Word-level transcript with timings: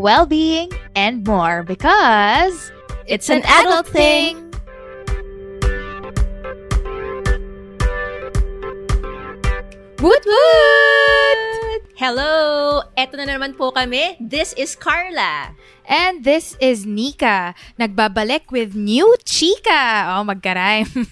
well 0.00 0.26
being, 0.26 0.70
and 0.96 1.26
more 1.26 1.62
because 1.62 2.72
it's 3.06 3.28
an 3.28 3.42
adult 3.44 3.86
thing. 3.86 4.36
Woot 10.00 10.24
woot! 10.24 11.49
Hello! 12.00 12.80
Eto 12.96 13.20
na 13.20 13.28
naman 13.28 13.52
po 13.60 13.76
kami. 13.76 14.16
This 14.16 14.56
is 14.56 14.72
Carla. 14.72 15.52
And 15.84 16.24
this 16.24 16.56
is 16.56 16.88
Nika, 16.88 17.52
nagbabalik 17.76 18.48
with 18.48 18.72
new 18.72 19.04
chika. 19.28 20.08
Oh, 20.16 20.24
magka-rhyme. 20.24 20.88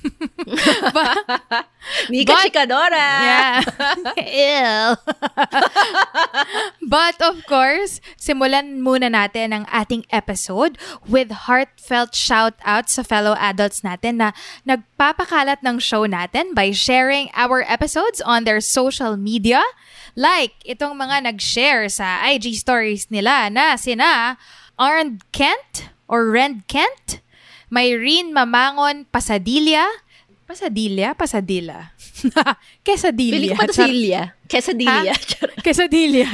But- 0.96 1.68
Nika 2.08 2.32
But- 2.32 2.44
Chikadora! 2.48 3.08
Yeah. 3.20 3.56
Ew. 4.16 4.96
But 6.88 7.20
of 7.20 7.44
course, 7.44 8.00
simulan 8.16 8.80
muna 8.80 9.12
natin 9.12 9.52
ang 9.52 9.64
ating 9.68 10.08
episode 10.08 10.80
with 11.04 11.50
heartfelt 11.50 12.16
shout-out 12.16 12.88
sa 12.88 13.04
fellow 13.04 13.36
adults 13.36 13.84
natin 13.84 14.24
na 14.24 14.32
nagpapakalat 14.64 15.60
ng 15.60 15.84
show 15.84 16.08
natin 16.08 16.56
by 16.56 16.72
sharing 16.72 17.28
our 17.36 17.60
episodes 17.68 18.24
on 18.24 18.48
their 18.48 18.64
social 18.64 19.20
media. 19.20 19.60
Like, 20.18 20.58
itong 20.66 20.98
mga 20.98 21.30
nag-share 21.30 21.86
sa 21.86 22.18
IG 22.26 22.58
stories 22.58 23.06
nila 23.06 23.46
na 23.54 23.78
sina 23.78 24.34
Arnd 24.74 25.22
Kent 25.30 25.94
or 26.10 26.26
Rend 26.34 26.66
Kent, 26.66 27.22
Myrene 27.70 28.34
Mamangon 28.34 29.06
Pasadilla, 29.14 29.86
Pasadilla? 30.42 31.14
Pasadilla. 31.14 31.94
Quesadilla. 32.86 33.34
Pili 33.36 33.48
ko 33.52 33.60
pa 33.60 33.68
to 33.68 33.74
Char- 33.78 33.86
Silya. 33.86 34.22
Quesadilla. 34.48 35.12
Quesadilla. 35.64 36.28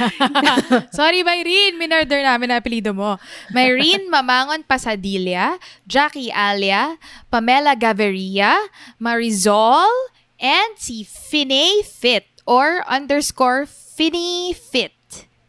Sorry, 0.97 1.21
Myrene. 1.21 1.75
Minorder 1.75 2.23
namin 2.23 2.49
ang 2.49 2.63
apelido 2.63 2.95
mo. 2.95 3.19
Myrene 3.51 4.07
Mamangon 4.09 4.63
Pasadilla, 4.65 5.59
Jackie 5.85 6.31
Alia, 6.31 6.95
Pamela 7.29 7.75
Gaviria, 7.75 8.55
Marizol, 8.97 9.91
and 10.39 10.73
si 10.79 11.03
Finay 11.03 11.83
Fit 11.83 12.34
or 12.45 12.81
underscore 12.87 13.65
Finny 13.65 14.53
Fit. 14.53 14.93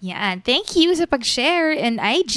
Yan. 0.00 0.40
Thank 0.44 0.76
you 0.76 0.94
sa 0.94 1.06
pag-share 1.08 1.72
in 1.72 1.96
IG. 1.98 2.36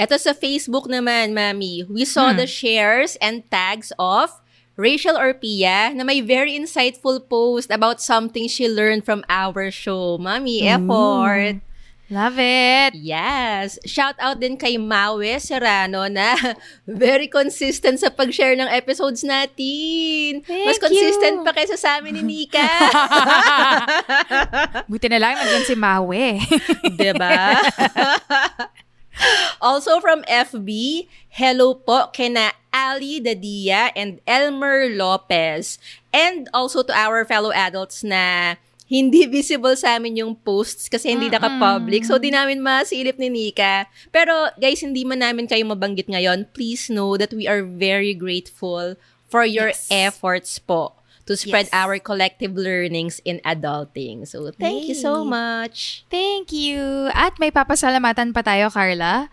Ito 0.00 0.16
sa 0.16 0.32
Facebook 0.32 0.88
naman, 0.88 1.36
Mami. 1.36 1.84
We 1.86 2.04
saw 2.04 2.32
Hmm. 2.32 2.40
the 2.40 2.48
shares 2.48 3.14
and 3.20 3.44
tags 3.52 3.92
of 4.00 4.32
Rachel 4.74 5.14
Orpia 5.18 5.92
na 5.94 6.02
may 6.02 6.22
very 6.22 6.56
insightful 6.56 7.20
post 7.20 7.68
about 7.70 8.00
something 8.00 8.48
she 8.48 8.66
learned 8.66 9.04
from 9.04 9.22
our 9.28 9.70
show. 9.70 10.16
Mami, 10.18 10.64
effort. 10.64 11.60
Love 12.08 12.40
it. 12.40 12.96
Yes. 12.96 13.76
Shout 13.84 14.16
out 14.16 14.40
din 14.40 14.56
kay 14.56 14.80
Mawe 14.80 15.36
Serrano 15.44 16.08
na 16.08 16.32
very 16.88 17.28
consistent 17.28 18.00
sa 18.00 18.08
pag-share 18.08 18.56
ng 18.56 18.64
episodes 18.64 19.20
natin. 19.20 20.40
Mas 20.48 20.80
Thank 20.80 20.88
consistent 20.88 21.36
you. 21.40 21.44
pa 21.44 21.52
kaysa 21.52 21.76
sa 21.76 22.00
amin 22.00 22.16
ni 22.16 22.22
Nika. 22.24 22.64
Buti 24.90 25.12
na 25.12 25.20
lang 25.20 25.36
nandyan 25.36 25.68
si 25.68 25.76
Mawe. 25.76 26.28
diba? 26.96 27.60
also 29.60 30.00
from 30.00 30.24
FB, 30.24 31.04
hello 31.28 31.76
po 31.76 32.08
kina 32.16 32.56
Ali 32.72 33.20
Dadia 33.20 33.92
and 33.92 34.24
Elmer 34.24 34.88
Lopez. 34.96 35.76
And 36.08 36.48
also 36.56 36.80
to 36.88 36.92
our 36.96 37.28
fellow 37.28 37.52
adults 37.52 38.00
na 38.00 38.56
hindi 38.88 39.28
visible 39.28 39.76
sa 39.76 40.00
amin 40.00 40.24
yung 40.24 40.32
posts 40.32 40.88
kasi 40.88 41.12
hindi 41.12 41.28
naka-public. 41.28 42.08
So, 42.08 42.16
di 42.16 42.32
namin 42.32 42.64
masilip 42.64 43.20
ni 43.20 43.28
Nika. 43.28 43.84
Pero, 44.08 44.48
guys, 44.56 44.80
hindi 44.80 45.04
man 45.04 45.20
namin 45.20 45.44
kayo 45.44 45.68
mabanggit 45.68 46.08
ngayon. 46.08 46.48
Please 46.56 46.88
know 46.88 47.20
that 47.20 47.36
we 47.36 47.44
are 47.44 47.60
very 47.60 48.16
grateful 48.16 48.96
for 49.28 49.44
your 49.44 49.76
Yes. 49.76 49.92
efforts 49.92 50.56
po 50.56 50.96
to 51.28 51.36
spread 51.36 51.68
Yes. 51.68 51.76
our 51.76 52.00
collective 52.00 52.56
learnings 52.56 53.20
in 53.28 53.44
adulting. 53.44 54.24
So, 54.24 54.48
thank 54.56 54.88
you 54.88 54.96
so 54.96 55.20
Yay. 55.20 55.28
much. 55.28 55.78
Thank 56.08 56.56
you. 56.56 57.12
At 57.12 57.36
may 57.36 57.52
papasalamatan 57.52 58.32
pa 58.32 58.40
tayo, 58.40 58.72
Carla. 58.72 59.28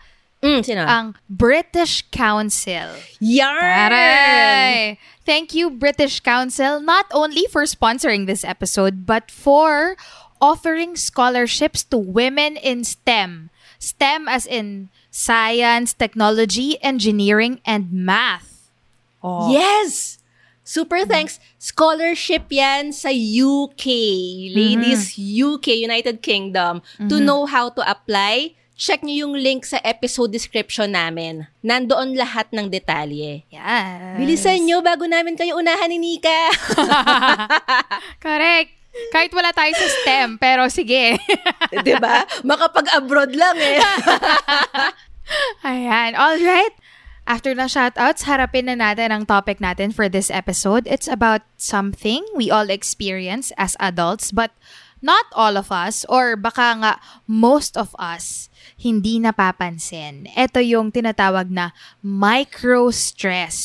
Mm, 0.46 0.62
sino? 0.62 0.86
Ang 0.86 1.18
British 1.26 2.06
Council. 2.14 2.94
Yarn! 3.18 4.94
Thank 5.26 5.58
you, 5.58 5.74
British 5.74 6.22
Council, 6.22 6.78
not 6.78 7.10
only 7.10 7.50
for 7.50 7.66
sponsoring 7.66 8.30
this 8.30 8.46
episode, 8.46 9.02
but 9.02 9.26
for 9.26 9.98
offering 10.38 10.94
scholarships 10.94 11.82
to 11.90 11.98
women 11.98 12.54
in 12.54 12.86
STEM. 12.86 13.50
STEM 13.82 14.28
as 14.30 14.46
in 14.46 14.88
science, 15.10 15.92
technology, 15.92 16.78
engineering, 16.78 17.58
and 17.66 17.90
math. 17.90 18.70
Oh. 19.24 19.50
Yes! 19.50 20.22
Super 20.66 21.06
thanks. 21.06 21.38
Scholarship 21.58 22.50
yan 22.50 22.90
sa 22.90 23.10
UK. 23.14 23.86
Ladies, 24.50 25.14
UK, 25.14 25.78
United 25.86 26.22
Kingdom. 26.22 26.82
To 26.98 27.22
know 27.22 27.46
how 27.46 27.70
to 27.70 27.82
apply, 27.86 28.58
check 28.76 29.00
nyo 29.00 29.26
yung 29.26 29.34
link 29.34 29.64
sa 29.64 29.80
episode 29.80 30.28
description 30.28 30.92
namin. 30.92 31.48
Nandoon 31.64 32.12
lahat 32.12 32.52
ng 32.52 32.68
detalye. 32.68 33.48
Yes. 33.48 34.20
Bilisan 34.20 34.68
nyo 34.68 34.84
bago 34.84 35.08
namin 35.08 35.34
kayo 35.34 35.56
unahan 35.56 35.88
ni 35.88 35.98
Nika. 35.98 36.52
Correct. 38.24 38.76
Kahit 39.12 39.32
wala 39.32 39.52
tayo 39.52 39.72
sa 39.76 39.88
STEM, 40.00 40.40
pero 40.40 40.68
sige. 40.72 41.20
'Di 41.84 41.94
ba? 42.00 42.24
Makapag-abroad 42.44 43.32
lang 43.36 43.56
eh. 43.60 43.80
Ayan. 45.68 46.16
All 46.16 46.40
right. 46.40 46.72
After 47.26 47.52
na 47.58 47.66
shoutouts, 47.66 48.24
harapin 48.24 48.70
na 48.70 48.78
natin 48.78 49.10
ang 49.10 49.26
topic 49.26 49.58
natin 49.58 49.90
for 49.90 50.06
this 50.06 50.30
episode. 50.30 50.86
It's 50.86 51.10
about 51.10 51.42
something 51.58 52.22
we 52.38 52.54
all 52.54 52.70
experience 52.70 53.50
as 53.58 53.74
adults, 53.82 54.30
but 54.30 54.54
not 55.02 55.26
all 55.36 55.56
of 55.56 55.72
us, 55.72 56.04
or 56.08 56.36
baka 56.36 56.76
nga 56.80 56.92
most 57.28 57.76
of 57.76 57.92
us, 57.98 58.48
hindi 58.76 59.20
napapansin. 59.20 60.28
Ito 60.36 60.60
yung 60.60 60.92
tinatawag 60.92 61.48
na 61.52 61.72
micro-stress. 62.04 63.56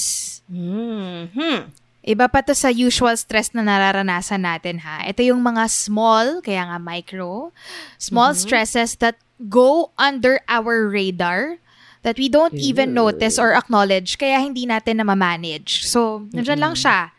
hmm 0.48 1.72
Iba 2.01 2.25
pa 2.33 2.42
to 2.42 2.57
sa 2.57 2.74
usual 2.74 3.13
stress 3.13 3.54
na 3.54 3.62
nararanasan 3.62 4.42
natin 4.42 4.81
ha. 4.81 5.06
Ito 5.06 5.22
yung 5.22 5.45
mga 5.45 5.69
small, 5.69 6.42
kaya 6.42 6.66
nga 6.66 6.81
micro, 6.81 7.54
small 8.01 8.34
stresses 8.34 8.98
that 8.98 9.22
go 9.38 9.94
under 10.01 10.42
our 10.50 10.89
radar 10.89 11.62
that 12.01 12.18
we 12.18 12.25
don't 12.25 12.57
even 12.57 12.98
notice 12.98 13.38
or 13.38 13.54
acknowledge 13.54 14.18
kaya 14.18 14.42
hindi 14.42 14.66
natin 14.66 14.98
na 14.98 15.06
manage 15.13 15.86
So, 15.86 16.25
nandiyan 16.34 16.57
lang 16.57 16.74
siya. 16.74 17.13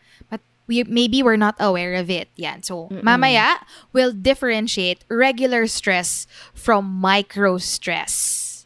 We, 0.67 0.85
maybe 0.87 1.23
we're 1.23 1.41
not 1.41 1.57
aware 1.59 1.95
of 1.95 2.09
it. 2.09 2.29
Yan. 2.37 2.63
So, 2.63 2.89
mamaya, 3.03 3.61
we'll 3.93 4.13
differentiate 4.15 5.03
regular 5.11 5.67
stress 5.67 6.27
from 6.55 6.87
micro 6.87 7.59
stress. 7.59 8.65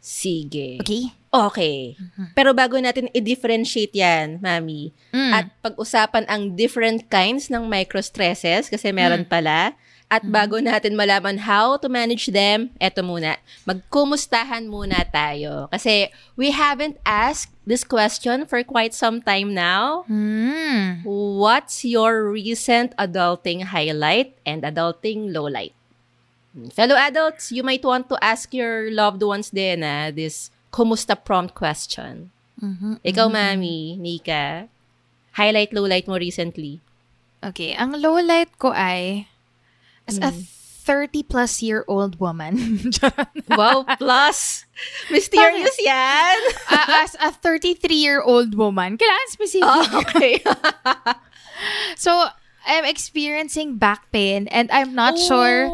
Sige. 0.00 0.78
Okay? 0.80 1.12
Okay. 1.28 1.92
Pero 2.32 2.56
bago 2.56 2.80
natin 2.80 3.12
i-differentiate 3.12 3.92
yan, 3.92 4.40
Mami, 4.40 4.92
Mm. 5.12 5.32
at 5.32 5.46
pag-usapan 5.60 6.24
ang 6.28 6.56
different 6.56 7.08
kinds 7.12 7.52
ng 7.52 7.68
micro-stresses, 7.68 8.68
kasi 8.72 8.92
meron 8.92 9.24
pala, 9.28 9.76
At 10.08 10.24
bago 10.24 10.56
natin 10.56 10.96
malaman 10.96 11.44
how 11.44 11.76
to 11.76 11.88
manage 11.92 12.32
them, 12.32 12.72
eto 12.80 13.04
muna, 13.04 13.36
magkumustahan 13.68 14.64
muna 14.64 15.04
tayo. 15.04 15.68
Kasi 15.68 16.08
we 16.32 16.48
haven't 16.48 16.96
asked 17.04 17.52
this 17.68 17.84
question 17.84 18.48
for 18.48 18.64
quite 18.64 18.96
some 18.96 19.20
time 19.20 19.52
now. 19.52 20.08
Hmm. 20.08 21.04
What's 21.04 21.84
your 21.84 22.24
recent 22.32 22.96
adulting 22.96 23.68
highlight 23.68 24.32
and 24.48 24.64
adulting 24.64 25.28
lowlight? 25.28 25.76
Fellow 26.72 26.96
adults, 26.96 27.52
you 27.52 27.60
might 27.60 27.84
want 27.84 28.08
to 28.08 28.16
ask 28.24 28.56
your 28.56 28.88
loved 28.88 29.20
ones 29.20 29.52
din 29.52 29.84
ah, 29.84 30.08
this 30.08 30.48
kumusta 30.72 31.20
prompt 31.20 31.52
question. 31.52 32.32
Mhm, 32.58 32.98
Ikaw, 33.04 33.28
Mami, 33.30 33.94
Nika, 34.00 34.66
highlight, 35.38 35.70
lowlight 35.70 36.08
mo 36.10 36.18
recently. 36.18 36.80
Okay, 37.38 37.76
ang 37.78 37.94
lowlight 37.94 38.50
ko 38.58 38.74
ay 38.74 39.30
as 40.08 40.18
a 40.18 40.32
30 40.88 41.22
plus 41.28 41.60
year 41.60 41.84
old 41.86 42.16
woman. 42.18 42.88
Wow, 43.48 43.84
plus! 44.00 44.64
Mysterious 45.12 45.76
yan! 45.84 46.36
Ah, 46.72 47.04
as 47.04 47.16
a 47.20 47.32
33 47.32 47.92
year 47.92 48.20
old 48.24 48.56
woman. 48.56 48.96
Kailangan 48.96 49.28
specific. 49.28 49.68
Oh, 49.68 49.84
okay. 50.04 50.40
So, 51.96 52.12
I'm 52.68 52.84
experiencing 52.86 53.76
back 53.76 54.12
pain 54.12 54.46
and 54.48 54.70
I'm 54.70 54.94
not 54.94 55.18
sure 55.18 55.66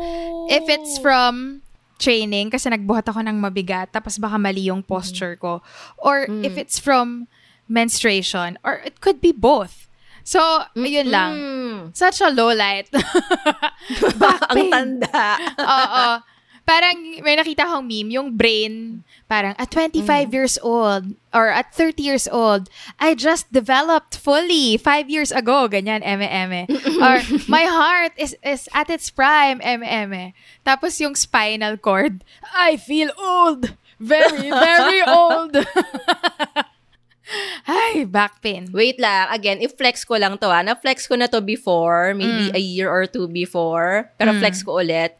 if 0.48 0.64
it's 0.70 0.96
from 0.96 1.60
training 2.00 2.48
kasi 2.48 2.70
nagbuhat 2.72 3.04
ako 3.04 3.20
ng 3.20 3.36
mabigat 3.36 3.92
tapos 3.92 4.16
baka 4.16 4.40
mali 4.40 4.66
yung 4.72 4.80
posture 4.80 5.36
ko 5.36 5.60
or 6.00 6.24
if 6.40 6.56
it's 6.56 6.78
from 6.80 7.28
menstruation 7.68 8.56
or 8.64 8.80
it 8.86 9.02
could 9.04 9.20
be 9.20 9.32
both. 9.34 9.84
So, 10.24 10.40
yun 10.74 11.12
lang. 11.12 11.32
Mm. 11.36 11.78
Such 11.92 12.24
a 12.24 12.32
low 12.32 12.50
light. 12.56 12.88
Ang 14.50 14.72
tanda. 14.72 15.36
Oo. 15.60 16.04
Parang 16.64 16.96
may 17.20 17.36
nakita 17.36 17.68
akong 17.68 17.84
meme, 17.84 18.16
yung 18.16 18.40
brain, 18.40 19.04
parang 19.28 19.52
at 19.60 19.68
25 19.68 20.32
years 20.32 20.56
old 20.64 21.12
or 21.36 21.52
at 21.52 21.68
30 21.76 22.00
years 22.00 22.24
old, 22.24 22.72
I 22.96 23.12
just 23.12 23.52
developed 23.52 24.16
fully 24.16 24.80
five 24.80 25.12
years 25.12 25.28
ago. 25.28 25.68
Ganyan, 25.68 26.00
eme, 26.00 26.24
eme. 26.24 26.64
or 27.04 27.20
my 27.52 27.68
heart 27.68 28.16
is 28.16 28.32
is 28.40 28.64
at 28.72 28.88
its 28.88 29.12
prime, 29.12 29.60
eme, 29.60 29.84
eme. 29.84 30.32
Tapos 30.64 30.96
yung 31.04 31.12
spinal 31.12 31.76
cord, 31.76 32.24
I 32.56 32.80
feel 32.80 33.12
old. 33.20 33.76
Very, 34.00 34.48
very 34.48 35.04
old. 35.04 35.52
Ay, 37.64 38.04
back 38.04 38.44
pain. 38.44 38.68
Wait 38.68 39.00
lang, 39.00 39.32
again, 39.32 39.56
i-flex 39.64 40.04
ko 40.04 40.20
lang 40.20 40.36
to 40.36 40.48
ah. 40.48 40.60
Na-flex 40.60 41.08
ko 41.08 41.16
na 41.16 41.24
to 41.24 41.40
before, 41.40 42.12
maybe 42.12 42.52
a 42.52 42.60
year 42.60 42.92
or 42.92 43.08
two 43.08 43.24
before. 43.28 44.12
Pero 44.20 44.36
flex 44.36 44.60
ko 44.60 44.84
ulit. 44.84 45.16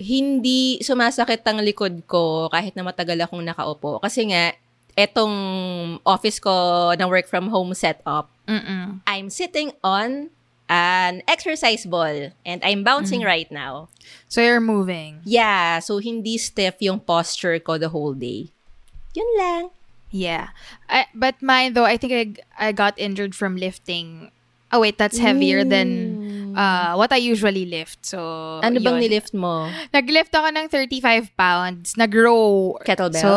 Hindi 0.00 0.80
sumasakit 0.80 1.44
ang 1.44 1.60
likod 1.60 2.06
ko 2.06 2.48
kahit 2.48 2.78
na 2.78 2.86
matagal 2.86 3.18
akong 3.20 3.42
nakaupo. 3.42 3.98
Kasi 3.98 4.30
nga, 4.30 4.54
etong 4.94 5.34
office 6.06 6.38
ko 6.38 6.90
ng 6.94 7.08
work 7.10 7.26
from 7.26 7.50
home 7.50 7.74
setup, 7.74 8.30
Mm-mm. 8.46 9.02
I'm 9.06 9.28
sitting 9.30 9.74
on 9.82 10.30
an 10.70 11.22
exercise 11.26 11.82
ball 11.82 12.30
and 12.46 12.62
I'm 12.62 12.86
bouncing 12.86 13.26
right 13.26 13.50
now. 13.50 13.90
So 14.30 14.38
you're 14.40 14.62
moving. 14.62 15.18
Yeah, 15.26 15.82
so 15.82 15.98
hindi 15.98 16.38
stiff 16.38 16.78
yung 16.78 17.02
posture 17.02 17.58
ko 17.58 17.74
the 17.76 17.90
whole 17.90 18.14
day. 18.14 18.54
Yun 19.18 19.30
lang. 19.34 19.64
Yeah. 20.10 20.50
I, 20.88 21.06
but 21.14 21.40
mine 21.42 21.74
though, 21.74 21.86
I 21.86 21.96
think 21.96 22.12
I, 22.12 22.68
I 22.68 22.72
got 22.72 22.98
injured 22.98 23.34
from 23.34 23.56
lifting. 23.56 24.30
Oh 24.70 24.78
wait, 24.78 24.98
that's 24.98 25.18
heavier 25.18 25.64
than 25.66 26.54
uh, 26.54 26.94
what 26.94 27.10
I 27.10 27.18
usually 27.18 27.66
lift. 27.66 28.06
So 28.06 28.18
Ano 28.62 28.78
bang 28.78 29.02
yun. 29.02 29.10
nilift 29.10 29.34
mo? 29.34 29.66
Naglift 29.90 30.30
ako 30.30 30.46
ng 30.46 30.66
35 30.70 31.34
pounds. 31.34 31.98
Nag-row. 31.98 32.78
Kettlebell? 32.86 33.18
So, 33.18 33.30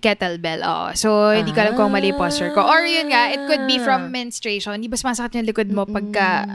kettlebell, 0.00 0.64
oo. 0.64 0.96
So, 0.96 1.28
hindi 1.28 1.52
ko 1.52 1.60
alam 1.60 1.76
kung 1.76 1.92
mali 1.92 2.16
posture 2.16 2.56
ko. 2.56 2.64
Or 2.64 2.80
yun 2.88 3.12
nga, 3.12 3.28
it 3.28 3.40
could 3.44 3.68
be 3.68 3.76
from 3.76 4.08
menstruation. 4.08 4.72
Hindi 4.80 4.88
ba 4.88 4.96
sumasakit 4.96 5.36
yung 5.36 5.48
likod 5.52 5.68
mo 5.68 5.84
pagka, 5.84 6.48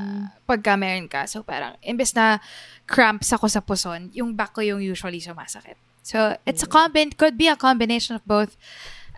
pagka 0.49 0.81
meron 0.81 1.05
ka? 1.05 1.29
So, 1.29 1.45
parang, 1.45 1.77
imbes 1.85 2.17
na 2.17 2.41
cramps 2.89 3.29
ako 3.37 3.45
sa 3.45 3.61
puson, 3.61 4.09
yung 4.17 4.33
back 4.33 4.57
ko 4.57 4.65
yung 4.65 4.81
usually 4.81 5.21
sumasakit. 5.21 5.77
So, 6.01 6.35
it's 6.49 6.65
a 6.65 6.69
combin, 6.69 7.13
could 7.13 7.37
be 7.37 7.47
a 7.47 7.55
combination 7.55 8.17
of 8.17 8.25
both. 8.25 8.57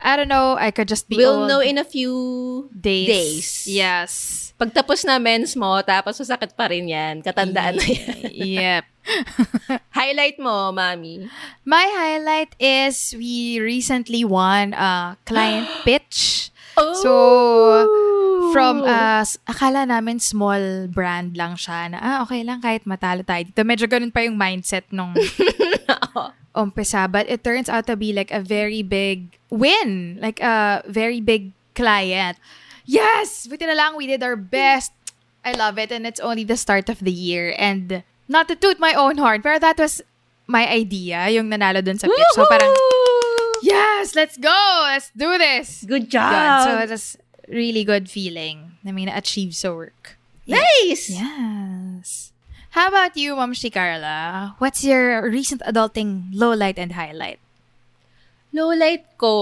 I 0.02 0.16
don't 0.16 0.28
know, 0.30 0.56
I 0.60 0.72
could 0.72 0.88
just 0.88 1.08
be 1.10 1.18
We'll 1.18 1.46
old. 1.46 1.50
know 1.50 1.60
in 1.60 1.78
a 1.78 1.84
few 1.88 2.70
days. 2.72 3.08
days. 3.08 3.50
Yes. 3.68 4.12
Pagtapos 4.56 5.04
na 5.04 5.20
mens 5.20 5.56
mo, 5.56 5.82
tapos 5.84 6.16
masakit 6.16 6.56
pa 6.56 6.72
rin 6.72 6.88
yan. 6.88 7.20
Katandaan 7.20 7.76
na 7.76 7.86
yan. 7.88 8.20
yep. 8.56 8.84
Highlight 9.98 10.40
mo, 10.40 10.72
mami. 10.72 11.28
My 11.68 11.86
highlight 11.92 12.56
is 12.58 13.14
we 13.18 13.60
recently 13.60 14.24
won 14.24 14.72
a 14.74 15.18
client 15.28 15.68
pitch. 15.88 16.52
So, 16.76 17.12
from, 18.52 18.84
uh, 18.84 19.24
akala 19.48 19.88
namin 19.88 20.20
small 20.20 20.88
brand 20.92 21.40
lang 21.40 21.56
siya 21.56 21.88
na, 21.92 21.98
ah, 22.04 22.18
okay 22.28 22.44
lang 22.44 22.60
kahit 22.60 22.84
matalo 22.84 23.24
tayo 23.24 23.48
dito. 23.48 23.64
Medyo 23.64 23.88
ganun 23.88 24.12
pa 24.12 24.28
yung 24.28 24.36
mindset 24.36 24.84
nung 24.92 25.16
umpisa. 26.56 27.08
But 27.08 27.28
it 27.32 27.44
turns 27.44 27.68
out 27.72 27.88
to 27.88 27.96
be 27.96 28.12
like 28.12 28.32
a 28.32 28.44
very 28.44 28.84
big 28.84 29.40
win. 29.56 30.20
Like 30.20 30.44
a 30.44 30.84
very 30.88 31.24
big 31.24 31.56
client. 31.74 32.38
Yes! 32.84 33.48
Buti 33.48 33.66
na 33.66 33.74
lang 33.74 33.96
we 33.96 34.08
did 34.08 34.22
our 34.22 34.36
best. 34.36 34.92
I 35.48 35.56
love 35.56 35.80
it. 35.80 35.92
And 35.92 36.06
it's 36.06 36.20
only 36.20 36.44
the 36.44 36.58
start 36.58 36.90
of 36.92 37.00
the 37.00 37.12
year. 37.14 37.56
And 37.58 38.04
not 38.28 38.48
to 38.50 38.56
toot 38.56 38.80
my 38.80 38.94
own 38.94 39.18
horn, 39.18 39.42
pero 39.42 39.60
that 39.60 39.78
was 39.78 40.02
my 40.48 40.70
idea, 40.70 41.30
yung 41.30 41.50
nanalo 41.50 41.84
dun 41.84 41.98
sa 41.98 42.08
pitch. 42.08 42.34
So 42.34 42.46
parang, 42.46 42.74
yes, 43.62 44.14
let's 44.14 44.38
go! 44.38 44.54
Let's 44.90 45.10
do 45.18 45.38
this! 45.38 45.86
Good 45.88 46.14
Yun. 46.14 46.22
job! 46.22 46.64
So 46.66 46.78
it 46.82 46.90
was 46.90 47.18
really 47.50 47.84
good 47.84 48.10
feeling. 48.10 48.78
I 48.86 48.92
mean, 48.92 49.10
achieve 49.10 49.56
sa 49.56 49.74
work. 49.74 50.18
nice! 50.46 51.10
Yes. 51.10 52.32
How 52.78 52.90
about 52.90 53.18
you, 53.18 53.36
Mom 53.36 53.54
Shi 53.54 53.70
Carla? 53.70 54.54
What's 54.60 54.84
your 54.84 55.26
recent 55.30 55.62
adulting 55.66 56.30
low 56.34 56.54
light 56.54 56.78
and 56.78 56.94
highlight? 56.94 57.40
Lowlight 58.56 59.20
ko, 59.20 59.36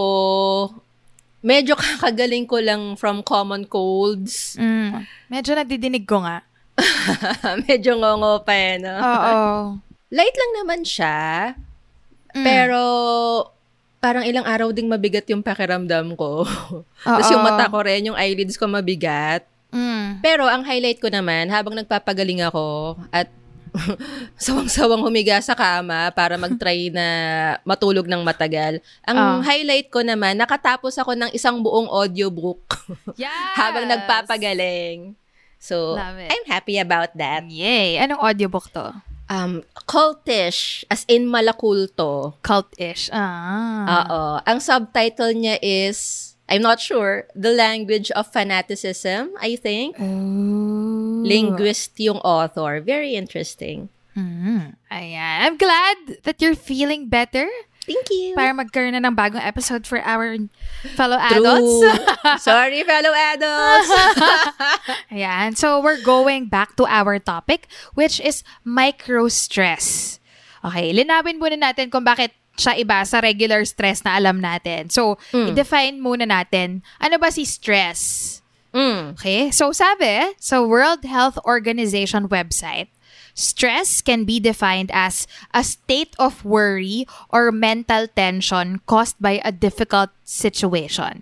medyo 1.45 1.77
kakagaling 1.81 2.49
ko 2.49 2.57
lang 2.57 2.97
from 2.97 3.21
common 3.21 3.69
colds. 3.69 4.57
Mm, 4.57 5.05
medyo 5.29 5.53
nadidinig 5.53 6.09
ko 6.09 6.25
nga. 6.25 6.41
medyo 7.69 7.93
ngongo 7.93 8.41
pa 8.41 8.53
eh, 8.57 8.81
no? 8.81 8.93
Oo. 8.97 9.33
Light 10.17 10.33
lang 10.33 10.51
naman 10.61 10.81
siya, 10.81 11.53
Mm. 12.33 12.41
pero 12.41 12.81
parang 14.01 14.25
ilang 14.25 14.41
araw 14.41 14.73
ding 14.73 14.89
mabigat 14.89 15.29
yung 15.29 15.45
pakiramdam 15.45 16.17
ko. 16.17 16.41
Tapos 17.05 17.29
yung 17.29 17.45
mata 17.45 17.69
ko 17.69 17.85
rin, 17.85 18.09
yung 18.09 18.17
eyelids 18.17 18.57
ko 18.57 18.65
mabigat. 18.65 19.45
Mm. 19.69 20.17
Pero 20.25 20.49
ang 20.49 20.65
highlight 20.65 20.97
ko 20.97 21.13
naman, 21.13 21.53
habang 21.53 21.77
nagpapagaling 21.77 22.41
ako 22.41 22.97
at 23.13 23.29
sawang-sawang 24.37 25.01
humiga 25.01 25.39
sa 25.39 25.53
kama 25.53 26.09
para 26.11 26.37
mag-try 26.37 26.89
na 26.89 27.07
matulog 27.63 28.05
ng 28.05 28.21
matagal. 28.21 28.77
Ang 29.03 29.17
Ah. 29.17 29.39
highlight 29.41 29.89
ko 29.89 30.01
naman, 30.01 30.37
nakatapos 30.37 30.93
ako 30.95 31.13
ng 31.13 31.31
isang 31.31 31.59
buong 31.59 31.87
audiobook 31.87 32.61
Yes! 33.19 33.31
habang 33.55 33.85
nagpapagaling. 33.85 35.17
So. 35.57 35.95
I'm 35.95 36.43
happy 36.45 36.75
about 36.77 37.15
that. 37.15 37.47
Yay! 37.47 37.95
Anong 37.97 38.19
audiobook 38.19 38.67
to? 38.71 38.91
Um, 39.25 39.63
cultish, 39.87 40.83
as 40.87 41.07
in 41.07 41.25
malakulto. 41.25 42.35
Cult-ish. 42.43 43.07
Ah. 43.09 43.87
Oo. 43.87 44.21
Ang 44.43 44.59
subtitle 44.59 45.31
niya 45.31 45.55
is, 45.57 46.32
I'm 46.49 46.61
not 46.61 46.79
sure, 46.79 47.25
The 47.33 47.51
Language 47.51 48.11
of 48.11 48.27
Fanaticism, 48.31 49.31
I 49.39 49.55
think. 49.55 49.99
Ooh. 49.99 51.23
Linguist 51.23 51.95
yung 51.99 52.19
author. 52.19 52.81
Very 52.83 53.15
interesting. 53.15 53.89
Mm. 54.13 54.75
Ayan. 54.91 55.37
I'm 55.41 55.57
glad 55.57 56.21
that 56.23 56.37
you're 56.43 56.53
feeling 56.59 57.07
better 57.09 57.49
Thank 57.87 58.11
you. 58.11 58.35
para 58.35 58.53
magkaroon 58.53 58.93
na 58.93 59.01
ng 59.01 59.15
bagong 59.15 59.41
episode 59.41 59.87
for 59.87 60.03
our 60.03 60.37
fellow 60.93 61.17
True. 61.17 61.39
adults. 61.39 61.73
Sorry, 62.45 62.83
fellow 62.83 63.11
adults. 63.11 63.89
Ayan. 65.15 65.57
So, 65.57 65.79
we're 65.79 66.03
going 66.03 66.47
back 66.51 66.75
to 66.77 66.85
our 66.85 67.17
topic, 67.17 67.67
which 67.95 68.19
is 68.19 68.43
micro-stress. 68.63 70.19
Okay, 70.63 70.95
linawin 70.95 71.39
muna 71.43 71.59
natin 71.59 71.91
kung 71.91 72.07
bakit 72.07 72.31
siya 72.53 72.77
iba 72.77 73.01
sa 73.03 73.19
regular 73.19 73.65
stress 73.65 74.05
na 74.05 74.17
alam 74.17 74.37
natin. 74.37 74.89
So, 74.89 75.17
i-define 75.33 75.97
muna 75.97 76.29
natin, 76.29 76.85
ano 77.01 77.17
ba 77.17 77.33
si 77.33 77.45
stress? 77.45 78.39
mm. 78.73 79.17
Okay, 79.17 79.49
so 79.49 79.69
sabi, 79.71 80.33
sa 80.37 80.61
World 80.61 81.05
Health 81.05 81.37
Organization 81.45 82.25
website, 82.29 82.89
stress 83.33 84.01
can 84.01 84.25
be 84.25 84.37
defined 84.39 84.89
as 84.93 85.25
a 85.53 85.63
state 85.65 86.13
of 86.21 86.45
worry 86.45 87.05
or 87.29 87.49
mental 87.51 88.05
tension 88.09 88.81
caused 88.85 89.17
by 89.21 89.41
a 89.45 89.51
difficult 89.51 90.09
situation. 90.25 91.21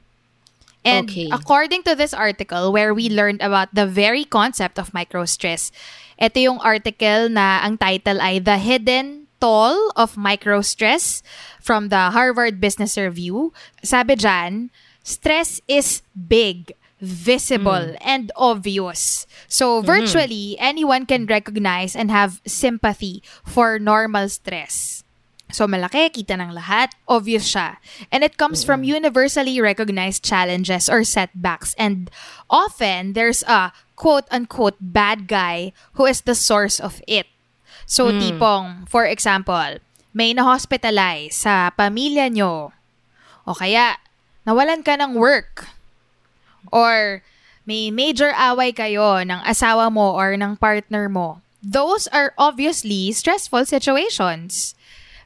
And 0.82 1.08
Okay. 1.08 1.30
according 1.30 1.84
to 1.86 1.94
this 1.94 2.10
article 2.10 2.74
where 2.74 2.90
we 2.92 3.06
learned 3.08 3.40
about 3.46 3.70
the 3.72 3.86
very 3.86 4.26
concept 4.26 4.80
of 4.82 4.92
microstress, 4.98 5.70
ito 6.18 6.42
yung 6.42 6.58
article 6.60 7.30
na 7.30 7.62
ang 7.62 7.78
title 7.78 8.18
ay 8.18 8.42
The 8.42 8.58
Hidden 8.58 9.21
Toll 9.42 9.92
of 9.98 10.14
Microstress 10.16 11.26
from 11.60 11.90
the 11.90 12.14
Harvard 12.14 12.62
Business 12.62 12.96
Review. 12.96 13.52
Sabi 13.82 14.16
dyan, 14.16 14.70
stress 15.02 15.60
is 15.68 16.06
big, 16.14 16.78
visible, 17.02 17.98
and 18.06 18.32
obvious. 18.38 19.26
So 19.50 19.82
virtually 19.82 20.56
anyone 20.62 21.10
can 21.10 21.26
recognize 21.26 21.98
and 21.98 22.14
have 22.14 22.40
sympathy 22.46 23.26
for 23.44 23.82
normal 23.82 24.30
stress. 24.30 25.04
So 25.52 25.68
malaki, 25.68 26.14
kita 26.14 26.40
ng 26.40 26.56
lahat, 26.56 26.96
obvious 27.10 27.44
siya. 27.44 27.76
And 28.08 28.24
it 28.24 28.38
comes 28.38 28.64
from 28.64 28.88
universally 28.88 29.60
recognized 29.60 30.24
challenges 30.24 30.88
or 30.88 31.04
setbacks. 31.04 31.76
And 31.76 32.08
often, 32.48 33.14
there's 33.14 33.44
a 33.44 33.74
quote-unquote 34.00 34.80
bad 34.80 35.28
guy 35.28 35.74
who 36.00 36.06
is 36.06 36.24
the 36.24 36.40
source 36.40 36.80
of 36.80 37.02
it. 37.04 37.28
So 37.92 38.08
tipong, 38.08 38.88
for 38.88 39.04
example, 39.04 39.84
may 40.16 40.32
na-hospitalize 40.32 41.36
sa 41.44 41.76
pamilya 41.76 42.32
nyo. 42.32 42.72
O 43.44 43.52
kaya, 43.52 44.00
nawalan 44.48 44.80
ka 44.80 44.96
ng 44.96 45.12
work. 45.20 45.68
Or 46.72 47.20
may 47.68 47.92
major 47.92 48.32
away 48.32 48.72
kayo 48.72 49.28
ng 49.28 49.44
asawa 49.44 49.92
mo 49.92 50.16
or 50.16 50.40
ng 50.40 50.56
partner 50.56 51.12
mo. 51.12 51.44
Those 51.60 52.08
are 52.16 52.32
obviously 52.40 53.12
stressful 53.12 53.68
situations. 53.68 54.72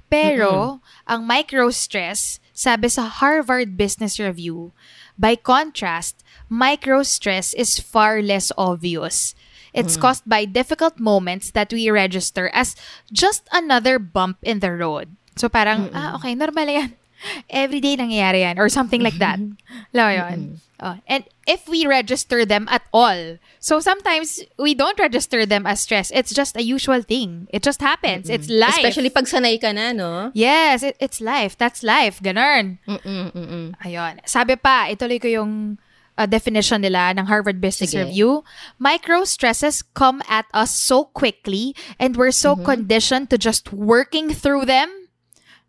Pero, 0.09 0.81
ang 1.05 1.29
micro-stress, 1.29 2.41
sabi 2.49 2.89
sa 2.89 3.05
Harvard 3.05 3.77
Business 3.77 4.17
Review, 4.17 4.73
by 5.21 5.37
contrast, 5.37 6.25
micro-stress 6.49 7.53
is 7.53 7.77
far 7.77 8.25
less 8.25 8.49
obvious. 8.57 9.37
It's 9.75 9.99
caused 9.99 10.23
by 10.23 10.47
difficult 10.47 10.99
moments 10.99 11.51
that 11.51 11.71
we 11.71 11.91
register 11.91 12.49
as 12.55 12.75
just 13.11 13.43
another 13.51 13.99
bump 13.99 14.39
in 14.41 14.59
the 14.63 14.71
road. 14.71 15.11
So 15.35 15.51
parang, 15.51 15.91
ah, 15.93 16.15
okay, 16.15 16.33
normal 16.33 16.67
yan. 16.67 16.95
Everyday 17.49 17.99
nangyayari 17.99 18.47
yan 18.47 18.55
or 18.59 18.69
something 18.71 19.03
like 19.03 19.19
that. 19.19 19.39
Alam 19.93 20.09
yun? 20.15 20.39
Oh, 20.79 20.99
and 21.07 21.23
if 21.47 21.67
we 21.71 21.87
register 21.87 22.43
them 22.43 22.67
at 22.69 22.83
all, 22.91 23.39
so 23.63 23.79
sometimes 23.79 24.43
we 24.59 24.75
don't 24.75 24.99
register 24.99 25.45
them 25.45 25.65
as 25.65 25.79
stress. 25.79 26.11
It's 26.11 26.33
just 26.35 26.57
a 26.57 26.63
usual 26.63 27.01
thing. 27.01 27.47
It 27.49 27.63
just 27.63 27.79
happens. 27.79 28.29
It's 28.29 28.51
life. 28.51 28.83
Especially 28.83 29.09
pag 29.09 29.23
sanay 29.23 29.55
ka 29.55 29.71
na, 29.71 29.95
no? 29.95 30.31
Yes, 30.35 30.83
it, 30.83 30.99
it's 30.99 31.23
life. 31.23 31.55
That's 31.57 31.79
life. 31.81 32.19
Ganun. 32.19 32.79
Mm-mm, 32.87 33.31
mm-mm. 33.31 33.65
Ayun. 33.87 34.19
Sabi 34.27 34.59
pa, 34.59 34.91
ituloy 34.91 35.15
ko 35.15 35.31
yung 35.31 35.79
uh, 36.17 36.25
definition 36.25 36.81
nila 36.81 37.13
ng 37.15 37.25
Harvard 37.25 37.59
Business 37.59 37.93
Sige. 37.93 38.05
Review. 38.07 38.43
Micro 38.79 39.23
stresses 39.23 39.81
come 39.81 40.23
at 40.29 40.45
us 40.53 40.71
so 40.71 41.05
quickly 41.05 41.75
and 41.99 42.15
we're 42.15 42.31
so 42.31 42.55
conditioned 42.55 43.29
to 43.29 43.37
just 43.37 43.71
working 43.73 44.33
through 44.33 44.65
them, 44.65 45.09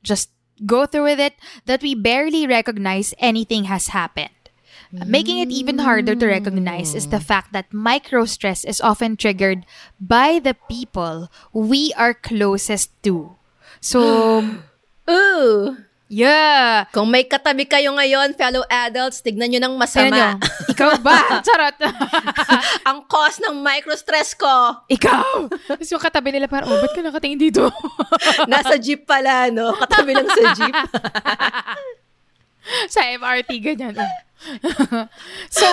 just 0.02 0.30
go 0.64 0.86
through 0.86 1.04
with 1.04 1.20
it, 1.20 1.34
that 1.66 1.82
we 1.82 1.94
barely 1.94 2.46
recognize 2.46 3.14
anything 3.18 3.64
has 3.64 3.88
happened. 3.88 4.30
Making 4.92 5.38
it 5.38 5.50
even 5.50 5.78
harder 5.78 6.14
to 6.14 6.26
recognize 6.26 6.94
is 6.94 7.08
the 7.08 7.20
fact 7.20 7.52
that 7.52 7.72
micro 7.74 8.24
stress 8.24 8.64
is 8.64 8.80
often 8.80 9.16
triggered 9.16 9.66
by 10.00 10.38
the 10.38 10.54
people 10.70 11.28
we 11.52 11.92
are 11.98 12.14
closest 12.14 12.94
to. 13.02 13.34
So, 13.80 14.62
Ooh! 15.10 15.85
Yeah. 16.08 16.86
Kung 16.94 17.10
may 17.10 17.26
katabi 17.26 17.66
kayo 17.66 17.94
ngayon, 17.94 18.34
fellow 18.38 18.62
adults, 18.68 19.22
tignan 19.22 19.50
nyo 19.50 19.60
ng 19.62 19.74
masama. 19.74 20.12
nyo. 20.12 20.28
Ikaw 20.70 20.90
ba? 21.02 21.18
Charot. 21.46 21.76
Ang 22.88 23.06
cause 23.10 23.42
ng 23.42 23.58
microstress 23.62 24.34
ko, 24.38 24.82
Ikaw! 24.86 25.50
Tapos 25.66 25.88
yung 25.90 26.02
katabi 26.02 26.30
nila 26.30 26.46
parang, 26.46 26.70
oh, 26.70 26.78
ba't 26.78 26.92
ka 26.94 27.02
nakatingin 27.02 27.40
dito? 27.40 27.68
nasa 28.50 28.78
jeep 28.78 29.04
pala, 29.08 29.50
no? 29.50 29.74
Katabi 29.74 30.14
lang 30.14 30.28
sa 30.30 30.44
jeep. 30.54 30.76
Sa 32.94 33.00
MRT, 33.02 33.50
ganyan. 33.62 33.94
oh. 33.96 34.14
so, 35.48 35.64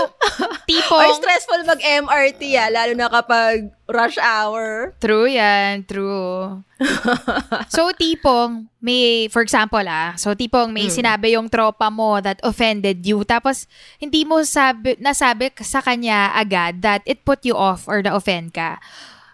tipong... 0.65 1.03
Or 1.03 1.19
stressful 1.19 1.67
mag-MRT, 1.67 2.41
ah, 2.57 2.69
lalo 2.71 2.93
na 2.95 3.12
kapag 3.12 3.69
rush 3.85 4.15
hour. 4.17 4.95
True 5.03 5.27
yan, 5.27 5.83
true. 5.83 6.63
so, 7.75 7.91
tipong, 7.91 8.71
may, 8.83 9.27
for 9.31 9.43
example 9.43 9.83
ah, 9.83 10.15
so 10.19 10.35
tipong 10.35 10.75
may 10.75 10.91
sinabi 10.91 11.35
yung 11.35 11.47
tropa 11.47 11.88
mo 11.88 12.19
that 12.19 12.39
offended 12.43 13.03
you, 13.03 13.23
tapos 13.23 13.67
hindi 14.00 14.27
mo 14.27 14.43
sabi, 14.43 15.00
nasabi 15.00 15.51
sa 15.63 15.79
kanya 15.79 16.35
agad 16.35 16.83
that 16.83 17.03
it 17.07 17.23
put 17.23 17.43
you 17.47 17.55
off 17.55 17.88
or 17.88 18.03
na-offend 18.03 18.51
ka. 18.51 18.79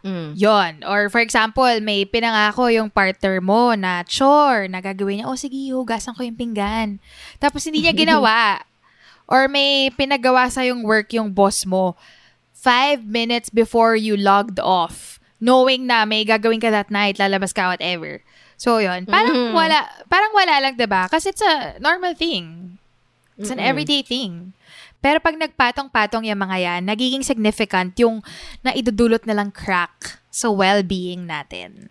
Mm. 0.04 0.32
Yon. 0.36 0.74
Or 0.88 1.12
for 1.12 1.20
example, 1.20 1.68
may 1.84 2.08
pinangako 2.08 2.72
yung 2.72 2.90
partner 2.90 3.44
mo 3.44 3.76
na 3.76 4.04
chore, 4.08 4.72
na 4.72 4.80
gagawin 4.80 5.22
niya, 5.22 5.28
oh 5.28 5.36
sige, 5.36 5.72
hugasan 5.76 6.16
ko 6.16 6.24
yung 6.24 6.40
pinggan. 6.40 7.04
Tapos 7.38 7.68
hindi 7.68 7.84
niya 7.84 7.96
ginawa. 7.96 8.64
Or 9.30 9.46
may 9.46 9.94
pinagawa 9.94 10.50
sa 10.50 10.66
yung 10.66 10.82
work 10.82 11.14
yung 11.14 11.30
boss 11.30 11.62
mo 11.62 11.94
five 12.60 13.06
minutes 13.06 13.48
before 13.54 13.96
you 13.96 14.20
logged 14.20 14.60
off, 14.60 15.22
knowing 15.40 15.88
na 15.88 16.04
may 16.04 16.28
gagawin 16.28 16.60
ka 16.60 16.68
that 16.74 16.92
night, 16.92 17.16
lalabas 17.22 17.56
ka, 17.56 17.72
whatever. 17.72 18.20
So, 18.60 18.84
yon 18.84 19.08
Parang 19.08 19.56
wala, 19.56 19.88
parang 20.12 20.36
wala 20.36 20.60
lang, 20.60 20.76
'di 20.76 20.84
ba 20.84 21.08
Kasi 21.08 21.32
it's 21.32 21.40
a 21.40 21.80
normal 21.80 22.12
thing. 22.12 22.76
It's 23.40 23.48
an 23.48 23.64
everyday 23.64 24.04
thing. 24.04 24.52
Pero 25.00 25.24
pag 25.24 25.36
nagpatong-patong 25.40 26.28
yung 26.28 26.44
mga 26.44 26.58
yan, 26.60 26.82
nagiging 26.84 27.24
significant 27.24 27.96
yung 28.00 28.20
naidudulot 28.64 29.24
nilang 29.24 29.52
crack 29.52 30.20
sa 30.28 30.52
well-being 30.52 31.24
natin. 31.24 31.88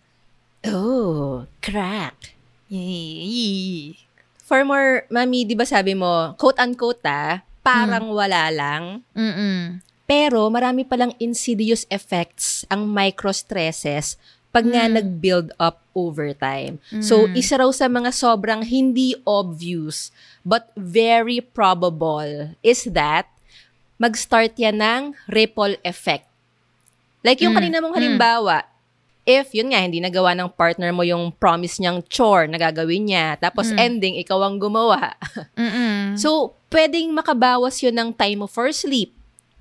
Oh, 0.68 1.48
crack. 1.64 2.36
Yay! 2.68 3.96
For 4.44 4.64
more, 4.64 5.08
mami, 5.08 5.48
di 5.48 5.56
ba 5.56 5.64
sabi 5.64 5.96
mo, 5.96 6.36
quote-unquote 6.36 7.04
ah, 7.08 7.44
parang 7.64 8.12
wala 8.12 8.48
lang. 8.52 9.04
Mm-mm. 9.12 9.80
Pero 10.08 10.48
marami 10.48 10.88
palang 10.88 11.12
insidious 11.20 11.84
effects 11.92 12.64
ang 12.72 12.88
micro-stresses 12.88 14.16
pag 14.48 14.64
nga 14.64 14.88
nag-build 14.88 15.52
up 15.60 15.84
over 15.92 16.32
time. 16.32 16.80
So, 17.04 17.28
isa 17.36 17.60
raw 17.60 17.68
sa 17.68 17.84
mga 17.92 18.16
sobrang 18.16 18.64
hindi 18.64 19.12
obvious 19.28 20.08
but 20.48 20.72
very 20.72 21.44
probable 21.44 22.56
is 22.64 22.88
that 22.96 23.28
mag-start 24.00 24.56
yan 24.56 24.80
ng 24.80 25.02
ripple 25.28 25.76
effect. 25.84 26.24
Like 27.20 27.44
yung 27.44 27.52
kanina 27.52 27.84
mong 27.84 28.00
halimbawa, 28.00 28.64
if 29.28 29.52
yun 29.52 29.68
nga, 29.68 29.84
hindi 29.84 30.00
nagawa 30.00 30.32
ng 30.32 30.48
partner 30.56 30.88
mo 30.96 31.04
yung 31.04 31.36
promise 31.36 31.76
niyang 31.76 32.00
chore 32.08 32.48
na 32.48 32.56
gagawin 32.56 33.12
niya, 33.12 33.36
tapos 33.36 33.68
ending, 33.76 34.16
ikaw 34.16 34.40
ang 34.40 34.56
gumawa. 34.56 35.12
Mm-mm. 35.60 36.16
so, 36.16 36.56
pwedeng 36.72 37.12
makabawas 37.12 37.76
yun 37.84 37.92
ng 37.92 38.16
time 38.16 38.40
mo 38.40 38.48
for 38.48 38.72
sleep. 38.72 39.12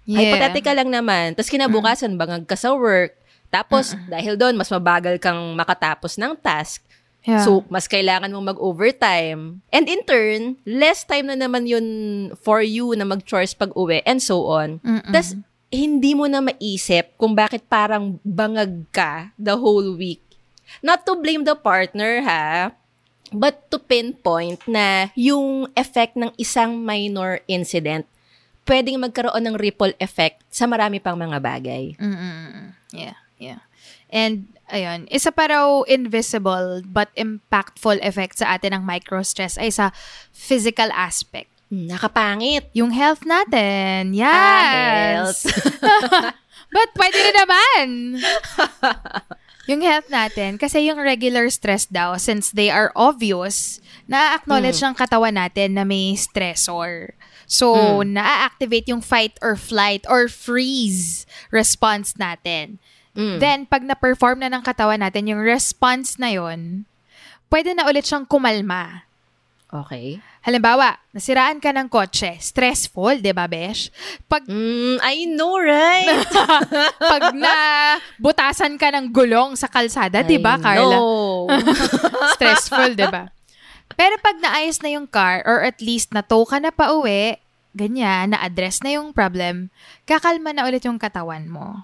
Yeah. 0.08 0.24
Hypothetical 0.24 0.80
lang 0.80 0.90
naman. 0.96 1.36
Tapos 1.36 1.52
kinabukasan, 1.52 2.16
bangag 2.16 2.48
ka 2.48 2.56
sa 2.56 2.72
work. 2.72 3.12
Tapos, 3.52 3.92
dahil 4.08 4.40
doon, 4.40 4.56
mas 4.56 4.72
mabagal 4.72 5.20
kang 5.20 5.52
makatapos 5.52 6.16
ng 6.16 6.32
task. 6.40 6.87
Yeah. 7.28 7.44
So, 7.44 7.68
mas 7.68 7.92
kailangan 7.92 8.32
mong 8.32 8.56
mag-overtime. 8.56 9.60
And 9.68 9.86
in 9.92 10.08
turn, 10.08 10.64
less 10.64 11.04
time 11.04 11.28
na 11.28 11.36
naman 11.36 11.68
yun 11.68 11.86
for 12.40 12.64
you 12.64 12.96
na 12.96 13.04
mag-chores 13.04 13.52
pag-uwi 13.52 14.00
and 14.08 14.24
so 14.24 14.48
on. 14.48 14.80
Tapos, 15.12 15.36
hindi 15.68 16.16
mo 16.16 16.32
na 16.32 16.40
maisip 16.40 17.12
kung 17.20 17.36
bakit 17.36 17.68
parang 17.68 18.16
bangag 18.24 18.88
ka 18.96 19.36
the 19.36 19.60
whole 19.60 20.00
week. 20.00 20.24
Not 20.80 21.04
to 21.04 21.20
blame 21.20 21.44
the 21.44 21.60
partner, 21.60 22.24
ha? 22.24 22.72
But 23.36 23.68
to 23.76 23.84
pinpoint 23.84 24.64
na 24.64 25.12
yung 25.12 25.68
effect 25.76 26.16
ng 26.16 26.32
isang 26.40 26.80
minor 26.80 27.44
incident 27.52 28.08
pwedeng 28.68 29.00
magkaroon 29.00 29.44
ng 29.48 29.56
ripple 29.56 29.96
effect 29.98 30.44
sa 30.52 30.68
marami 30.68 31.00
pang 31.00 31.16
mga 31.16 31.40
bagay. 31.40 31.96
Mm-mm. 31.96 32.76
Yeah, 32.92 33.16
yeah. 33.40 33.64
And, 34.12 34.52
ayun, 34.72 35.08
isa 35.12 35.32
pa 35.32 35.52
raw 35.52 35.82
invisible 35.88 36.84
but 36.88 37.12
impactful 37.16 38.00
effect 38.04 38.40
sa 38.40 38.56
atin 38.56 38.76
ng 38.78 38.84
microstress 38.84 39.56
ay 39.56 39.72
sa 39.72 39.92
physical 40.32 40.92
aspect. 40.94 41.52
Nakapangit. 41.68 42.72
Yung 42.72 42.96
health 42.96 43.28
natin. 43.28 44.16
Yes. 44.16 44.24
Ah, 44.32 44.64
health. 45.28 45.42
But 46.68 46.90
pwede 47.00 47.16
na 47.16 47.32
naman. 47.44 47.88
yung 49.72 49.82
health 49.84 50.08
natin, 50.12 50.60
kasi 50.60 50.88
yung 50.88 51.00
regular 51.00 51.48
stress 51.52 51.88
daw, 51.88 52.16
since 52.20 52.52
they 52.52 52.68
are 52.68 52.92
obvious, 52.96 53.80
na-acknowledge 54.08 54.80
ng 54.80 54.96
katawan 54.96 55.36
natin 55.36 55.76
na 55.76 55.84
may 55.84 56.16
stressor. 56.16 57.16
So, 57.48 58.04
na-activate 58.04 58.92
yung 58.92 59.00
fight 59.00 59.40
or 59.40 59.56
flight 59.56 60.04
or 60.12 60.28
freeze 60.28 61.24
response 61.52 62.16
natin. 62.20 62.80
Then, 63.42 63.66
pag 63.66 63.82
na-perform 63.82 64.46
na 64.46 64.50
ng 64.54 64.62
katawan 64.62 65.02
natin 65.02 65.26
yung 65.26 65.42
response 65.42 66.22
na 66.22 66.30
yon 66.30 66.86
pwede 67.50 67.74
na 67.74 67.90
ulit 67.90 68.06
siyang 68.06 68.30
kumalma. 68.30 69.08
Okay. 69.68 70.24
Halimbawa, 70.48 70.96
nasiraan 71.12 71.60
ka 71.60 71.76
ng 71.76 71.92
kotse. 71.92 72.40
Stressful, 72.40 73.20
di 73.20 73.36
ba, 73.36 73.52
Besh? 73.52 73.92
Pag, 74.32 74.48
Mm, 74.48 74.96
I 75.04 75.28
know, 75.28 75.60
right? 75.60 76.24
pag 77.12 77.36
na 77.36 77.56
butasan 78.16 78.80
ka 78.80 78.88
ng 78.96 79.12
gulong 79.12 79.60
sa 79.60 79.68
kalsada, 79.68 80.24
di 80.24 80.40
ba, 80.40 80.56
Carla? 80.56 80.96
Stressful, 82.40 82.96
di 82.96 83.04
ba? 83.12 83.28
Pero 84.00 84.16
pag 84.24 84.40
naayos 84.40 84.80
na 84.80 84.94
yung 84.96 85.04
car 85.04 85.44
or 85.44 85.68
at 85.68 85.84
least 85.84 86.16
na-tow 86.16 86.48
ka 86.48 86.64
na 86.64 86.72
pa 86.72 86.96
uwi, 86.96 87.36
ganyan, 87.76 88.32
na-address 88.32 88.80
na 88.88 88.96
yung 88.96 89.12
problem, 89.12 89.68
kakalma 90.08 90.56
na 90.56 90.64
ulit 90.64 90.88
yung 90.88 90.96
katawan 91.02 91.44
mo. 91.44 91.84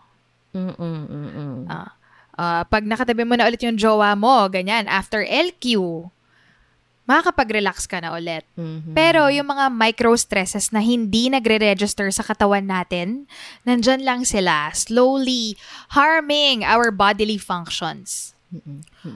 Mm-mm, 0.53 0.99
mm-mm. 1.09 1.55
Ah, 1.67 1.91
ah, 2.37 2.63
pag 2.69 2.85
nakatabi 2.85 3.25
mo 3.25 3.33
na 3.33 3.49
ulit 3.49 3.61
yung 3.65 3.77
jowa 3.77 4.13
mo, 4.13 4.47
ganyan, 4.49 4.85
after 4.85 5.25
LQ, 5.25 5.65
makakapag-relax 7.03 7.83
ka 7.83 7.99
na 7.99 8.15
ulit. 8.15 8.47
Mhm. 8.55 8.95
Pero 8.95 9.27
yung 9.27 9.49
mga 9.49 9.67
micro-stresses 9.73 10.71
na 10.71 10.79
hindi 10.79 11.27
nagre-register 11.27 12.07
sa 12.15 12.23
katawan 12.23 12.63
natin, 12.63 13.27
nandyan 13.67 14.07
lang 14.07 14.21
sila, 14.23 14.71
slowly 14.71 15.59
harming 15.91 16.63
our 16.63 16.95
bodily 16.95 17.35
functions. 17.35 18.31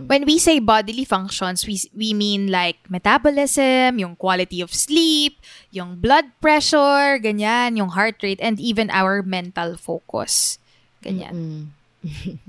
When 0.09 0.25
we 0.25 0.41
say 0.41 0.57
bodily 0.57 1.05
functions, 1.05 1.61
we, 1.69 1.77
we 1.93 2.09
mean 2.17 2.49
like 2.49 2.81
metabolism, 2.89 4.01
yung 4.01 4.17
quality 4.17 4.65
of 4.65 4.73
sleep, 4.73 5.37
yung 5.69 6.01
blood 6.01 6.25
pressure, 6.41 7.21
ganyan, 7.21 7.77
yung 7.77 7.93
heart 7.93 8.17
rate, 8.25 8.41
and 8.41 8.57
even 8.57 8.89
our 8.89 9.21
mental 9.21 9.77
focus. 9.77 10.57
Ganyan. 11.01 11.69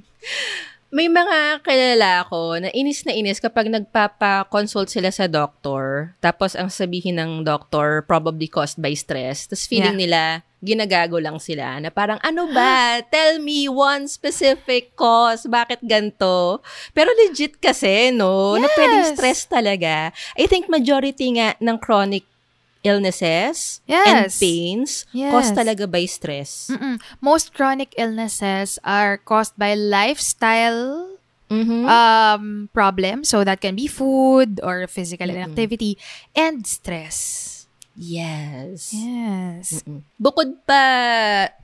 May 0.88 1.04
mga 1.04 1.60
kilala 1.60 2.24
ko 2.32 2.56
na 2.56 2.72
inis 2.72 3.04
na 3.04 3.12
inis 3.12 3.44
kapag 3.44 3.68
nagpapa-consult 3.68 4.88
sila 4.88 5.12
sa 5.12 5.28
doctor, 5.28 6.16
tapos 6.24 6.56
ang 6.56 6.72
sabihin 6.72 7.20
ng 7.20 7.44
doctor, 7.44 8.00
probably 8.08 8.48
caused 8.48 8.80
by 8.80 8.96
stress. 8.96 9.44
Tapos 9.44 9.68
feeling 9.68 10.00
Yeah. 10.00 10.02
nila, 10.08 10.22
ginagago 10.64 11.20
lang 11.20 11.36
sila. 11.36 11.76
Na 11.76 11.92
parang, 11.92 12.16
ano 12.24 12.48
ba? 12.56 13.04
Tell 13.12 13.36
me 13.36 13.68
one 13.68 14.08
specific 14.08 14.96
cause. 14.96 15.44
Bakit 15.44 15.84
ganto? 15.84 16.64
Pero 16.96 17.12
legit 17.20 17.60
kasi, 17.60 18.08
no? 18.08 18.56
Na 18.56 18.72
pwedeng 18.72 19.04
Yes. 19.04 19.12
stress 19.12 19.40
talaga. 19.44 20.08
I 20.40 20.48
think 20.48 20.72
majority 20.72 21.36
nga 21.36 21.52
ng 21.60 21.76
chronic 21.76 22.24
illnesses 22.82 23.80
and 23.84 24.30
Yes. 24.30 24.38
pains 24.38 24.90
Yes. 25.10 25.32
caused 25.32 25.54
talaga 25.54 25.84
by 25.84 26.06
stress. 26.06 26.70
Mm-mm. 26.70 26.96
Most 27.18 27.52
chronic 27.52 27.92
illnesses 27.96 28.78
are 28.82 29.18
caused 29.18 29.58
by 29.58 29.74
lifestyle 29.74 31.10
Mhm. 31.48 31.88
um 31.88 32.44
problems. 32.70 33.32
So 33.32 33.40
that 33.42 33.58
can 33.58 33.72
be 33.74 33.88
food 33.88 34.60
or 34.60 34.84
physical 34.86 35.28
inactivity 35.28 35.96
and 36.32 36.62
stress. 36.62 37.44
yes. 37.98 38.94
Yes. 38.94 39.82
Bukod 40.14 40.62
pa, 40.62 40.82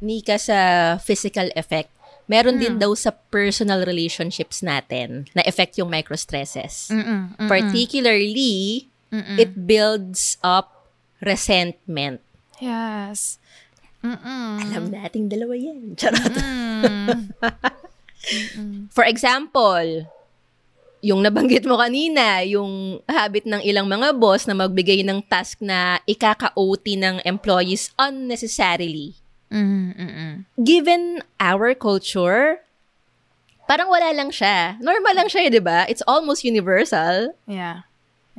Nika, 0.03 0.35
sa 0.35 0.59
physical 0.99 1.47
effect, 1.55 1.95
meron 2.27 2.59
din 2.59 2.75
Hmm. 2.75 2.83
daw 2.83 2.93
sa 2.99 3.15
personal 3.31 3.87
relationships 3.87 4.59
natin 4.59 5.31
na 5.31 5.47
effect 5.47 5.79
yung 5.79 5.87
microstresses. 5.87 6.91
Mm-mm. 6.91 7.39
Mm-mm. 7.39 7.47
Particularly, 7.47 8.91
Mm-mm. 9.15 9.39
it 9.39 9.55
builds 9.55 10.43
up 10.43 10.74
resentment. 11.21 12.19
Yes. 12.59 13.39
Mm-mm. 14.05 14.61
Alam 14.69 14.93
nating 14.93 15.33
dalawa 15.33 15.55
yan. 15.57 15.97
Charot. 15.97 16.35
Mm. 18.65 18.89
For 18.93 19.05
example, 19.05 20.09
yung 21.05 21.21
nabanggit 21.21 21.69
mo 21.69 21.77
kanina, 21.77 22.41
yung 22.49 23.05
habit 23.05 23.45
ng 23.45 23.61
ilang 23.61 23.85
mga 23.85 24.17
boss 24.17 24.49
na 24.49 24.57
magbigay 24.57 25.05
ng 25.05 25.21
task 25.29 25.61
na 25.61 26.01
ikaka-OT 26.09 26.97
ng 26.97 27.21
employees 27.29 27.93
unnecessarily. 28.01 29.13
Mm, 29.53 29.95
mm-mm. 29.95 30.33
given 30.59 31.23
our 31.39 31.77
culture, 31.77 32.65
parang 33.69 33.93
wala 33.93 34.11
lang 34.17 34.33
siya. 34.33 34.81
Normal 34.81 35.15
lang 35.15 35.29
siya, 35.29 35.47
eh, 35.47 35.51
di 35.53 35.63
ba? 35.63 35.85
It's 35.87 36.03
almost 36.09 36.43
universal. 36.43 37.37
Yeah. 37.45 37.87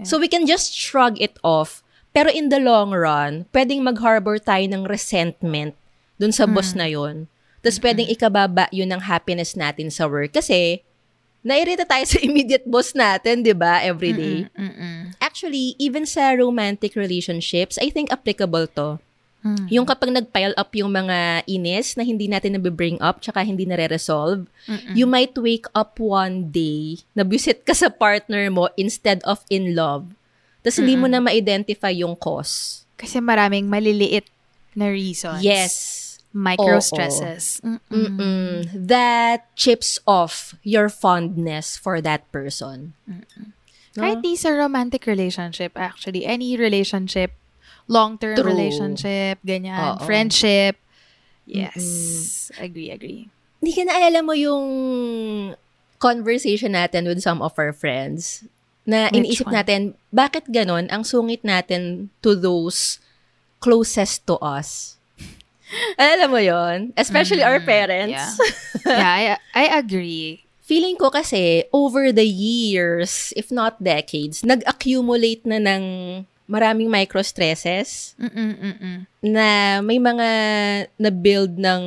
So 0.03 0.19
we 0.19 0.27
can 0.27 0.43
just 0.43 0.75
shrug 0.75 1.21
it 1.23 1.39
off. 1.39 1.84
Pero 2.15 2.31
in 2.31 2.47
the 2.47 2.63
long 2.63 2.95
run, 2.95 3.43
pwedeng 3.51 3.83
mag-harbor 3.83 4.39
tayo 4.39 4.63
ng 4.63 4.87
resentment 4.87 5.75
dun 6.15 6.31
sa 6.31 6.47
boss 6.47 6.71
na 6.71 6.87
yon. 6.87 7.27
Tapos 7.59 7.75
pwedeng 7.83 8.07
ikababa 8.07 8.71
yun 8.71 8.87
ng 8.87 9.03
happiness 9.03 9.59
natin 9.59 9.91
sa 9.91 10.07
work. 10.07 10.31
Kasi, 10.31 10.79
nairita 11.43 11.83
tayo 11.83 12.07
sa 12.15 12.23
immediate 12.23 12.63
boss 12.63 12.95
natin, 12.95 13.43
di 13.43 13.51
ba? 13.51 13.83
Every 13.83 14.15
day. 14.15 14.47
Mm-mm. 14.55 15.11
Actually, 15.19 15.75
even 15.75 16.07
sa 16.07 16.31
romantic 16.39 16.95
relationships, 16.95 17.75
I 17.83 17.91
think 17.91 18.15
applicable 18.15 18.71
to. 18.79 19.03
Mm. 19.45 19.67
Yung 19.69 19.85
kapag 19.85 20.09
nag-pile 20.09 20.57
up 20.57 20.73
yung 20.73 20.89
mga 20.89 21.45
inis 21.45 21.93
na 21.93 22.01
hindi 22.01 22.25
natin 22.25 22.57
nabibring 22.57 22.97
up 22.97 23.21
tsaka 23.21 23.45
hindi 23.45 23.67
nare-resolve, 23.69 24.49
you 24.97 25.05
might 25.05 25.37
wake 25.37 25.69
up 25.77 26.01
one 26.01 26.49
day, 26.49 26.97
nabusit 27.13 27.61
ka 27.61 27.77
sa 27.77 27.93
partner 27.93 28.49
mo 28.49 28.73
instead 28.73 29.21
of 29.21 29.45
in 29.53 29.77
love. 29.77 30.09
Tapos 30.65 30.81
hindi 30.81 30.97
mo 30.97 31.05
na 31.05 31.21
ma-identify 31.21 31.93
yung 31.93 32.17
cause. 32.17 32.89
Kasi 32.97 33.21
maraming 33.21 33.69
maliliit 33.69 34.25
na 34.73 34.89
reasons. 34.89 35.45
Yes. 35.45 36.01
Micro 36.33 36.81
Oo. 36.81 36.83
stresses. 36.83 37.61
Mm-mm. 37.61 37.85
Mm-mm. 37.93 38.65
That 38.73 39.45
chips 39.53 40.01
off 40.09 40.57
your 40.65 40.89
fondness 40.89 41.77
for 41.77 42.01
that 42.01 42.25
person. 42.33 42.97
Kahit 43.93 44.25
di 44.25 44.33
sa 44.33 44.51
romantic 44.51 45.05
relationship, 45.05 45.77
actually. 45.77 46.25
Any 46.25 46.57
relationship, 46.57 47.37
long-term 47.85 48.41
True. 48.41 48.49
relationship, 48.49 49.37
ganyan, 49.45 50.01
Oo. 50.01 50.03
friendship. 50.03 50.81
Yes. 51.45 52.49
Agree, 52.57 52.89
agree. 52.89 53.29
Hindi 53.61 53.71
ka 53.71 53.85
naalala 53.85 54.19
mo 54.25 54.33
yung 54.33 54.65
conversation 56.01 56.73
natin 56.73 57.05
with 57.05 57.21
some 57.21 57.39
of 57.39 57.53
our 57.55 57.71
friends 57.71 58.43
na 58.85 59.09
Which 59.09 59.17
iniisip 59.41 59.49
one? 59.49 59.55
natin, 59.55 59.81
bakit 60.09 60.45
ganon 60.47 60.87
ang 60.87 61.01
sungit 61.01 61.41
natin 61.41 62.09
to 62.21 62.33
those 62.33 63.01
closest 63.57 64.25
to 64.25 64.37
us? 64.39 64.95
Alam 65.97 66.29
mo 66.29 66.37
yon 66.37 66.93
Especially 66.93 67.41
our 67.41 67.57
parents. 67.59 68.13
Mm, 68.13 68.45
Yeah. 68.85 68.85
yeah, 68.85 69.11
I, 69.11 69.21
I 69.51 69.81
agree. 69.81 70.45
Feeling 70.69 70.97
ko 70.97 71.09
kasi, 71.09 71.65
over 71.69 72.09
the 72.09 72.25
years, 72.25 73.29
if 73.33 73.49
not 73.49 73.77
decades, 73.77 74.41
nag-accumulate 74.41 75.45
na 75.45 75.57
ng 75.57 75.83
maraming 76.45 76.89
micro-stresses 76.89 78.13
Mm-mm-mm. 78.17 79.05
na 79.21 79.47
may 79.81 79.97
mga 79.97 80.29
na-build 80.97 81.57
ng 81.57 81.83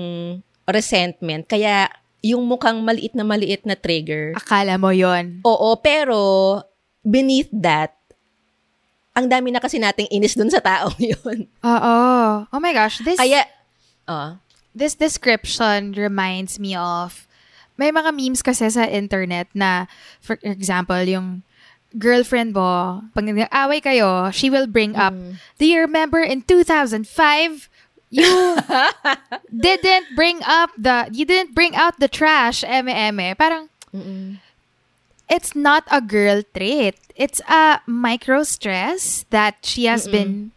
resentment. 0.65 1.47
Kaya, 1.47 1.91
yung 2.21 2.47
mukhang 2.47 2.83
maliit 2.83 3.15
na 3.15 3.23
maliit 3.23 3.63
na 3.63 3.75
trigger, 3.75 4.35
Akala 4.35 4.75
mo 4.75 4.91
yon 4.91 5.43
Oo, 5.43 5.79
pero 5.79 6.19
beneath 7.05 7.49
that, 7.53 7.95
ang 9.19 9.27
dami 9.27 9.51
na 9.51 9.59
kasi 9.59 9.83
nating 9.83 10.07
inis 10.15 10.39
dun 10.39 10.51
sa 10.51 10.63
taong 10.63 10.95
yun. 11.13 11.51
Oo. 11.67 11.97
Oh 12.47 12.61
my 12.63 12.71
gosh. 12.71 13.03
This, 13.03 13.19
Kaya, 13.19 13.45
oh, 14.07 14.39
this 14.75 14.95
description 14.95 15.93
reminds 15.99 16.63
me 16.63 16.79
of, 16.79 17.27
may 17.79 17.91
mga 17.91 18.15
memes 18.15 18.43
kasi 18.43 18.71
sa 18.71 18.87
internet 18.87 19.51
na, 19.55 19.87
for 20.23 20.39
example, 20.43 20.99
yung 21.03 21.43
girlfriend 21.99 22.55
mo, 22.55 23.03
pag 23.15 23.25
nag-away 23.27 23.81
kayo, 23.81 24.31
she 24.31 24.51
will 24.51 24.67
bring 24.67 24.95
up, 24.95 25.15
do 25.59 25.65
you 25.67 25.81
remember 25.81 26.21
in 26.21 26.43
2005, 26.43 27.07
you 28.11 28.29
didn't 29.55 30.07
bring 30.15 30.43
up 30.47 30.71
the, 30.77 31.09
you 31.13 31.25
didn't 31.25 31.55
bring 31.55 31.75
out 31.75 31.99
the 31.99 32.09
trash, 32.09 32.63
eme-eme. 32.63 33.35
Parang, 33.39 33.69
it's 35.29 35.55
not 35.55 35.85
a 35.91 36.01
girl 36.01 36.43
trait. 36.55 36.97
It's 37.17 37.41
a 37.49 37.81
micro 37.87 38.43
stress 38.43 39.25
that 39.31 39.57
she 39.63 39.87
has 39.87 40.09
been 40.09 40.53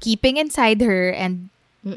keeping 0.00 0.36
inside 0.36 0.80
her 0.80 1.10
and 1.10 1.50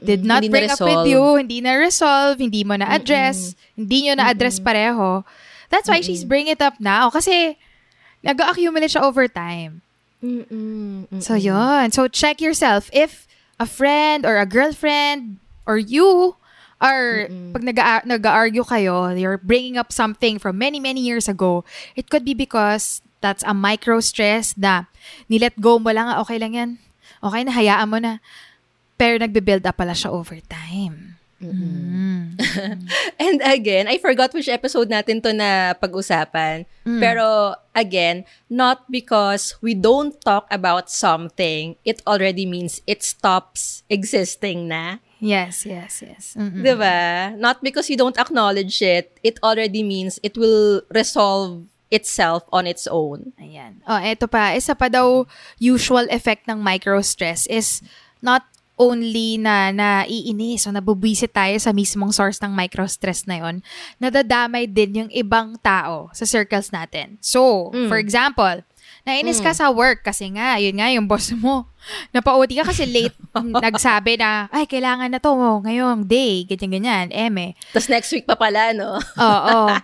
did 0.06 0.24
not 0.24 0.44
Hindi 0.44 0.50
bring 0.50 0.70
up 0.70 0.82
with 0.82 1.08
you, 1.08 1.36
hindi 1.36 1.62
na-resolve, 1.62 2.38
hindi 2.38 2.64
mo 2.64 2.76
na-address, 2.76 3.56
hindi 3.76 4.06
nyo 4.06 4.14
na-address 4.22 4.60
pareho. 4.60 5.26
That's 5.70 5.90
why 5.90 6.02
she's 6.02 6.26
bringing 6.26 6.54
it 6.54 6.62
up 6.62 6.78
now. 6.80 7.10
Kasi, 7.10 7.58
nag-accumulate 8.22 8.92
siya 8.92 9.02
over 9.02 9.28
time. 9.28 9.82
Mm-mm, 10.22 11.08
mm-mm. 11.10 11.24
So, 11.24 11.34
yun. 11.34 11.92
So, 11.92 12.08
check 12.08 12.42
yourself. 12.42 12.90
If 12.94 13.26
a 13.60 13.66
friend 13.66 14.26
or 14.26 14.38
a 14.38 14.46
girlfriend 14.46 15.38
or 15.66 15.78
you 15.78 16.36
are, 16.80 17.28
pag 17.52 17.64
nag- 17.64 18.08
nag-argue 18.08 18.64
kayo, 18.64 19.12
you're 19.16 19.40
bringing 19.40 19.76
up 19.76 19.92
something 19.92 20.40
from 20.40 20.58
many, 20.58 20.80
many 20.80 21.04
years 21.04 21.28
ago, 21.28 21.64
it 21.96 22.10
could 22.10 22.24
be 22.24 22.34
because 22.34 23.04
that's 23.20 23.44
a 23.44 23.54
micro 23.54 24.00
stress 24.00 24.56
na 24.56 24.88
nilet 25.28 25.60
go 25.60 25.80
mo 25.80 25.92
lang, 25.92 26.08
"Ah, 26.08 26.24
okay 26.24 26.40
lang 26.40 26.56
yan. 26.56 26.70
Okay 27.20 27.44
na, 27.44 27.52
hayaan 27.52 27.88
mo 27.92 28.00
na. 28.00 28.24
Pero 28.96 29.20
nagbe-build 29.20 29.64
up 29.68 29.76
pala 29.76 29.96
siya 29.96 30.12
over 30.12 30.40
time. 30.48 31.20
Mm. 31.40 32.36
And 33.24 33.40
again, 33.44 33.88
I 33.88 33.96
forgot 33.98 34.36
which 34.36 34.52
episode 34.52 34.92
natin 34.92 35.24
to 35.24 35.32
na 35.32 35.72
pag-usapan. 35.76 36.68
Mm. 36.84 37.00
Pero 37.00 37.56
again, 37.72 38.28
not 38.52 38.84
because 38.92 39.56
we 39.64 39.72
don't 39.72 40.20
talk 40.20 40.52
about 40.52 40.92
something, 40.92 41.80
it 41.88 42.04
already 42.04 42.44
means 42.44 42.84
it 42.84 43.04
stops 43.04 43.88
existing 43.88 44.68
na. 44.68 45.00
Yes, 45.20 45.68
yes, 45.68 46.02
yes. 46.02 46.24
Mm-mm. 46.40 46.64
'Di 46.64 46.74
ba? 46.80 47.32
Not 47.36 47.60
because 47.60 47.92
you 47.92 48.00
don't 48.00 48.16
acknowledge 48.16 48.80
it, 48.80 49.20
it 49.24 49.36
already 49.44 49.84
means 49.84 50.20
it 50.24 50.40
will 50.40 50.82
resolve 50.92 51.68
itself 51.92 52.48
on 52.54 52.66
its 52.66 52.88
own. 52.88 53.36
Ayan. 53.38 53.84
Oh, 53.84 54.00
eto 54.00 54.30
pa. 54.30 54.56
Isa 54.56 54.74
pa 54.74 54.88
daw 54.88 55.26
usual 55.58 56.08
effect 56.10 56.46
ng 56.48 56.62
micro-stress 56.62 57.50
is 57.50 57.82
not 58.24 58.46
only 58.80 59.36
na 59.36 59.76
naiinis 59.76 60.64
o 60.64 60.72
nabubwisit 60.72 61.36
tayo 61.36 61.60
sa 61.60 61.76
mismong 61.76 62.16
source 62.16 62.40
ng 62.40 62.56
micro-stress 62.56 63.28
na 63.28 63.44
yon, 63.44 63.60
nadadamay 64.00 64.72
din 64.72 65.04
yung 65.06 65.12
ibang 65.12 65.60
tao 65.60 66.08
sa 66.16 66.24
circles 66.24 66.72
natin. 66.72 67.20
So, 67.20 67.76
for 67.92 68.00
example, 68.00 68.64
nainis 69.04 69.44
ka 69.44 69.52
sa 69.52 69.68
work 69.68 70.08
kasi 70.08 70.32
nga, 70.32 70.56
yun 70.64 70.80
nga, 70.80 70.88
yung 70.96 71.12
boss 71.12 71.34
mo. 71.36 71.68
Napauti 72.12 72.58
ka 72.60 72.68
kasi 72.68 72.86
late 72.90 73.16
nagsabi 73.66 74.18
na, 74.20 74.48
ay, 74.50 74.66
kailangan 74.66 75.10
na 75.12 75.20
to 75.22 75.34
ngayong 75.36 76.06
day, 76.06 76.46
ganyan-ganyan, 76.46 77.14
eme. 77.14 77.54
Tapos 77.74 77.90
next 77.90 78.10
week 78.14 78.26
pa 78.26 78.36
pala, 78.38 78.74
no? 78.74 78.98
Oo. 79.22 79.76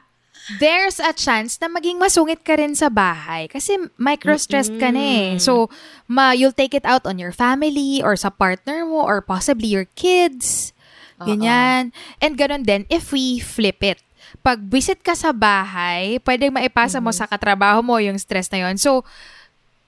There's 0.62 1.02
a 1.02 1.10
chance 1.10 1.58
na 1.58 1.66
maging 1.66 1.98
masungit 1.98 2.46
ka 2.46 2.54
rin 2.54 2.78
sa 2.78 2.94
bahay 2.94 3.50
kasi 3.50 3.82
micro-stressed 3.98 4.78
ka 4.78 4.94
na 4.94 5.02
eh. 5.02 5.30
So, 5.42 5.74
ma, 6.06 6.38
you'll 6.38 6.54
take 6.54 6.78
it 6.78 6.86
out 6.86 7.10
on 7.10 7.18
your 7.18 7.34
family 7.34 7.98
or 8.06 8.14
sa 8.14 8.30
partner 8.30 8.86
mo 8.86 9.02
or 9.02 9.26
possibly 9.26 9.74
your 9.74 9.90
kids. 9.98 10.70
Ganyan. 11.18 11.90
And 12.22 12.38
ganun 12.38 12.62
din 12.62 12.86
if 12.94 13.10
we 13.10 13.42
flip 13.42 13.82
it. 13.82 13.98
Pag 14.46 14.62
visit 14.70 15.02
ka 15.02 15.18
sa 15.18 15.34
bahay, 15.34 16.22
pwedeng 16.22 16.54
maipasa 16.54 17.02
mo 17.02 17.10
sa 17.10 17.26
katrabaho 17.26 17.82
mo 17.82 17.98
yung 17.98 18.20
stress 18.22 18.52
na 18.54 18.70
yon. 18.70 18.78
So, 18.78 19.02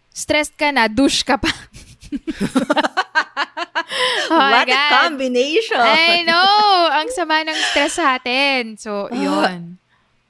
stressed 0.10 0.58
ka 0.58 0.73
na, 0.73 0.89
douche 0.89 1.21
ka 1.21 1.38
pa. 1.38 1.51
oh 4.29 4.39
What 4.51 4.69
a 4.69 4.79
combination! 5.03 5.77
I 5.79 6.23
know! 6.23 6.89
Ang 6.91 7.09
sama 7.11 7.43
ng 7.43 7.57
stress 7.71 7.93
sa 7.95 8.15
atin. 8.19 8.77
So, 8.77 9.07
yun. 9.11 9.77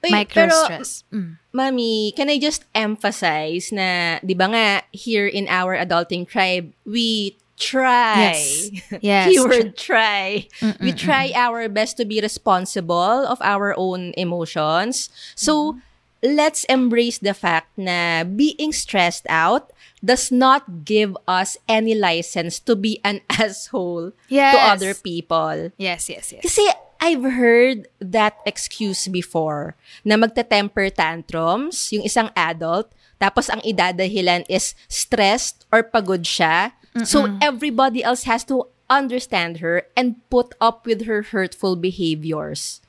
Uy, 0.06 0.12
Micro-stress. 0.12 1.04
Mm. 1.10 1.38
Mami, 1.54 2.16
can 2.16 2.30
I 2.30 2.38
just 2.38 2.66
emphasize 2.76 3.74
na, 3.74 4.20
di 4.22 4.38
ba 4.38 4.46
nga, 4.54 4.68
here 4.94 5.26
in 5.26 5.50
our 5.50 5.74
adulting 5.74 6.28
tribe, 6.30 6.70
we 6.86 7.36
try. 7.58 8.38
Yes. 8.38 8.70
Yes. 9.02 9.34
Keyword 9.34 9.76
try. 9.76 10.48
We 10.80 10.94
try 10.94 11.34
our 11.36 11.68
best 11.68 11.98
to 11.98 12.06
be 12.06 12.22
responsible 12.22 13.26
of 13.26 13.42
our 13.42 13.74
own 13.76 14.14
emotions. 14.16 15.10
So, 15.34 15.82
let's 16.24 16.64
embrace 16.66 17.18
the 17.18 17.34
fact 17.34 17.74
na 17.78 18.24
being 18.24 18.72
stressed 18.74 19.26
out 19.30 19.74
does 20.04 20.32
not 20.32 20.86
give 20.86 21.18
us 21.28 21.58
any 21.68 21.96
license 21.96 22.60
to 22.62 22.76
be 22.76 23.02
an 23.04 23.22
asshole 23.30 24.12
Yes. 24.30 24.54
to 24.54 24.60
other 24.62 24.94
people. 24.94 25.72
Yes, 25.78 26.10
yes, 26.10 26.32
yes. 26.32 26.42
Kasi 26.46 26.64
I've 27.02 27.26
heard 27.38 27.88
that 28.02 28.38
excuse 28.46 29.08
before 29.08 29.78
na 30.06 30.18
magte-temper 30.18 30.90
tantrums 30.90 31.94
yung 31.94 32.02
isang 32.06 32.30
adult 32.34 32.90
tapos 33.22 33.50
ang 33.50 33.62
idadahilan 33.66 34.46
is 34.50 34.74
stressed 34.90 35.66
or 35.74 35.82
pagod 35.82 36.26
siya. 36.26 36.74
So 37.06 37.30
everybody 37.46 38.02
else 38.02 38.26
has 38.26 38.42
to 38.50 38.66
understand 38.90 39.62
her 39.62 39.86
and 39.94 40.18
put 40.34 40.58
up 40.58 40.82
with 40.90 41.06
her 41.06 41.22
hurtful 41.30 41.78
behaviors. 41.78 42.82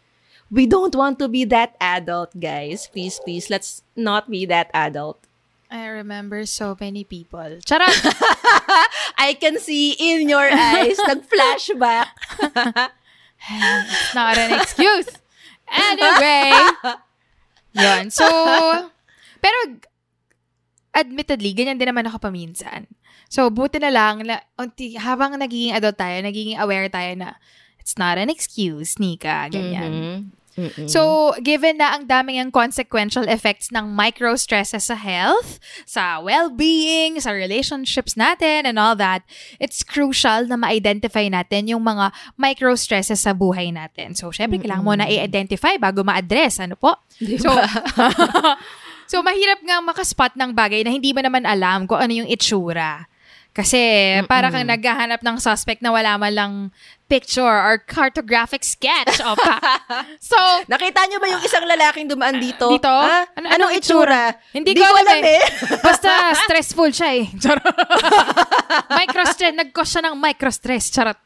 We 0.49 0.65
don't 0.65 0.97
want 0.97 1.21
to 1.21 1.29
be 1.29 1.45
that 1.53 1.77
adult, 1.77 2.33
guys. 2.41 2.89
Please, 2.89 3.21
please, 3.21 3.53
let's 3.53 3.85
not 3.93 4.33
be 4.33 4.49
that 4.49 4.73
adult. 4.73 5.28
I 5.69 6.01
remember 6.01 6.49
so 6.49 6.77
many 6.81 7.05
people. 7.05 7.61
Charot! 7.61 7.93
I 9.21 9.37
can 9.37 9.61
see 9.61 9.93
in 9.93 10.29
your 10.29 10.49
eyes, 10.49 10.97
nag-flashback. 10.97 12.09
It's 13.39 14.15
not 14.17 14.35
an 14.41 14.57
excuse. 14.61 15.09
Anyway. 15.69 16.53
Yun. 17.77 18.09
So, 18.09 18.25
pero 19.45 19.57
admittedly, 20.97 21.53
ganyan 21.53 21.77
din 21.77 21.93
naman 21.93 22.09
ako 22.09 22.33
paminsan. 22.33 22.89
So, 23.29 23.53
buti 23.53 23.77
na 23.77 23.93
lang, 23.93 24.25
na, 24.25 24.41
unti, 24.57 24.97
habang 24.97 25.37
nagiging 25.37 25.77
adult 25.77 26.01
tayo, 26.01 26.17
nagiging 26.25 26.57
aware 26.57 26.89
tayo 26.89 27.13
na 27.13 27.37
it's 27.77 28.01
not 28.01 28.17
an 28.17 28.33
excuse, 28.33 28.97
Nika, 28.97 29.53
ganyan. 29.53 29.93
Mm-hmm. 29.93 30.38
So, 30.91 31.33
given 31.39 31.79
na 31.79 31.95
ang 31.95 32.11
daming 32.11 32.43
ang 32.43 32.51
consequential 32.51 33.25
effects 33.31 33.71
ng 33.71 33.95
micro-stresses 33.95 34.91
sa 34.91 34.99
health, 34.99 35.63
sa 35.87 36.19
well-being, 36.19 37.23
sa 37.23 37.31
relationships 37.31 38.19
natin, 38.19 38.67
and 38.67 38.77
all 38.77 38.99
that, 38.99 39.23
it's 39.63 39.87
crucial 39.87 40.45
na 40.51 40.59
ma-identify 40.59 41.31
natin 41.31 41.71
yung 41.71 41.87
mga 41.87 42.11
micro-stresses 42.35 43.23
sa 43.23 43.33
buhay 43.33 43.71
natin. 43.71 44.19
So, 44.19 44.35
syempre, 44.35 44.59
kailangan 44.59 44.85
mo 44.85 44.95
na 44.99 45.07
i-identify 45.07 45.79
bago 45.79 46.03
ma-address. 46.03 46.59
Ano 46.59 46.75
po? 46.75 46.99
So, 47.39 47.55
so, 49.11 49.23
mahirap 49.23 49.63
nga 49.63 49.79
makaspot 49.79 50.35
ng 50.35 50.59
bagay 50.59 50.83
na 50.83 50.91
hindi 50.91 51.15
mo 51.15 51.23
naman 51.23 51.47
alam 51.47 51.87
kung 51.87 52.03
ano 52.03 52.13
yung 52.25 52.29
itsura. 52.29 53.07
Kasi, 53.59 53.83
para 54.31 54.55
kang 54.55 54.71
naghahanap 54.71 55.19
ng 55.19 55.43
suspect 55.43 55.83
na 55.83 55.91
wala 55.91 56.15
man 56.15 56.31
lang 56.31 56.53
picture 57.11 57.43
or 57.43 57.83
cartographic 57.83 58.63
sketch. 58.63 59.19
O 59.19 59.35
pa. 59.35 59.59
So, 60.23 60.39
Nakita 60.71 61.11
niyo 61.11 61.19
ba 61.19 61.27
yung 61.27 61.43
isang 61.43 61.67
lalaking 61.67 62.07
dumaan 62.07 62.39
dito? 62.39 62.71
Dito? 62.71 62.87
Ha? 62.87 63.27
Ano- 63.35 63.51
anong 63.51 63.55
anong 63.59 63.73
itsura? 63.75 64.31
Hindi 64.55 64.79
Di 64.79 64.79
ko 64.79 64.87
alam 64.87 65.19
eh. 65.19 65.43
eh. 65.43 65.43
Basta 65.87 66.39
stressful 66.47 66.95
siya 66.95 67.19
eh. 67.19 67.25
Charot. 67.35 67.67
micro-stress. 69.03 69.55
Nag-cause 69.59 69.91
siya 69.91 70.03
ng 70.07 70.15
micro-stress. 70.15 70.85
Charot. 70.95 71.19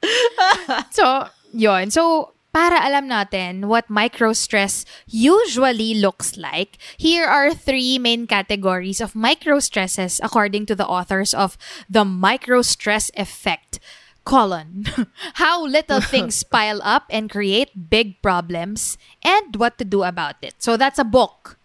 So, 0.89 1.05
yun. 1.53 1.93
So, 1.93 2.33
para 2.53 2.85
alam 2.85 3.09
natin 3.09 3.67
what 3.67 3.89
micro-stress 3.89 4.85
usually 5.09 5.97
looks 5.97 6.37
like, 6.37 6.77
here 7.01 7.25
are 7.25 7.51
three 7.57 7.99
main 7.99 8.29
categories 8.29 9.01
of 9.01 9.17
micro-stresses 9.17 10.21
according 10.23 10.69
to 10.69 10.77
the 10.77 10.87
authors 10.87 11.33
of 11.33 11.57
The 11.89 12.05
Micro-Stress 12.05 13.11
Effect. 13.17 13.81
Colon. 14.23 14.87
How 15.43 15.67
little 15.67 15.99
things 15.99 16.45
pile 16.47 16.79
up 16.87 17.11
and 17.11 17.27
create 17.27 17.91
big 17.91 18.23
problems 18.23 18.95
and 19.19 19.57
what 19.59 19.79
to 19.79 19.85
do 19.85 20.05
about 20.07 20.39
it. 20.47 20.55
So, 20.63 20.77
that's 20.77 21.01
a 21.01 21.09
book. 21.09 21.59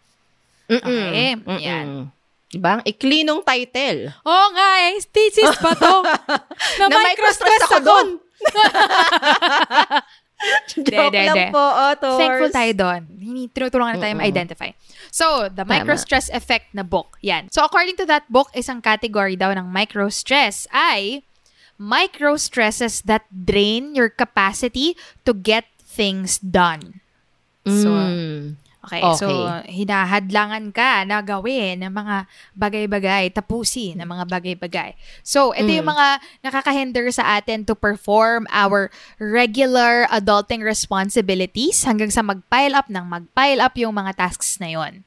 Okay. 0.66 1.38
Yan. 1.38 2.10
Diba? 2.50 2.80
Ang 2.80 2.84
ikli 2.88 3.22
nung 3.28 3.44
title. 3.44 4.10
Oo 4.26 4.46
nga 4.56 4.68
eh, 4.90 4.98
thesis 5.12 5.52
pa 5.60 5.76
to. 5.76 6.02
na, 6.80 6.86
Na 6.90 6.98
micro-stress 7.04 7.62
ako 7.70 7.78
doon. 7.84 8.08
De, 10.78 10.94
Joke 10.94 11.10
de, 11.10 11.22
lang 11.26 11.36
de. 11.36 11.48
po, 11.50 11.58
Ottors. 11.60 12.22
Thankful 12.22 12.54
tayo 12.54 12.72
doon. 12.78 13.02
Tinutulungan 13.50 13.98
na 13.98 14.02
tayo 14.06 14.14
ma-identify. 14.14 14.70
So, 15.10 15.50
the 15.50 15.66
micro-stress 15.66 16.30
effect 16.30 16.78
na 16.78 16.86
book. 16.86 17.18
Yan. 17.26 17.50
So, 17.50 17.66
according 17.66 17.98
to 17.98 18.06
that 18.06 18.30
book, 18.30 18.54
isang 18.54 18.78
category 18.86 19.34
daw 19.34 19.50
ng 19.58 19.66
micro-stress 19.66 20.70
ay 20.70 21.26
micro-stresses 21.82 23.02
that 23.10 23.26
drain 23.30 23.98
your 23.98 24.10
capacity 24.10 24.94
to 25.26 25.34
get 25.34 25.66
things 25.82 26.38
done. 26.38 27.02
So, 27.66 27.90
Mm. 27.98 28.62
Okay, 28.88 29.04
Okay. 29.04 29.20
so 29.20 29.28
hinahadlangan 29.68 30.72
ka 30.72 31.04
na 31.04 31.20
gawin 31.20 31.84
ng 31.84 31.92
mga 31.92 32.24
bagay-bagay, 32.56 33.36
tapusin 33.36 34.00
ng 34.00 34.08
mga 34.08 34.24
bagay-bagay. 34.32 34.96
So, 35.28 35.52
ito 35.52 35.68
yung 35.68 35.92
mga 35.92 36.24
nakakahinder 36.40 37.12
sa 37.12 37.36
atin 37.36 37.68
to 37.68 37.76
perform 37.76 38.48
our 38.48 38.88
regular 39.20 40.08
adulting 40.08 40.64
responsibilities 40.64 41.84
hanggang 41.84 42.08
sa 42.08 42.24
mag-pile 42.24 42.80
up 42.80 42.88
ng 42.88 43.04
mag-pile 43.04 43.60
up 43.60 43.76
yung 43.76 43.92
mga 43.92 44.16
tasks 44.16 44.56
na 44.64 44.72
yon. 44.72 45.04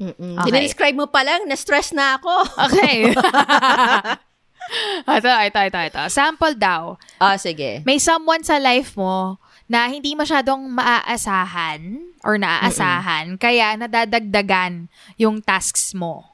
Mm-mm. 0.00 0.40
Okay. 0.40 0.48
Dinidescribe 0.48 0.96
mo 0.96 1.04
pa 1.12 1.20
lang, 1.20 1.44
na-stress 1.44 1.92
na 1.92 2.16
ako. 2.16 2.32
Okay. 2.72 3.12
ito, 5.18 5.28
ito, 5.28 5.60
ito, 5.68 5.80
ito. 5.80 6.02
Sample 6.08 6.56
daw. 6.56 6.96
Ah, 7.20 7.36
sige. 7.36 7.84
May 7.84 8.00
someone 8.00 8.40
sa 8.40 8.56
life 8.56 8.96
mo 8.96 9.36
na 9.68 9.84
hindi 9.86 10.16
masyadong 10.16 10.64
maaasahan 10.72 12.00
or 12.24 12.40
naaasahan, 12.40 13.36
kaya 13.36 13.76
nadadagdagan 13.76 14.88
yung 15.20 15.44
tasks 15.44 15.92
mo. 15.92 16.32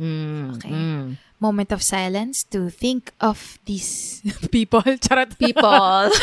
Mm, 0.00 0.56
Okay. 0.56 0.72
mm. 0.72 1.06
Moment 1.40 1.72
of 1.72 1.80
silence 1.80 2.44
to 2.44 2.68
think 2.68 3.12
of 3.20 3.56
these 3.64 4.20
people. 4.52 4.84
Charot. 5.00 5.36
People. 5.40 6.12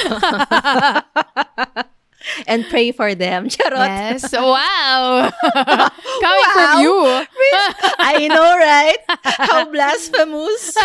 And 2.46 2.65
pray 2.70 2.91
for 2.91 3.15
them. 3.15 3.48
Charot. 3.50 3.88
Yes. 4.17 4.30
Wow. 4.34 5.32
Coming 6.22 6.50
from 6.54 6.70
Wow. 6.70 6.82
you. 6.86 6.98
I 7.98 8.28
know, 8.30 8.50
right? 8.58 9.00
How 9.48 9.65
blasphemous. 9.72 10.76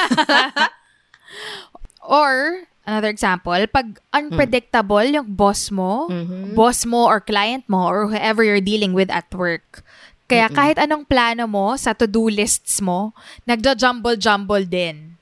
Or, 2.00 2.64
another 2.82 3.08
example, 3.08 3.54
pag 3.68 3.98
unpredictable 4.10 5.02
yung 5.04 5.28
boss 5.28 5.70
mo, 5.70 6.06
Mhm. 6.06 6.52
boss 6.52 6.82
mo 6.82 7.06
or 7.06 7.18
client 7.18 7.62
mo 7.66 7.86
or 7.86 8.08
whoever 8.08 8.42
you're 8.42 8.62
dealing 8.62 8.92
with 8.92 9.08
at 9.08 9.26
work. 9.30 9.82
Kaya 10.26 10.48
kahit 10.48 10.80
anong 10.80 11.04
plano 11.04 11.44
mo 11.44 11.76
sa 11.76 11.92
to-do 11.92 12.26
lists 12.26 12.80
mo, 12.80 13.12
nagja-jumble-jumble 13.44 14.64
din. 14.64 15.12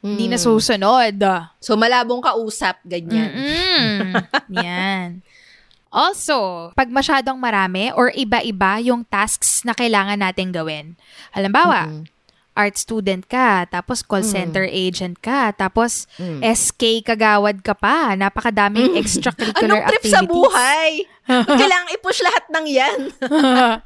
Hindi 0.00 0.24
Mm. 0.26 0.32
nasusunod. 0.34 1.16
So, 1.60 1.76
malabong 1.76 2.24
kausap, 2.24 2.80
ganyan. 2.82 3.30
Mm-mm. 3.30 4.12
Yan. 4.64 5.20
Also, 5.92 6.72
pag 6.72 6.88
masyadong 6.88 7.36
marami 7.36 7.92
or 7.92 8.08
iba-iba 8.10 8.80
yung 8.80 9.04
tasks 9.04 9.60
na 9.62 9.76
kailangan 9.76 10.16
natin 10.16 10.48
gawin. 10.48 10.96
Halimbawa, 11.30 11.92
Mm-mm. 11.92 12.08
Art 12.52 12.76
student 12.76 13.24
ka, 13.26 13.64
tapos 13.66 14.00
call 14.00 14.20
Mm. 14.20 14.28
center 14.28 14.64
agent 14.64 15.16
ka, 15.18 15.52
tapos 15.52 16.04
Mm. 16.16 16.44
SK 16.44 16.82
kagawad 17.02 17.60
ka 17.60 17.72
pa. 17.72 18.12
Napakadaming 18.12 18.92
extracurricular 18.94 19.80
Anong 19.80 19.88
trip 19.88 20.04
activities. 20.04 20.14
sa 20.14 20.20
buhay? 20.22 20.90
Kailangan 21.58 21.88
i-push 21.92 22.20
lahat 22.20 22.44
ng 22.50 22.64
yan. 22.66 22.98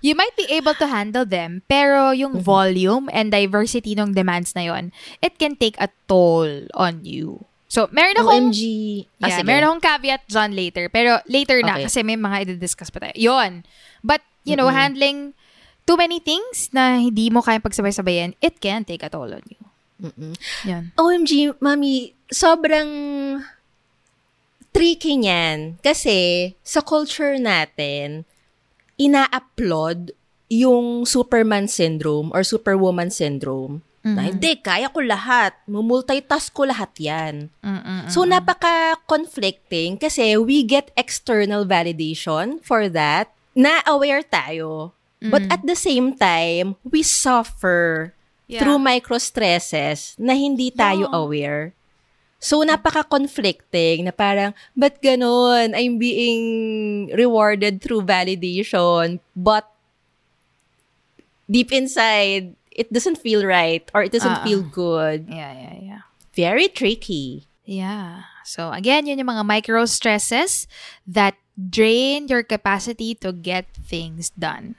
you 0.00 0.14
might 0.14 0.32
be 0.34 0.44
able 0.48 0.72
to 0.72 0.86
handle 0.86 1.24
them, 1.24 1.60
pero 1.66 2.12
yung 2.12 2.38
Mm-hmm. 2.38 2.46
volume 2.46 3.06
and 3.10 3.28
diversity 3.28 3.92
ng 3.92 4.12
demands 4.12 4.52
na 4.52 4.64
yon, 4.64 4.92
it 5.20 5.36
can 5.36 5.52
take 5.52 5.76
a 5.76 5.88
toll 6.06 6.48
on 6.72 7.00
you. 7.02 7.44
So, 7.66 7.90
meron 7.90 8.14
akong, 8.14 8.54
OMG. 8.54 8.60
Ah, 9.18 9.26
yeah, 9.26 9.36
sige. 9.36 9.46
meron 9.46 9.66
akong 9.68 9.84
caveat 9.84 10.22
dyan 10.24 10.54
later, 10.54 10.86
pero 10.86 11.18
later 11.26 11.58
na, 11.60 11.76
Okay. 11.76 11.84
kasi 11.84 11.98
may 12.00 12.14
mga 12.14 12.46
i-discuss 12.46 12.88
pa 12.88 13.02
tayo. 13.02 13.14
Yon. 13.14 13.66
But, 14.00 14.22
you 14.42 14.54
know, 14.54 14.70
Mm-mm. 14.70 14.78
handling 14.78 15.18
too 15.86 15.96
many 15.96 16.18
things 16.18 16.68
na 16.74 16.98
hindi 16.98 17.30
mo 17.30 17.40
kayang 17.40 17.62
pagsabay-sabayan, 17.62 18.34
it 18.42 18.58
can 18.58 18.82
take 18.82 19.06
a 19.06 19.08
toll 19.08 19.30
on 19.30 19.44
you. 19.46 19.62
Mm-mm. 20.02 20.34
Yan. 20.66 20.92
OMG, 20.92 21.56
mami, 21.56 22.12
sobrang 22.28 22.90
tricky 24.74 25.16
niyan. 25.16 25.80
Kasi 25.80 26.52
sa 26.60 26.84
culture 26.84 27.40
natin, 27.40 28.28
ina-upload 29.00 30.12
yung 30.52 31.08
Superman 31.08 31.66
syndrome 31.66 32.28
or 32.34 32.44
Superwoman 32.44 33.08
syndrome. 33.08 33.80
Na 34.06 34.22
Mhm. 34.22 34.38
hindi, 34.38 34.50
kaya 34.62 34.86
ko 34.86 35.02
lahat. 35.02 35.58
Mumultitask 35.66 36.54
ko 36.54 36.62
lahat 36.62 36.94
yan. 37.02 37.50
Mm-mm. 37.58 38.06
So, 38.06 38.22
napaka-conflicting 38.22 39.98
kasi 39.98 40.38
we 40.38 40.62
get 40.62 40.94
external 40.94 41.66
validation 41.66 42.62
for 42.62 42.86
that. 42.86 43.34
Na-aware 43.58 44.22
tayo. 44.22 44.94
But 45.28 45.46
Mm. 45.46 45.52
at 45.52 45.62
the 45.64 45.76
same 45.76 46.14
time, 46.14 46.76
we 46.84 47.02
suffer 47.02 48.12
Yeah. 48.46 48.62
through 48.62 48.78
micro-stresses 48.78 50.14
na 50.18 50.34
hindi 50.34 50.70
tayo 50.70 51.10
Yeah. 51.10 51.14
aware. 51.14 51.64
So, 52.38 52.62
napaka-conflicting 52.62 54.04
na 54.06 54.12
parang, 54.12 54.52
ba't 54.76 55.00
ganun? 55.00 55.72
I'm 55.72 55.96
being 55.98 56.42
rewarded 57.16 57.80
through 57.80 58.04
validation, 58.04 59.18
but 59.34 59.66
deep 61.48 61.72
inside, 61.72 62.54
it 62.70 62.92
doesn't 62.92 63.18
feel 63.18 63.42
right 63.42 63.88
or 63.94 64.04
it 64.04 64.12
doesn't 64.12 64.42
Ah, 64.42 64.44
feel 64.44 64.62
good. 64.62 65.26
Yeah, 65.32 65.52
yeah, 65.52 65.76
yeah. 65.80 66.02
Very 66.36 66.68
tricky. 66.68 67.48
Yeah. 67.64 68.28
So 68.44 68.70
again, 68.70 69.08
yun 69.08 69.18
yung 69.18 69.32
mga 69.32 69.42
micro 69.48 69.88
stresses 69.88 70.68
that 71.08 71.34
drain 71.56 72.28
your 72.28 72.44
capacity 72.44 73.16
to 73.24 73.32
get 73.32 73.66
things 73.74 74.30
done. 74.30 74.76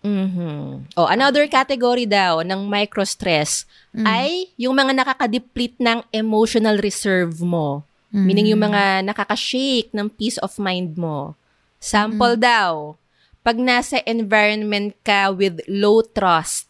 Mhm. 0.00 0.96
Oh, 0.96 1.04
another 1.04 1.44
category 1.44 2.08
daw 2.08 2.40
ng 2.40 2.64
micro-stress 2.66 3.68
ay 4.00 4.48
yung 4.56 4.72
mga 4.72 4.96
nakaka-deplete 4.96 5.76
ng 5.76 6.00
emotional 6.10 6.80
reserve 6.80 7.42
mo. 7.44 7.84
Meaning 8.10 8.50
yung 8.50 8.64
mga 8.66 9.06
nakaka-shake 9.06 9.94
ng 9.94 10.10
peace 10.10 10.34
of 10.42 10.58
mind 10.58 10.98
mo. 10.98 11.38
Sample 11.78 12.34
daw, 12.34 12.98
pag 13.40 13.54
nasa 13.54 14.02
environment 14.02 14.92
ka 15.00 15.30
with 15.30 15.62
low 15.70 16.02
trust 16.02 16.66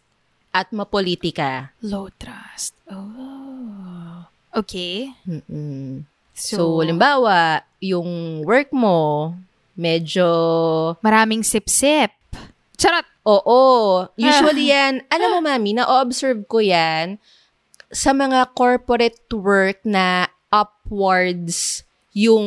at 0.53 0.69
mapolitika. 0.71 1.73
Low 1.81 2.13
trust. 2.21 2.77
Oh. 2.93 4.27
Okay. 4.53 5.17
Mm-mm. 5.25 6.05
So, 6.37 6.57
So, 6.57 6.85
limbawa, 6.85 7.65
yung 7.81 8.43
work 8.45 8.69
mo, 8.71 9.33
medyo 9.75 10.29
maraming 11.01 11.41
sip-sip. 11.41 12.13
Charot! 12.77 13.10
Oo. 13.27 13.61
Usually 14.21 14.73
yan, 14.73 15.05
alam 15.13 15.39
mo 15.39 15.41
mami, 15.45 15.77
na-observe 15.77 16.45
ko 16.49 16.61
yan 16.61 17.21
sa 17.91 18.15
mga 18.15 18.55
corporate 18.55 19.19
work 19.35 19.83
na 19.83 20.31
upwards 20.51 21.83
yung 22.15 22.47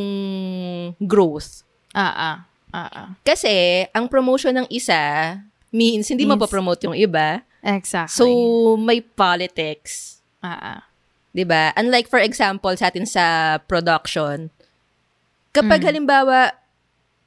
growth. 1.03 1.63
Ah, 1.93 2.11
ah. 2.11 2.37
Ah, 2.73 2.89
ah. 2.89 3.07
Kasi, 3.21 3.85
ang 3.93 4.09
promotion 4.09 4.55
ng 4.57 4.67
isa 4.73 5.37
means 5.69 6.09
hindi 6.09 6.25
Means- 6.25 6.41
mapapromote 6.41 6.89
yung 6.89 6.97
iba. 6.97 7.45
Exactly. 7.63 8.11
So, 8.11 8.25
may 8.75 8.99
politics. 8.99 10.19
ah, 10.43 10.79
ah. 10.79 10.79
'di 11.33 11.43
ba? 11.49 11.73
Unlike 11.73 12.07
for 12.07 12.21
example 12.21 12.71
sa 12.77 12.93
atin 12.93 13.09
sa 13.09 13.57
production, 13.65 14.53
kapag 15.49 15.81
halimbawa 15.81 16.53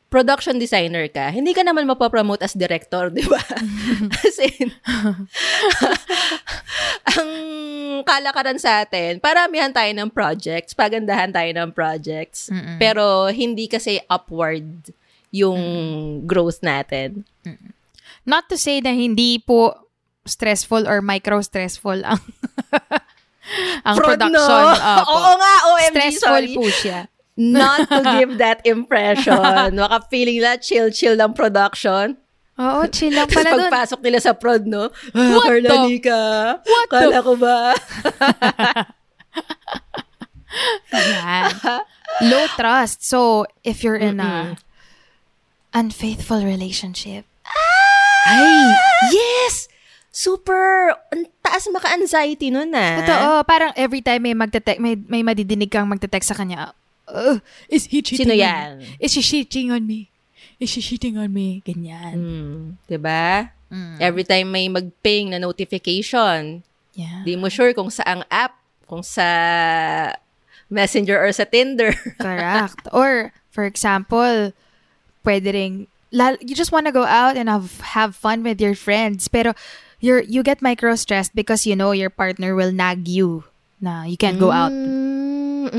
production 0.06 0.56
designer 0.56 1.10
ka, 1.10 1.34
hindi 1.34 1.50
ka 1.50 1.66
naman 1.66 1.84
mapapromote 1.84 2.42
as 2.46 2.54
director, 2.54 3.10
'di 3.10 3.26
ba? 3.26 3.42
as 4.26 4.38
in, 4.38 4.70
ang 7.06 7.30
kalakaran 8.06 8.58
sa 8.58 8.86
atin, 8.86 9.18
paramihan 9.18 9.74
tayo 9.74 9.90
ng 9.92 10.10
projects, 10.10 10.72
pagandahan 10.72 11.30
tayo 11.34 11.50
ng 11.50 11.70
projects, 11.74 12.48
Mm-mm. 12.50 12.78
pero 12.78 13.28
hindi 13.30 13.66
kasi 13.66 13.98
upward 14.06 14.94
yung 15.34 15.60
growth 16.24 16.62
natin. 16.62 17.26
Not 18.26 18.48
to 18.50 18.56
say 18.58 18.82
na 18.82 18.94
hindi 18.94 19.38
po 19.42 19.74
stressful 20.26 20.90
or 20.90 20.98
micro-stressful 21.02 22.02
ang 22.02 22.18
ang 23.86 23.94
Fraud, 23.94 24.18
production. 24.18 24.34
no? 24.34 24.74
Opo. 25.06 25.12
Oo 25.14 25.32
nga, 25.38 25.54
OMG, 25.70 25.94
Stressful 25.94 26.26
sorry. 26.42 26.54
po 26.54 26.64
siya. 26.66 27.00
Not 27.36 27.92
to 27.92 28.00
give 28.16 28.40
that 28.40 28.64
impression. 28.64 29.36
Baka 29.36 29.68
feeling 30.08 30.40
na 30.40 30.56
chill-chill 30.56 31.16
ng 31.16 31.36
production. 31.36 32.16
Oo, 32.56 32.88
chill 32.88 33.12
lang 33.12 33.28
pala 33.32 33.52
dun. 33.52 33.68
pagpasok 33.68 34.00
nila 34.00 34.16
sa 34.16 34.32
prod, 34.32 34.64
no? 34.64 34.88
Ah, 35.12 35.36
What 35.36 35.44
Carla, 35.44 35.68
the-. 35.68 36.00
What 36.64 36.88
the- 36.88 36.90
Kala 36.90 37.18
ko 37.20 37.32
ba? 37.36 37.76
Low 42.24 42.44
trust. 42.56 43.04
So, 43.04 43.44
if 43.60 43.84
you're 43.84 44.00
in 44.00 44.20
a 44.20 44.56
unfaithful 45.76 46.40
relationship, 46.40 47.28
Ay, 48.26 48.74
yes! 49.12 49.68
Super, 50.10 50.96
ang 51.12 51.28
taas 51.44 51.68
maka-anxiety 51.68 52.48
nun, 52.48 52.72
ah. 52.72 53.04
totoo, 53.04 53.28
parang 53.44 53.70
every 53.76 54.00
time 54.00 54.24
may 54.24 54.32
magte 54.32 54.58
may, 54.80 54.96
may 54.96 55.20
madidinig 55.20 55.68
kang 55.68 55.84
magte-text 55.86 56.32
sa 56.32 56.34
kanya, 56.34 56.72
"Uh, 57.06 57.38
is 57.70 57.86
he 57.86 58.02
cheating 58.02 58.26
Sino 58.28 58.34
on 58.34 58.42
yan? 58.42 58.70
me? 58.78 58.96
Is 59.00 59.10
she 59.14 59.22
cheating 59.22 59.70
on 59.70 59.86
me? 59.86 60.10
Is 60.58 60.70
she 60.70 60.80
cheating 60.82 61.16
on 61.16 61.30
me? 61.32 61.62
Ganyan. 61.64 62.12
Hmm, 62.14 62.60
diba? 62.88 63.50
Mm. 63.70 63.98
Every 64.00 64.24
time 64.24 64.50
may 64.50 64.66
mag-ping 64.68 65.30
na 65.30 65.38
notification, 65.38 66.62
Yeah. 66.96 67.22
di 67.28 67.36
mo 67.36 67.52
sure 67.52 67.74
kung 67.76 67.92
saang 67.92 68.24
app, 68.32 68.56
kung 68.88 69.04
sa 69.04 69.26
Messenger 70.70 71.20
or 71.22 71.30
sa 71.32 71.44
Tinder. 71.44 71.92
Correct. 72.22 72.88
Or, 72.90 73.32
for 73.50 73.64
example, 73.68 74.50
pwede 75.22 75.86
lal- 76.10 76.40
you 76.40 76.54
just 76.54 76.72
want 76.72 76.86
to 76.86 76.92
go 76.94 77.04
out 77.04 77.36
and 77.36 77.48
have, 77.48 77.80
have 77.94 78.16
fun 78.16 78.42
with 78.42 78.60
your 78.60 78.74
friends, 78.74 79.28
pero 79.28 79.52
you're, 80.00 80.22
you 80.24 80.42
get 80.42 80.62
micro-stressed 80.62 81.34
because 81.34 81.66
you 81.66 81.76
know 81.76 81.92
your 81.92 82.10
partner 82.10 82.54
will 82.54 82.72
nag 82.72 83.06
you 83.06 83.44
na 83.80 84.04
you 84.08 84.16
can't 84.16 84.40
go 84.40 84.50
out. 84.50 84.72
Mm, 84.72 84.95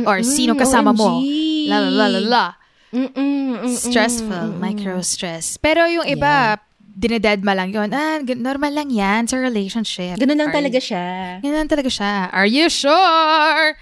Or 0.03 0.19
mm, 0.19 0.25
sino 0.25 0.51
kasama 0.53 0.91
mo. 0.91 1.19
OMG. 1.19 1.67
La 1.67 1.77
la 1.79 1.89
la 1.89 2.07
la 2.07 2.21
la. 2.21 2.45
Mm-mm, 2.87 3.11
mm-mm, 3.13 3.75
Stressful, 3.75 4.55
mm-mm. 4.55 4.63
micro-stress. 4.63 5.59
Pero 5.59 5.83
yung 5.85 6.07
iba, 6.07 6.55
dinededma 6.79 7.51
lang 7.51 7.69
yun. 7.69 7.91
Ah, 7.91 8.23
normal 8.23 8.71
lang 8.73 8.89
yan 8.89 9.27
sa 9.27 9.35
relationship. 9.35 10.15
Ganun 10.15 10.39
lang 10.39 10.49
Are 10.49 10.55
talaga 10.55 10.79
you- 10.79 10.87
siya. 10.95 11.07
Ganun 11.43 11.57
lang 11.61 11.69
talaga 11.69 11.91
siya. 11.91 12.31
Are 12.31 12.47
you 12.47 12.71
sure? 12.71 13.75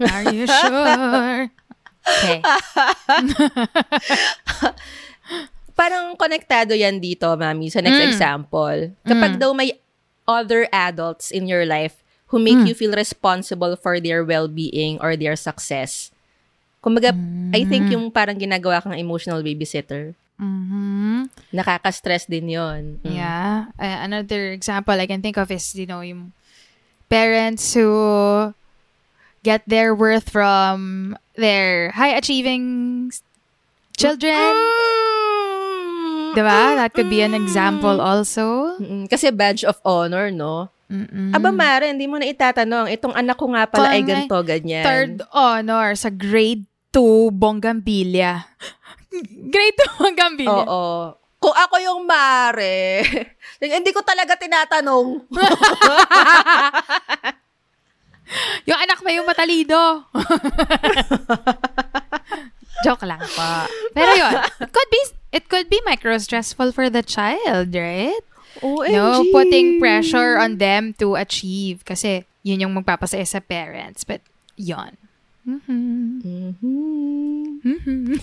Are 0.00 0.24
you 0.30 0.46
sure? 0.46 1.50
Okay. 2.02 2.42
Parang 5.72 6.18
konektado 6.18 6.74
yan 6.74 6.98
dito, 6.98 7.30
mami, 7.38 7.70
sa 7.70 7.78
next 7.78 8.02
Mm. 8.02 8.08
example. 8.10 8.78
Kapag 9.06 9.30
Mm. 9.36 9.38
daw 9.38 9.50
may 9.54 9.78
other 10.26 10.66
adults 10.70 11.30
in 11.30 11.46
your 11.46 11.62
life 11.62 12.01
who 12.32 12.40
make 12.40 12.56
Mm. 12.56 12.66
you 12.66 12.74
feel 12.74 12.96
responsible 12.96 13.76
for 13.76 14.00
their 14.00 14.24
well-being 14.24 14.96
or 15.04 15.14
their 15.14 15.36
success. 15.36 16.08
Kumbaga, 16.80 17.12
I 17.52 17.62
think 17.62 17.86
Mm. 17.86 17.92
yung 17.92 18.04
parang 18.10 18.40
ginagawa 18.40 18.82
kang 18.82 18.96
emotional 18.96 19.44
babysitter, 19.44 20.16
Mhm. 20.40 21.28
nakaka-stress 21.52 22.26
din 22.26 22.48
yon. 22.50 22.98
Mm. 23.04 23.14
Yeah. 23.14 23.68
Uh, 23.78 23.98
another 24.02 24.50
example 24.50 24.96
I 24.96 25.06
can 25.06 25.20
think 25.22 25.36
of 25.36 25.52
is, 25.52 25.76
you 25.76 25.86
know, 25.86 26.00
yung 26.00 26.32
parents 27.06 27.68
who 27.76 28.50
get 29.44 29.62
their 29.68 29.94
worth 29.94 30.32
from 30.32 31.14
their 31.36 31.92
high 31.92 32.16
achieving 32.16 33.12
s- 33.12 33.22
children. 33.94 34.32
Mm. 34.32 36.34
Diba? 36.34 36.80
That 36.80 36.94
could 36.94 37.10
be 37.12 37.20
an 37.20 37.34
example 37.36 38.00
also. 38.00 38.74
Mm, 38.80 39.06
Kasi 39.06 39.30
badge 39.30 39.62
of 39.62 39.78
honor, 39.84 40.32
no? 40.32 40.72
Mm-mm. 40.92 41.32
Aba, 41.32 41.48
Mare, 41.48 41.88
hindi 41.88 42.04
mo 42.04 42.20
na 42.20 42.28
itatanong. 42.28 42.92
Itong 42.92 43.16
anak 43.16 43.40
ko 43.40 43.48
nga 43.48 43.64
pala 43.64 43.96
ay 43.96 44.04
Kung 44.04 44.12
ganito, 44.12 44.36
ganyan. 44.44 44.84
Third 44.84 45.24
honor 45.32 45.96
sa 45.96 46.12
grade 46.12 46.68
2 46.92 47.32
Bonggambilya. 47.32 48.44
grade 49.48 49.76
2 49.96 50.04
Bonggambilya. 50.04 50.64
Oo. 50.68 51.16
Kung 51.40 51.56
ako 51.56 51.74
yung 51.80 52.04
Mare, 52.04 53.00
hindi 53.58 53.90
ko 53.90 54.04
talaga 54.04 54.36
tinatanong. 54.36 55.24
Yung 58.64 58.80
anak 58.80 59.04
mo 59.04 59.12
yung 59.12 59.28
matalido. 59.28 59.76
Joke 62.86 63.04
lang 63.04 63.20
po. 63.20 63.48
Pero 63.92 64.10
yun, 64.16 64.32
it 64.58 64.70
could 64.72 64.90
be 64.90 65.02
it 65.32 65.44
could 65.48 65.68
be 65.68 65.80
micro 65.84 66.16
stressful 66.18 66.72
for 66.72 66.88
the 66.88 67.04
child, 67.04 67.74
right? 67.76 68.24
OMG. 68.60 68.92
No, 68.92 69.24
putting 69.32 69.80
pressure 69.80 70.36
on 70.36 70.58
them 70.60 70.92
to 71.00 71.16
achieve 71.16 71.84
kasi 71.88 72.28
yun 72.44 72.68
yung 72.68 72.74
magpapasaya 72.76 73.24
sa 73.24 73.40
parents. 73.40 74.04
But 74.04 74.20
yun. 74.60 75.00
Mhm. 75.42 76.20
Mhm. 77.62 78.20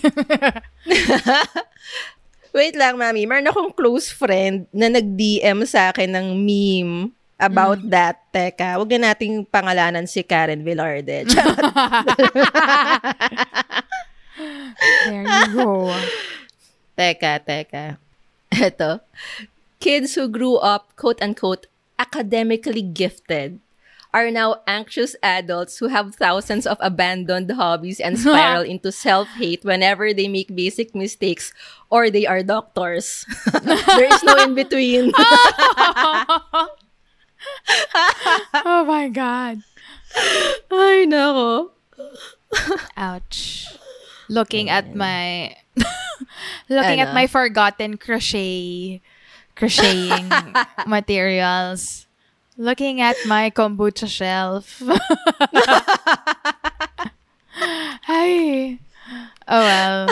Wait 2.56 2.74
lang, 2.74 2.98
mami. 2.98 3.30
Meron 3.30 3.46
akong 3.46 3.70
close 3.70 4.10
friend 4.10 4.66
na 4.74 4.90
nag-DM 4.90 5.62
sa 5.66 5.94
akin 5.94 6.10
ng 6.10 6.28
meme 6.34 7.14
about 7.38 7.78
that. 7.86 8.18
Teka, 8.34 8.74
wag 8.78 8.90
na 8.94 9.14
nating 9.14 9.46
pangalanan 9.46 10.06
si 10.10 10.22
Karen 10.26 10.66
Villarde. 10.66 11.26
There 15.04 15.24
you 15.24 15.46
go. 15.52 15.92
teka, 16.96 17.40
teka. 17.44 18.00
Ito. 18.50 19.00
Kids 19.80 20.14
who 20.14 20.28
grew 20.28 20.56
up, 20.56 20.94
quote-unquote, 20.96 21.66
academically 21.98 22.82
gifted 22.82 23.60
are 24.12 24.30
now 24.30 24.60
anxious 24.66 25.14
adults 25.22 25.78
who 25.78 25.88
have 25.88 26.14
thousands 26.14 26.66
of 26.66 26.76
abandoned 26.80 27.50
hobbies 27.52 28.00
and 28.00 28.18
spiral 28.24 28.62
into 28.62 28.92
self-hate 28.92 29.64
whenever 29.64 30.12
they 30.12 30.28
make 30.28 30.54
basic 30.54 30.94
mistakes 30.94 31.52
or 31.88 32.10
they 32.10 32.26
are 32.26 32.42
doctors. 32.42 33.24
there 33.62 34.12
is 34.12 34.22
no 34.22 34.36
in-between. 34.44 35.12
oh 38.54 38.84
my 38.84 39.08
God. 39.08 39.62
I 40.70 41.06
know. 41.08 41.70
Ouch. 42.96 43.66
Looking 44.28 44.68
at 44.70 44.94
my 44.94 45.56
looking 46.68 47.00
at 47.00 47.14
my 47.14 47.26
forgotten 47.26 47.96
crochet 47.96 49.00
crocheting 49.60 50.24
materials. 50.88 52.08
Looking 52.56 53.00
at 53.04 53.16
my 53.28 53.52
kombucha 53.52 54.08
shelf. 54.08 54.80
Ay. 58.08 58.80
Oh 59.44 59.60
well. 59.60 60.08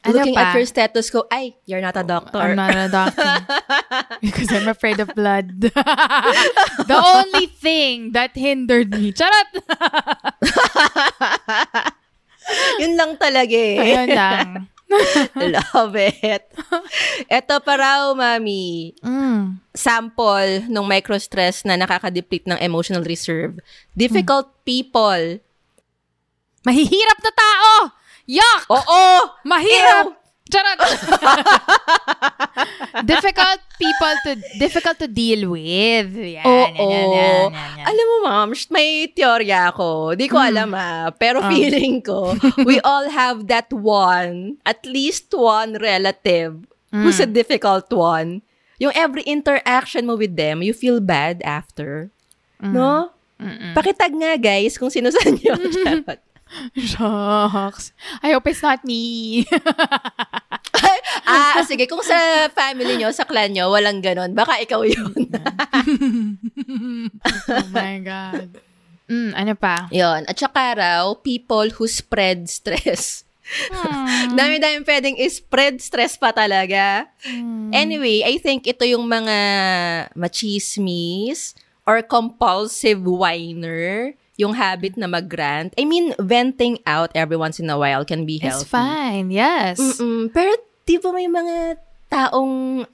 Ano 0.00 0.16
Looking 0.16 0.32
pa? 0.32 0.40
at 0.40 0.56
your 0.56 0.64
stethoscope, 0.64 1.28
ay, 1.28 1.60
you're 1.68 1.84
not 1.84 1.92
a 1.92 2.00
doctor. 2.00 2.40
I'm 2.40 2.56
not 2.56 2.72
a 2.72 2.88
doctor. 2.88 3.36
because 4.24 4.48
I'm 4.48 4.64
afraid 4.68 4.96
of 4.96 5.12
blood. 5.12 5.60
the 5.60 6.96
only 6.96 7.52
thing 7.52 8.12
that 8.16 8.32
hindered 8.32 8.96
me. 8.96 9.12
Charot! 9.12 9.60
Yun 12.80 12.96
lang 12.96 13.20
talaga 13.20 13.52
eh. 13.52 13.76
Ayun 13.76 14.08
lang. 14.16 14.48
Love 15.54 15.94
it. 15.96 16.44
Ito 17.30 17.62
pa 17.62 17.74
raw, 17.78 18.10
mami. 18.12 18.94
Mm. 19.00 19.62
Sample 19.70 20.66
ng 20.66 20.86
microstress 20.86 21.62
na 21.62 21.78
nakaka-deplete 21.78 22.50
ng 22.50 22.58
emotional 22.58 23.06
reserve. 23.06 23.62
Difficult 23.94 24.50
people. 24.66 25.38
Mahihirap 26.66 27.18
na 27.22 27.32
tao! 27.32 27.72
Yuck! 28.28 28.62
Oo! 28.68 29.04
Mahirap! 29.46 30.06
Ew! 30.12 30.19
Charot! 30.50 30.78
difficult 33.06 33.60
people 33.78 34.14
to 34.26 34.30
difficult 34.58 34.98
to 34.98 35.08
deal 35.08 35.50
with. 35.50 36.10
Yan, 36.12 36.44
Oo. 36.44 36.74
yan, 36.74 36.90
yan, 36.90 37.08
yan, 37.10 37.46
yan, 37.54 37.70
yan. 37.78 37.86
Alam 37.86 38.04
mo, 38.04 38.16
ma'am, 38.26 38.48
may 38.74 39.06
teorya 39.14 39.70
ako. 39.70 40.18
Di 40.18 40.26
ko 40.26 40.36
alam 40.36 40.74
ah. 40.74 41.14
Pero 41.14 41.40
feeling 41.46 42.02
ko, 42.02 42.34
we 42.68 42.82
all 42.82 43.08
have 43.08 43.46
that 43.46 43.70
one, 43.72 44.58
at 44.66 44.82
least 44.84 45.30
one 45.32 45.78
relative 45.78 46.66
who's 46.90 47.22
a 47.22 47.28
difficult 47.30 47.86
one. 47.94 48.42
Yung 48.80 48.92
every 48.96 49.22
interaction 49.28 50.08
mo 50.08 50.16
with 50.16 50.34
them, 50.34 50.64
you 50.64 50.72
feel 50.74 50.98
bad 50.98 51.44
after. 51.46 52.10
No? 52.60 53.12
Pakitag 53.72 54.12
nga, 54.20 54.36
guys, 54.36 54.76
kung 54.76 54.92
sino 54.92 55.08
sa 55.08 55.20
inyo. 55.24 55.52
Charot. 55.84 56.20
Shucks. 56.74 57.92
I 58.22 58.34
hope 58.34 58.46
it's 58.50 58.62
not 58.62 58.82
me. 58.84 59.46
ah, 61.26 61.62
sige, 61.62 61.86
kung 61.86 62.02
sa 62.02 62.50
family 62.50 62.98
nyo, 62.98 63.10
sa 63.14 63.24
clan 63.24 63.54
nyo, 63.54 63.70
walang 63.70 64.02
ganon, 64.02 64.34
baka 64.34 64.58
ikaw 64.62 64.82
yun. 64.82 65.14
oh 67.50 67.66
my 67.70 67.94
God. 68.02 68.48
Mm, 69.10 69.32
ano 69.34 69.52
pa? 69.58 69.90
Yon. 69.90 70.22
At 70.30 70.38
saka 70.38 70.78
raw, 70.78 71.14
people 71.18 71.70
who 71.74 71.90
spread 71.90 72.46
stress. 72.46 73.26
Dami-dami 74.38 74.86
pwedeng 74.86 75.18
spread 75.26 75.82
stress 75.82 76.14
pa 76.14 76.30
talaga. 76.30 77.10
Anyway, 77.74 78.22
I 78.22 78.38
think 78.38 78.70
ito 78.70 78.86
yung 78.86 79.10
mga 79.10 79.38
machismis 80.14 81.58
or 81.82 82.06
compulsive 82.06 83.02
whiner, 83.02 84.14
yung 84.40 84.56
habit 84.56 84.96
na 84.96 85.04
mag-rant. 85.04 85.76
I 85.76 85.84
mean, 85.84 86.16
venting 86.16 86.80
out 86.88 87.12
every 87.12 87.36
once 87.36 87.60
in 87.60 87.68
a 87.68 87.76
while 87.76 88.08
can 88.08 88.24
be 88.24 88.40
healthy. 88.40 88.64
It's 88.64 88.72
fine. 88.72 89.28
Yes. 89.28 89.76
Mm-mm. 89.76 90.32
Pero 90.32 90.56
di 90.88 90.96
ba 90.96 91.12
may 91.12 91.28
mga 91.28 91.76
taong 92.08 92.88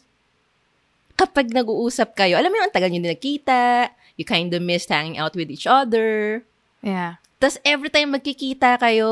kapag 1.14 1.54
nag-uusap 1.54 2.18
kayo, 2.18 2.34
alam 2.34 2.50
mo 2.50 2.58
yung 2.58 2.66
ang 2.68 2.74
tagal 2.74 2.90
nyo 2.90 3.00
din 3.00 3.14
nakita, 3.14 3.94
you 4.18 4.26
kind 4.26 4.50
of 4.50 4.60
miss 4.60 4.90
hanging 4.90 5.16
out 5.22 5.38
with 5.38 5.48
each 5.48 5.70
other. 5.70 6.42
Yeah. 6.82 7.22
Tapos 7.38 7.62
every 7.62 7.88
time 7.94 8.12
magkikita 8.12 8.82
kayo, 8.82 9.08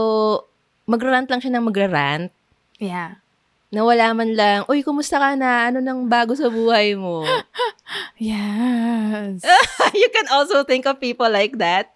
magrarant 0.90 1.31
lang 1.31 1.38
siya 1.38 1.55
ng 1.55 1.70
magrarant. 1.70 2.35
Yeah. 2.83 3.23
Na 3.70 3.87
wala 3.87 4.11
man 4.12 4.35
lang, 4.35 4.66
uy, 4.66 4.83
kumusta 4.83 5.23
ka 5.23 5.38
na? 5.38 5.70
Ano 5.70 5.79
nang 5.79 6.11
bago 6.11 6.35
sa 6.35 6.51
buhay 6.51 6.99
mo? 6.99 7.23
Yes. 8.16 9.42
you 9.94 10.09
can 10.14 10.27
also 10.31 10.62
think 10.62 10.87
of 10.87 11.03
people 11.03 11.29
like 11.29 11.59
that. 11.59 11.93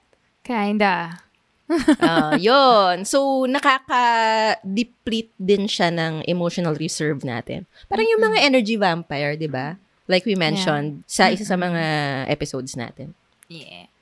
Kinda. 0.48 1.20
Ah, 2.00 2.32
yun. 2.40 3.04
So, 3.04 3.44
nakaka-deplete 3.44 5.36
din 5.36 5.68
siya 5.68 5.92
ng 5.92 6.24
emotional 6.24 6.72
reserve 6.72 7.20
natin. 7.28 7.68
Parang 7.92 8.08
yung 8.08 8.24
mga 8.24 8.40
energy 8.40 8.80
vampire, 8.80 9.36
di 9.36 9.52
ba? 9.52 9.76
Like 10.08 10.24
we 10.24 10.32
mentioned 10.32 11.04
sa 11.04 11.28
isa 11.28 11.44
sa 11.44 11.60
mga 11.60 12.24
episodes 12.32 12.72
natin. 12.72 13.12
Yeah. 13.52 13.92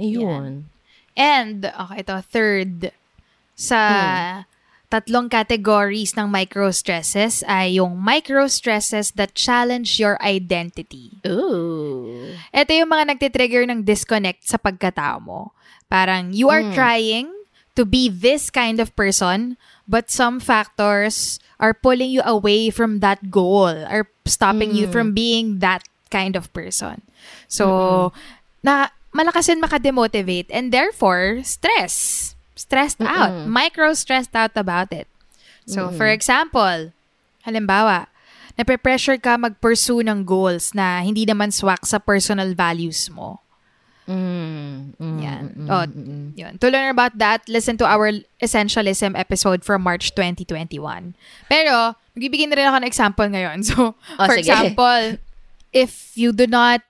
Ayun. 0.00 0.72
And, 1.12 1.68
okay, 1.68 2.00
ito, 2.00 2.16
third, 2.32 2.96
sa 3.52 3.80
tatlong 4.88 5.28
categories 5.28 6.16
ng 6.16 6.28
micro-stresses 6.28 7.40
ay 7.48 7.76
yung 7.80 7.96
micro-stresses 8.00 9.12
that 9.20 9.36
challenge 9.36 10.00
your 10.00 10.16
identity. 10.24 11.16
Ooh. 11.28 12.32
Ito 12.52 12.72
yung 12.72 12.88
mga 12.88 13.16
nagtitrigger 13.16 13.68
ng 13.68 13.84
disconnect 13.84 14.48
sa 14.48 14.56
pagkatao 14.56 15.20
mo. 15.20 15.52
Parang, 15.92 16.32
you 16.32 16.48
are 16.48 16.64
trying 16.72 17.28
to 17.76 17.84
be 17.84 18.08
this 18.08 18.48
kind 18.48 18.80
of 18.80 18.96
person, 18.96 19.60
but 19.84 20.08
some 20.08 20.40
factors 20.40 21.36
are 21.60 21.76
pulling 21.76 22.08
you 22.08 22.24
away 22.24 22.72
from 22.72 23.04
that 23.04 23.28
goal, 23.28 23.68
are 23.68 24.08
stopping 24.24 24.72
you 24.72 24.88
from 24.88 25.12
being 25.12 25.60
that 25.60 25.84
kind 26.08 26.32
of 26.32 26.48
person. 26.56 27.04
So, 27.44 28.08
na 28.64 28.88
malakas 29.12 29.52
yun 29.52 29.60
makademotivate 29.60 30.48
and 30.48 30.72
therefore, 30.72 31.44
stress. 31.44 32.32
Stressed 32.56 33.04
out. 33.04 33.44
Micro-stressed 33.44 34.32
out 34.32 34.56
about 34.56 34.96
it. 34.96 35.04
So, 35.68 35.92
for 35.92 36.08
example, 36.08 36.96
halimbawa, 37.44 38.08
nape-pressure 38.56 39.20
ka 39.20 39.36
mag-pursue 39.36 40.00
ng 40.08 40.24
goals 40.24 40.72
na 40.72 41.04
hindi 41.04 41.28
naman 41.28 41.52
swak 41.52 41.84
sa 41.84 42.00
personal 42.00 42.56
values 42.56 43.12
mo. 43.12 43.44
Mm, 44.08 44.98
mm, 44.98 45.18
Yan. 45.22 45.44
mm, 45.54 45.68
oh, 45.70 45.86
mm, 45.86 46.06
mm. 46.06 46.28
yun. 46.34 46.58
To 46.58 46.66
learn 46.70 46.90
about 46.90 47.16
that, 47.18 47.46
listen 47.48 47.78
to 47.78 47.86
our 47.86 48.10
Essentialism 48.42 49.14
episode 49.14 49.62
from 49.64 49.82
March 49.82 50.14
2021. 50.18 51.14
Pero, 51.48 51.94
magbibigay 52.18 52.50
na 52.50 52.56
rin 52.58 52.66
ako 52.66 52.78
ng 52.82 52.88
example 52.90 53.26
ngayon. 53.30 53.62
So, 53.68 53.94
Oh, 54.18 54.26
for 54.26 54.34
sige. 54.36 54.50
example, 54.50 55.22
if 55.70 56.18
you 56.18 56.34
do 56.34 56.46
not 56.50 56.82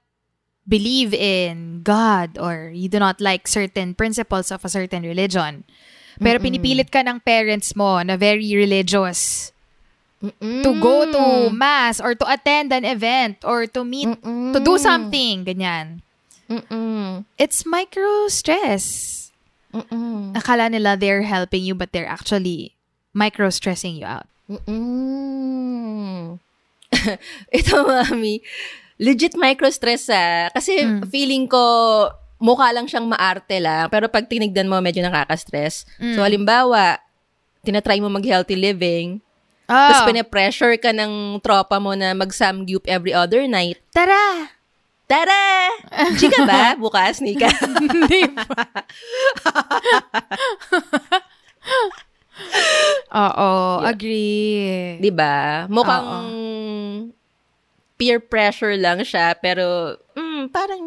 believe 0.67 1.13
in 1.13 1.83
God 1.83 2.39
or 2.39 2.71
you 2.73 2.89
do 2.89 2.99
not 2.99 3.21
like 3.21 3.49
certain 3.51 3.95
principles 3.95 4.51
of 4.51 4.65
a 4.65 4.71
certain 4.71 5.03
religion. 5.03 5.65
Pero 6.23 6.39
pinipilit 6.39 6.93
ka 6.93 7.03
ng 7.03 7.19
parents 7.25 7.75
mo 7.75 7.99
na 8.05 8.15
very 8.17 8.47
religious 8.55 9.51
to 10.23 10.71
go 10.79 11.03
to 11.11 11.51
mass 11.51 11.99
or 11.99 12.15
to 12.15 12.23
attend 12.31 12.71
an 12.71 12.85
event 12.87 13.43
or 13.43 13.67
to 13.67 13.83
meet, 13.83 14.07
to 14.23 14.61
do 14.63 14.79
something, 14.79 15.43
ganyan. 15.43 15.99
Mm-mm. 16.53 17.25
It's 17.41 17.65
micro 17.65 18.29
stress. 18.29 19.19
Mm-mm. 19.73 20.37
Akala 20.37 20.69
nila 20.69 21.01
they're 21.01 21.25
helping 21.25 21.65
you 21.65 21.73
but 21.73 21.97
they're 21.97 22.05
actually 22.05 22.77
micro 23.17 23.49
stressing 23.49 23.97
you 23.97 24.05
out. 24.05 24.29
Mm-mm. 24.51 26.37
Ito, 27.59 27.75
mami. 27.83 28.45
Legit 29.01 29.35
micro-stress 29.35 30.13
ah. 30.13 30.53
Kasi 30.53 30.85
Mm. 30.85 31.09
feeling 31.09 31.45
ko, 31.49 31.59
mukha 32.39 32.71
lang 32.71 32.87
siyang 32.87 33.09
maarte 33.09 33.59
lang. 33.59 33.89
Pero 33.89 34.07
pag 34.07 34.29
tinigdan 34.29 34.69
mo, 34.69 34.79
medyo 34.79 35.01
nakaka-stress. 35.03 35.89
Mm. 35.99 36.15
So, 36.15 36.23
halimbawa, 36.23 37.01
tinatry 37.65 37.99
mo 37.99 38.13
mag-healthy 38.13 38.55
living, 38.55 39.25
Oh, 39.67 39.75
tapos 39.89 40.05
pinapressure 40.05 40.77
ka 40.77 40.93
ng 40.93 41.41
tropa 41.41 41.81
mo 41.81 41.97
na 41.97 42.13
mag-samgyup 42.13 42.85
every 42.85 43.15
other 43.15 43.49
night. 43.49 43.81
tara! 43.91 44.53
Tara! 45.13 45.69
Chika 46.17 46.49
ba? 46.49 46.73
Bukas, 46.81 47.21
Nika. 47.21 47.53
Hindi 47.85 48.33
pa. 48.33 48.65
Oo, 53.13 53.85
agree. 53.85 54.97
Di 55.05 55.13
ba? 55.13 55.69
Mukhang 55.69 56.33
peer 58.01 58.25
pressure 58.25 58.81
lang 58.81 59.05
siya, 59.05 59.37
pero 59.37 60.01
mm, 60.17 60.49
parang 60.49 60.83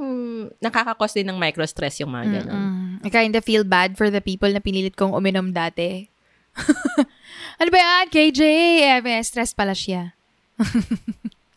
nakakakos 0.57 1.13
din 1.13 1.29
ng 1.29 1.37
micro-stress 1.37 2.01
yung 2.01 2.09
mga 2.09 2.41
ganun. 2.41 2.65
Mm, 2.65 3.05
I 3.05 3.09
kind 3.13 3.37
of 3.37 3.45
feel 3.45 3.61
bad 3.61 3.93
for 3.93 4.09
the 4.09 4.25
people 4.25 4.49
na 4.49 4.57
pinilit 4.57 4.97
kong 4.97 5.13
uminom 5.13 5.53
dati. 5.53 6.09
ano 7.61 7.69
ba 7.69 7.77
yan, 7.77 8.09
KJ? 8.09 8.41
Eh, 8.89 8.99
may 9.05 9.21
stress 9.21 9.53
pala 9.53 9.77
siya. 9.77 10.17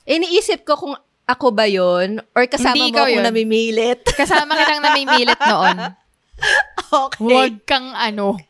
Iniisip 0.04 0.68
ko 0.68 0.76
kung 0.76 0.94
ako 1.28 1.52
ba 1.52 1.68
yon 1.68 2.24
or 2.32 2.48
kasama 2.48 2.80
Hindi 2.80 2.96
mo 2.96 3.04
akong 3.04 3.20
yun. 3.20 3.24
namimilit. 3.28 4.00
Kasama 4.20 4.56
kitang 4.56 4.80
namimilit 4.80 5.36
noon. 5.36 5.76
okay. 6.88 7.20
Huwag 7.20 7.54
kang 7.68 7.92
ano. 7.92 8.38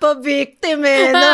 Pa-victim 0.00 0.86
eh, 0.86 1.10
no? 1.10 1.30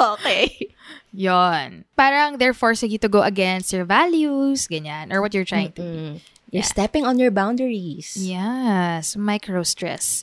okay. 0.16 0.72
Yon. 1.12 1.84
Parang 1.94 2.40
they're 2.40 2.56
forcing 2.56 2.90
you 2.90 2.98
to 2.98 3.12
go 3.12 3.22
against 3.22 3.72
your 3.72 3.84
values, 3.84 4.66
ganyan, 4.66 5.12
or 5.12 5.20
what 5.20 5.36
you're 5.36 5.46
trying 5.46 5.72
to 5.76 5.84
Mm. 5.84 6.16
You're 6.54 6.62
stepping 6.62 7.02
on 7.02 7.18
your 7.18 7.34
boundaries. 7.34 8.14
Yes, 8.14 9.18
micro-stress. 9.18 10.22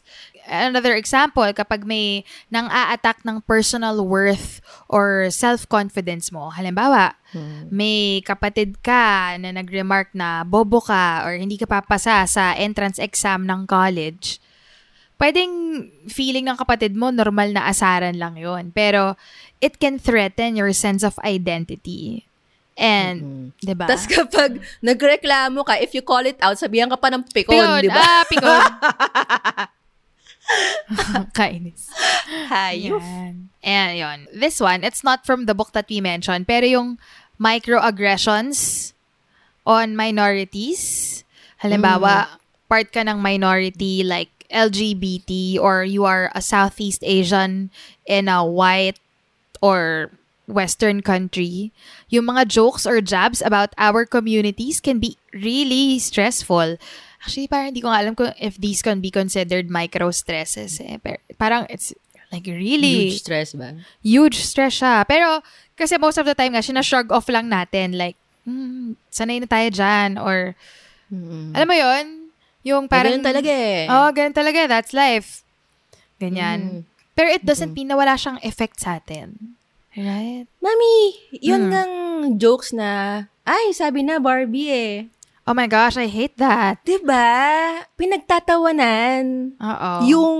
Another 0.51 0.99
example, 0.99 1.47
kapag 1.55 1.87
may 1.87 2.27
nang 2.51 2.67
a-attack 2.67 3.23
ng 3.23 3.39
personal 3.47 4.03
worth 4.03 4.59
or 4.91 5.31
self-confidence 5.31 6.27
mo. 6.35 6.51
Halimbawa, 6.51 7.15
may 7.71 8.19
kapatid 8.27 8.83
ka 8.83 9.39
na 9.39 9.55
nag-remark 9.55 10.11
na 10.11 10.43
bobo 10.43 10.83
ka 10.83 11.23
or 11.23 11.31
hindi 11.39 11.55
ka 11.55 11.63
papasa 11.63 12.27
sa 12.27 12.51
entrance 12.59 12.99
exam 12.99 13.47
ng 13.47 13.63
college. 13.63 14.43
Pwedeng 15.15 15.87
feeling 16.11 16.51
ng 16.51 16.59
kapatid 16.59 16.99
mo, 16.99 17.07
normal 17.15 17.55
na 17.55 17.71
asaran 17.71 18.19
lang 18.19 18.35
yon 18.35 18.75
Pero, 18.75 19.15
it 19.63 19.79
can 19.79 19.95
threaten 19.95 20.59
your 20.59 20.75
sense 20.75 21.07
of 21.07 21.15
identity. 21.23 22.27
And, 22.75 23.53
di 23.61 23.77
ba? 23.77 23.85
Tapos 23.85 24.09
kapag 24.09 24.57
nagreklamo 24.81 25.61
ka, 25.61 25.77
if 25.77 25.93
you 25.93 26.01
call 26.01 26.25
it 26.25 26.41
out, 26.41 26.57
sabihan 26.57 26.89
ka 26.89 26.97
pa 26.97 27.13
ng 27.13 27.23
pikon, 27.29 27.53
Pikon. 27.53 27.79
di 27.85 27.89
ba? 27.93 28.01
Ah, 28.01 28.23
pikon. 28.25 28.61
Kainis. 31.37 31.89
Hayop. 32.49 32.99
Yan. 33.01 33.49
And 33.63 33.97
yun. 33.97 34.19
This 34.33 34.59
one, 34.59 34.83
it's 34.83 35.03
not 35.03 35.25
from 35.25 35.45
the 35.45 35.53
book 35.53 35.71
that 35.73 35.87
we 35.89 36.01
mentioned, 36.01 36.47
pero 36.47 36.65
yung 36.65 36.99
microaggressions 37.39 38.93
on 39.65 39.95
minorities. 39.95 41.23
Halimbawa, 41.61 42.41
part 42.69 42.91
ka 42.91 43.05
ng 43.05 43.21
minority 43.21 44.03
like 44.03 44.29
LGBT 44.51 45.59
or 45.59 45.83
you 45.83 46.03
are 46.03 46.31
a 46.35 46.41
Southeast 46.41 47.03
Asian 47.05 47.69
in 48.05 48.27
a 48.27 48.43
white 48.43 48.99
or 49.61 50.11
Western 50.51 51.01
country, 51.01 51.71
yung 52.09 52.27
mga 52.27 52.47
jokes 52.47 52.85
or 52.85 52.99
jabs 52.99 53.41
about 53.41 53.71
our 53.77 54.05
communities 54.05 54.83
can 54.83 54.99
be 54.99 55.15
really 55.31 55.97
stressful. 55.97 56.75
Actually, 57.21 57.47
parang 57.47 57.69
hindi 57.69 57.81
ko 57.81 57.89
nga 57.89 58.01
alam 58.01 58.17
kung 58.17 58.33
if 58.41 58.57
these 58.57 58.81
can 58.81 58.97
be 58.97 59.13
considered 59.13 59.69
micro-stresses. 59.69 60.81
Eh. 60.81 60.97
Pero, 60.97 61.21
parang 61.37 61.69
it's 61.69 61.93
like 62.33 62.49
really 62.49 63.13
Huge 63.13 63.21
stress 63.21 63.53
ba? 63.53 63.77
huge 64.01 64.41
stress 64.41 64.81
siya. 64.81 65.05
Pero, 65.05 65.45
kasi 65.77 66.01
most 66.01 66.17
of 66.17 66.25
the 66.25 66.33
time 66.33 66.57
nga, 66.57 66.65
sinashrug 66.65 67.13
off 67.13 67.29
lang 67.29 67.45
natin. 67.45 67.93
Like, 67.93 68.17
hmm, 68.43 68.97
sanay 69.13 69.37
na 69.37 69.45
tayo 69.45 69.69
dyan. 69.69 70.17
Or, 70.17 70.57
alam 71.53 71.67
mo 71.67 71.75
yon 71.77 72.05
Yung 72.63 72.85
parang... 72.89 73.21
Parang, 73.21 73.25
talaga 73.25 73.51
eh. 73.51 73.85
Oo, 73.85 74.01
oh, 74.05 74.09
ganun 74.13 74.33
talaga. 74.33 74.65
That's 74.65 74.93
life. 74.93 75.41
Ganyan. 76.17 76.85
Pero 77.13 77.27
it 77.29 77.41
doesn't 77.43 77.73
mean 77.73 77.89
na 77.89 77.97
wala 77.97 78.13
siyang 78.15 78.37
effect 78.41 78.81
sa 78.81 78.97
atin. 78.97 79.57
Right? 79.93 80.47
Mami, 80.63 80.93
yun 81.37 81.67
Mm. 81.67 81.69
ngang 81.69 81.93
jokes 82.39 82.71
na, 82.71 83.25
ay, 83.43 83.73
sabi 83.75 84.05
na 84.05 84.21
Barbie 84.21 84.69
eh. 84.71 84.95
Oh 85.41 85.53
my 85.53 85.65
gosh, 85.65 85.97
I 85.97 86.05
hate 86.05 86.37
that. 86.37 86.85
'Di 86.85 87.01
ba? 87.01 87.27
Pinagtatawanan 87.97 89.57
Oo. 89.57 89.91
yung 90.05 90.39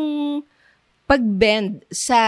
pag-bend 1.09 1.83
sa 1.89 2.21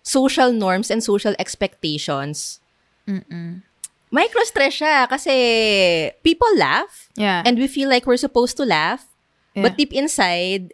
social 0.00 0.54
norms 0.54 0.88
and 0.88 1.02
social 1.02 1.34
expectations. 1.36 2.62
Mm-mm. 3.04 3.60
Micro-stress 4.08 4.80
siya 4.80 5.10
kasi 5.10 5.34
people 6.22 6.48
laugh 6.56 7.10
Yeah. 7.18 7.42
and 7.44 7.58
we 7.58 7.66
feel 7.66 7.90
like 7.90 8.06
we're 8.06 8.16
supposed 8.16 8.54
to 8.56 8.64
laugh. 8.64 9.04
Yeah. 9.52 9.66
But 9.66 9.76
deep 9.76 9.90
inside, 9.92 10.72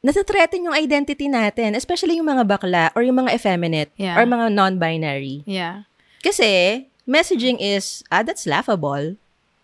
natathreaten 0.00 0.62
yung 0.70 0.78
identity 0.78 1.26
natin, 1.26 1.74
especially 1.74 2.16
yung 2.16 2.30
mga 2.30 2.46
bakla 2.46 2.94
or 2.94 3.02
yung 3.02 3.18
mga 3.18 3.34
effeminate 3.34 3.90
Yeah. 3.98 4.14
or 4.14 4.24
mga 4.24 4.54
non-binary. 4.54 5.42
yeah. 5.44 5.90
Kasi 6.22 6.86
messaging 7.04 7.58
is, 7.58 8.06
ah, 8.08 8.22
that's 8.22 8.46
laughable. 8.46 9.18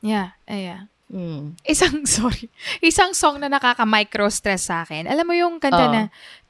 Yeah. 0.05 0.37
Eh, 0.45 0.69
yeah. 0.69 0.93
Mm. 1.09 1.57
Isang, 1.65 2.05
sorry, 2.11 2.53
isang 2.81 3.17
song 3.17 3.41
na 3.41 3.49
nakaka-micro-stress 3.49 4.69
sa 4.69 4.85
akin. 4.85 5.09
Alam 5.09 5.25
mo 5.25 5.35
yung 5.35 5.57
kanta 5.57 5.89
Oh. 5.89 5.93
na, 5.93 6.03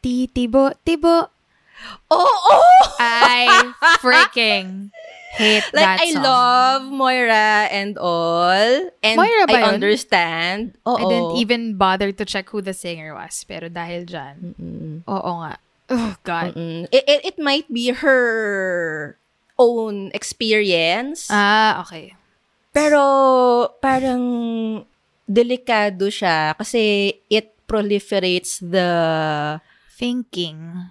Titibo, 0.03 0.75
tibo, 0.83 1.31
Oo! 2.09 2.25
Oh, 2.49 2.81
I 2.97 3.45
freaking 4.01 4.89
hate 5.37 5.69
Like, 5.75 5.85
that 5.85 5.99
I 6.01 6.09
song. 6.17 6.23
love 6.25 6.83
Moira 6.89 7.69
and 7.69 7.99
all. 8.01 8.89
And 9.05 9.17
Moira 9.21 9.45
ba 9.45 9.59
I 9.59 9.61
yun? 9.61 9.75
understand. 9.77 10.63
Oo. 10.89 10.97
I 10.97 11.05
didn't 11.05 11.37
even 11.37 11.77
bother 11.77 12.09
to 12.13 12.25
check 12.25 12.49
who 12.49 12.63
the 12.65 12.73
singer 12.73 13.13
was. 13.13 13.45
Pero 13.45 13.69
dahil 13.69 14.09
dyan, 14.09 14.55
oo 15.05 15.31
nga. 15.45 15.61
Oh, 15.93 16.17
God. 16.25 16.57
It, 16.89 17.05
it, 17.05 17.21
it 17.35 17.37
might 17.37 17.69
be 17.69 17.93
her 17.93 19.19
own 19.61 20.09
experience. 20.17 21.29
Ah, 21.29 21.85
okay. 21.85 22.17
Pero 22.75 23.03
parang 23.79 24.23
delikado 25.25 26.11
siya 26.11 26.59
kasi 26.59 27.15
it 27.31 27.55
proliferates 27.65 28.61
the 28.61 28.91
Thinking. 29.95 30.91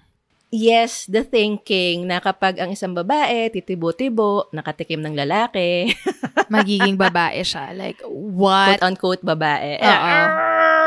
yes, 0.54 1.12
the 1.12 1.28
thinking 1.28 2.08
na 2.08 2.24
kapag 2.24 2.56
ang 2.62 2.72
isang 2.72 2.96
babae 2.96 3.52
titibo-tibo, 3.52 4.48
nakatikim 4.56 5.04
ng 5.04 5.18
lalaki, 5.18 5.92
Magiging 6.54 6.96
babae 6.96 7.42
siya. 7.42 7.74
Like, 7.74 8.00
what? 8.06 8.78
quote-unquote 8.78 9.24
babae. 9.26 9.82
Oo. 9.82 10.16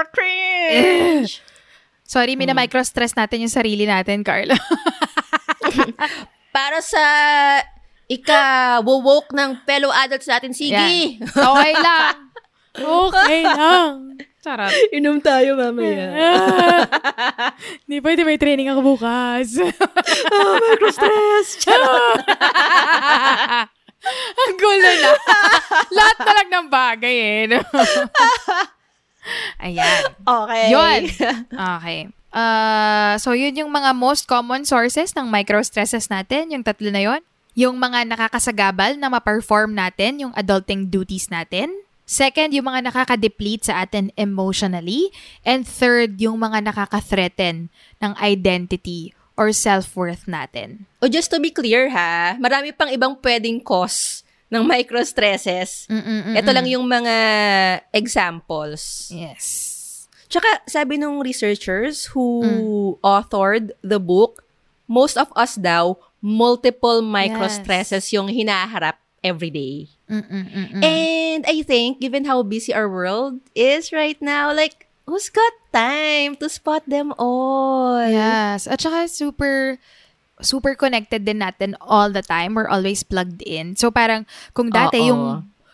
cringe! 0.14 1.42
Sorry, 2.06 2.38
mina-micro-stress 2.38 3.18
natin 3.18 3.42
yung 3.42 3.50
sarili 3.50 3.82
natin, 3.82 4.22
Carla. 4.22 4.54
Para 6.54 6.78
sa 6.78 7.02
ika-woke 8.06 9.30
ng 9.34 9.50
fellow 9.66 9.90
adults 9.90 10.26
natin, 10.30 10.54
sige! 10.54 10.74
Yan. 10.74 11.26
Okay 11.26 11.72
lang. 11.74 12.14
Okay 12.76 13.40
lang. 13.42 14.20
Charot. 14.46 14.70
Inom 14.94 15.18
tayo 15.18 15.58
mamaya. 15.58 16.06
Hindi 17.82 17.98
pwede 17.98 18.22
may 18.22 18.38
training 18.38 18.70
ako 18.70 18.94
bukas. 18.94 19.58
Micro-stress! 20.62 21.66
Ang 24.38 24.54
gulo 24.54 24.90
na. 25.02 25.10
Lahat 25.90 26.18
na 26.22 26.32
lang 26.38 26.48
ng 26.54 26.66
bagay 26.70 27.16
eh. 27.18 27.42
no? 27.50 27.58
Ayan. 29.58 30.14
Okay. 30.22 30.64
Yun. 30.70 31.02
Okay. 31.50 31.98
Uh, 32.30 33.18
so, 33.18 33.34
yun 33.34 33.66
yung 33.66 33.72
mga 33.74 33.98
most 33.98 34.30
common 34.30 34.62
sources 34.62 35.10
ng 35.18 35.26
micro-stresses 35.26 36.06
natin, 36.06 36.54
yung 36.54 36.62
tatlo 36.62 36.94
na 36.94 37.02
yun. 37.02 37.18
Yung 37.56 37.80
mga 37.80 38.04
nakakasagabal 38.04 39.00
na 39.00 39.08
ma-perform 39.08 39.72
natin, 39.72 40.20
yung 40.20 40.32
adulting 40.36 40.92
duties 40.92 41.32
natin. 41.32 41.72
Second, 42.04 42.52
yung 42.52 42.68
mga 42.68 42.92
nakaka-deplete 42.92 43.72
sa 43.72 43.82
atin 43.82 44.12
emotionally. 44.14 45.10
And 45.42 45.64
third, 45.64 46.20
yung 46.20 46.38
mga 46.38 46.68
nakaka-threaten 46.68 47.72
ng 47.98 48.12
identity 48.20 49.16
or 49.34 49.50
self-worth 49.50 50.28
natin. 50.28 50.84
O 51.00 51.08
just 51.08 51.32
to 51.32 51.40
be 51.40 51.50
clear 51.50 51.88
ha, 51.90 52.36
marami 52.36 52.76
pang 52.76 52.92
ibang 52.92 53.16
pwedeng 53.24 53.58
cause 53.64 54.22
ng 54.52 54.62
micro-stresses. 54.62 55.90
Mm-mm-mm-mm. 55.90 56.36
Ito 56.38 56.50
lang 56.54 56.68
yung 56.70 56.86
mga 56.86 57.16
examples. 57.90 59.10
Yes. 59.10 59.44
Tsaka 60.28 60.46
sabi 60.68 61.00
nung 61.00 61.24
researchers 61.24 62.12
who 62.12 63.00
authored 63.02 63.72
the 63.82 63.98
book, 63.98 64.46
most 64.86 65.18
of 65.18 65.26
us 65.34 65.58
daw, 65.58 65.98
multiple 66.20 67.02
micro-stresses 67.02 68.12
yung 68.12 68.28
hinaharap 68.28 68.98
every 69.22 69.50
day. 69.50 69.90
Mm-mm-mm-mm. 70.10 70.82
And 70.82 71.42
I 71.46 71.62
think, 71.62 72.00
given 72.00 72.24
how 72.24 72.42
busy 72.42 72.72
our 72.72 72.88
world 72.88 73.40
is 73.54 73.92
right 73.92 74.20
now, 74.22 74.54
like, 74.54 74.86
who's 75.06 75.30
got 75.30 75.52
time 75.72 76.36
to 76.38 76.48
spot 76.48 76.82
them 76.86 77.14
all? 77.18 78.02
Yes. 78.06 78.66
At 78.66 78.82
saka 78.82 79.08
super 79.08 79.78
super 80.44 80.76
connected 80.76 81.24
din 81.24 81.40
natin 81.40 81.72
all 81.80 82.12
the 82.12 82.20
time. 82.20 82.54
We're 82.54 82.68
always 82.68 83.00
plugged 83.00 83.40
in. 83.40 83.76
So 83.76 83.88
parang 83.88 84.28
kung 84.52 84.68
dati 84.68 85.00
Oo. 85.00 85.08
yung 85.08 85.22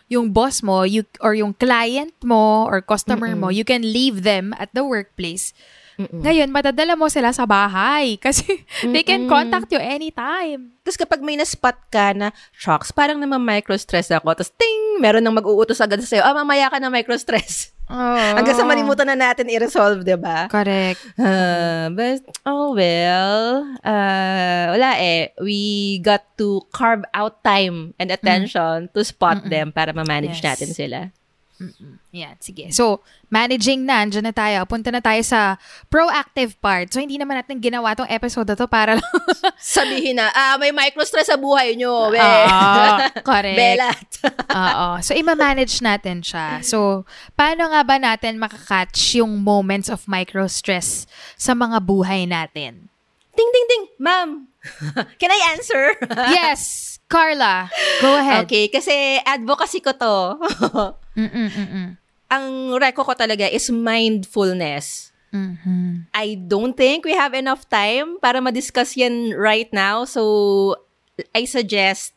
yung 0.07 0.25
boss 0.31 0.61
mo, 0.61 0.83
you 0.85 1.03
or 1.19 1.33
yung 1.33 1.57
client 1.57 2.13
mo 2.23 2.69
or 2.69 2.79
customer 2.79 3.33
mo, 3.35 3.49
you 3.49 3.65
can 3.65 3.81
leave 3.81 4.23
them 4.23 4.53
at 4.61 4.69
the 4.71 4.85
workplace. 4.85 5.51
Ngayon, 5.97 6.49
matadala 6.49 6.93
mo 6.93 7.07
sila 7.07 7.29
sa 7.29 7.45
bahay 7.45 8.15
kasi 8.25 8.65
they 8.81 9.01
can 9.01 9.25
contact 9.25 9.69
you 9.69 9.77
anytime. 9.77 10.73
Tapos 10.83 10.99
kapag 10.99 11.21
may 11.21 11.37
na-spot 11.37 11.77
ka 11.87 12.11
na, 12.11 12.31
shocks, 12.51 12.91
parang 12.91 13.17
naman 13.17 13.39
micro-stress 13.39 14.11
ako. 14.11 14.35
Tapos 14.35 14.51
ting, 14.53 14.99
meron 14.99 15.23
nang 15.23 15.37
mag-uutos 15.37 15.79
agad 15.79 16.03
sa'yo, 16.03 16.21
ah, 16.21 16.35
mamaya 16.35 16.67
ka 16.67 16.77
na 16.77 16.91
micro-stress. 16.91 17.71
Oh. 17.87 18.15
Hanggang 18.37 18.55
sa 18.55 18.67
malimutan 18.67 19.07
na 19.07 19.15
natin 19.15 19.47
i-resolve, 19.47 20.03
di 20.03 20.15
ba? 20.15 20.47
Correct. 20.51 20.99
Uh, 21.15 21.87
but, 21.91 22.19
oh 22.43 22.73
well, 22.75 23.63
uh, 23.83 24.63
wala 24.75 24.89
eh. 24.99 25.31
We 25.39 25.99
got 25.99 26.25
to 26.39 26.63
carve 26.71 27.03
out 27.13 27.43
time 27.43 27.95
and 27.95 28.11
attention 28.11 28.91
to 28.91 28.99
spot 29.03 29.47
them 29.47 29.71
para 29.71 29.91
ma-manage 29.95 30.39
Yes. 30.39 30.47
natin 30.47 30.69
sila. 30.73 30.99
Yan, 32.13 32.35
sige. 32.41 32.69
So, 32.73 33.01
managing 33.29 33.85
na, 33.85 34.05
andyan 34.05 34.25
na 34.29 34.35
tayo. 34.35 34.65
Punta 34.65 34.89
na 34.89 35.01
tayo 35.01 35.21
sa 35.21 35.57
proactive 35.89 36.57
part. 36.61 36.89
So, 36.89 37.01
hindi 37.01 37.17
naman 37.17 37.41
natin 37.41 37.61
ginawa 37.61 37.93
tong 37.93 38.09
episode 38.09 38.49
na 38.49 38.57
to 38.57 38.65
para 38.69 38.97
lang. 38.97 39.13
Sabihin 39.57 40.17
na, 40.17 40.29
ah, 40.33 40.57
may 40.57 40.73
micro-stress 40.73 41.29
sa 41.29 41.37
buhay 41.37 41.77
nyo, 41.77 42.13
we. 42.13 42.19
Oo, 42.21 42.85
correct. 43.29 43.57
Belat. 43.57 44.09
Oo. 44.65 44.87
So, 45.01 45.13
ima-manage 45.17 45.81
natin 45.81 46.21
siya. 46.21 46.61
So, 46.61 47.05
paano 47.37 47.69
nga 47.73 47.81
ba 47.85 47.97
natin 47.97 48.41
makakatch 48.41 49.21
yung 49.21 49.41
moments 49.41 49.89
of 49.89 50.05
micro-stress 50.09 51.05
sa 51.37 51.53
mga 51.57 51.81
buhay 51.81 52.25
natin? 52.29 52.92
Ding, 53.35 53.49
ding, 53.53 53.67
ding. 53.69 53.83
Ma'am, 53.99 54.29
can 55.21 55.29
I 55.31 55.39
answer? 55.55 55.93
yes! 56.35 56.91
Carla, 57.09 57.69
go 58.01 58.17
ahead. 58.17 58.45
okay, 58.47 58.71
kasi 58.73 59.21
advocacy 59.21 59.83
ko 59.85 59.93
to. 59.93 60.17
Mm-mm-mm-mm. 61.13 61.93
Ang 62.33 62.45
reko 62.81 63.05
ko 63.05 63.13
talaga 63.13 63.45
is 63.45 63.69
mindfulness. 63.69 65.13
Mhm. 65.29 66.09
I 66.13 66.37
don't 66.41 66.73
think 66.73 67.05
we 67.05 67.13
have 67.13 67.33
enough 67.37 67.69
time 67.69 68.17
para 68.21 68.41
ma-discuss 68.41 68.97
yan 68.97 69.33
right 69.37 69.69
now. 69.73 70.05
So, 70.05 70.77
I 71.33 71.45
suggest, 71.45 72.13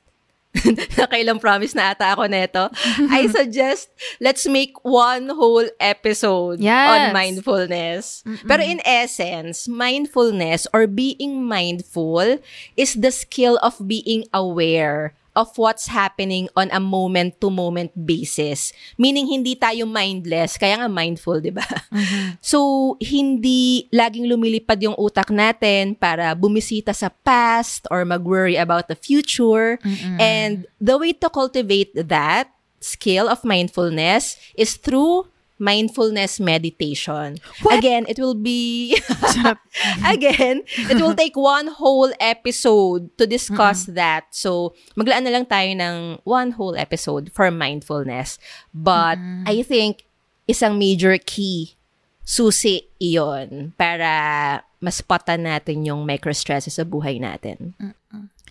nakailang 1.01 1.41
promise 1.41 1.75
na 1.75 1.93
ata 1.93 2.13
ako 2.17 2.27
neto. 2.27 2.69
I 3.13 3.27
suggest, 3.37 3.89
let's 4.21 4.47
make 4.47 4.73
one 4.83 5.29
whole 5.29 5.67
episode 5.79 6.61
Yes. 6.61 6.89
on 6.89 7.01
mindfulness. 7.13 8.25
Pero 8.47 8.63
in 8.63 8.81
essence, 8.85 9.69
mindfulness 9.69 10.67
or 10.73 10.87
being 10.87 11.45
mindful 11.45 12.39
is 12.77 12.95
the 12.97 13.11
skill 13.13 13.59
of 13.63 13.77
being 13.85 14.25
aware 14.33 15.15
of 15.37 15.53
what's 15.61 15.93
happening 15.93 16.49
on 16.57 16.73
a 16.73 16.81
moment-to-moment 16.81 17.93
basis. 17.93 18.73
Meaning, 18.97 19.29
hindi 19.29 19.53
tayo 19.55 19.85
mindless, 19.85 20.57
kaya 20.57 20.81
nga 20.81 20.89
mindful, 20.89 21.39
di 21.39 21.53
ba? 21.53 21.65
So, 22.41 22.95
hindi 23.03 23.91
laging 23.93 24.31
lumilipad 24.31 24.81
yung 24.81 24.97
utak 24.97 25.29
natin 25.29 25.99
para 25.99 26.33
bumisita 26.33 26.97
sa 26.97 27.13
past 27.13 27.85
or 27.93 28.09
mag-worry 28.09 28.57
about 28.57 28.89
the 28.89 28.97
future. 28.97 29.77
And 30.17 30.65
the 30.81 30.97
way 30.97 31.13
to 31.21 31.29
cultivate 31.29 31.93
that 31.93 32.49
skill 32.81 33.29
of 33.29 33.45
mindfulness 33.45 34.39
is 34.55 34.79
through 34.79 35.29
mindfulness 35.59 36.39
meditation. 36.39 37.39
Again, 37.71 38.05
it 38.09 38.19
will 38.19 38.37
be 38.37 38.97
again, 40.05 40.63
it 40.67 41.01
will 41.01 41.15
take 41.15 41.37
one 41.37 41.69
whole 41.69 42.13
episode 42.21 43.17
to 43.19 43.27
discuss 43.27 43.87
that. 43.87 44.29
So, 44.31 44.75
maglaan 44.97 45.25
na 45.25 45.33
lang 45.33 45.47
tayo 45.47 45.73
ng 45.73 46.21
one 46.25 46.53
whole 46.57 46.77
episode 46.77 47.33
for 47.33 47.51
mindfulness. 47.51 48.39
But 48.75 49.19
I 49.47 49.65
think 49.65 50.05
isang 50.49 50.79
major 50.79 51.17
key 51.19 51.77
susi 52.27 52.91
iyon 52.99 53.73
para 53.79 54.63
maspatan 54.83 55.47
natin 55.47 55.87
yung 55.87 56.03
micro-stresses 56.05 56.75
sa 56.77 56.85
buhay 56.85 57.23
natin. 57.23 57.73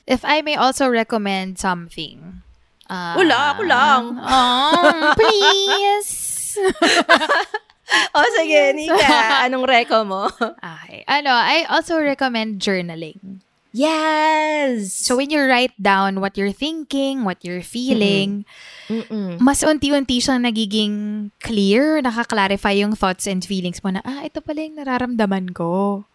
If 0.07 0.23
I 0.23 0.41
may 0.41 0.55
also 0.55 0.87
recommend 0.87 1.59
something. 1.59 2.41
Uh, 2.85 3.17
Wala, 3.17 3.57
ako 3.57 3.61
lang. 3.65 4.01
Oh, 4.21 5.13
please. 5.17 6.21
O 8.17 8.19
sige, 8.41 8.73
Nika, 8.73 9.45
anong 9.45 9.69
reco 9.69 10.01
mo? 10.01 10.25
okay. 10.41 11.05
Ano, 11.05 11.29
I 11.29 11.69
also 11.69 12.01
recommend 12.01 12.57
journaling. 12.57 13.45
yes! 13.75 14.89
So 14.95 15.19
when 15.19 15.29
you 15.29 15.43
write 15.43 15.75
down 15.77 16.17
what 16.23 16.33
you're 16.33 16.55
thinking, 16.55 17.27
what 17.27 17.43
you're 17.43 17.61
feeling, 17.61 18.47
Mm-mm. 18.87 19.35
mas 19.37 19.61
unti-unti 19.61 20.23
siyang 20.23 20.47
nagiging 20.47 21.29
clear, 21.43 21.99
nakaklarify 22.01 22.71
yung 22.73 22.95
thoughts 22.95 23.27
and 23.27 23.43
feelings 23.43 23.83
mo 23.83 23.91
na, 23.91 24.01
ah, 24.07 24.23
ito 24.23 24.39
pala 24.39 24.63
yung 24.63 24.79
nararamdaman 24.79 25.51
ko. 25.51 26.07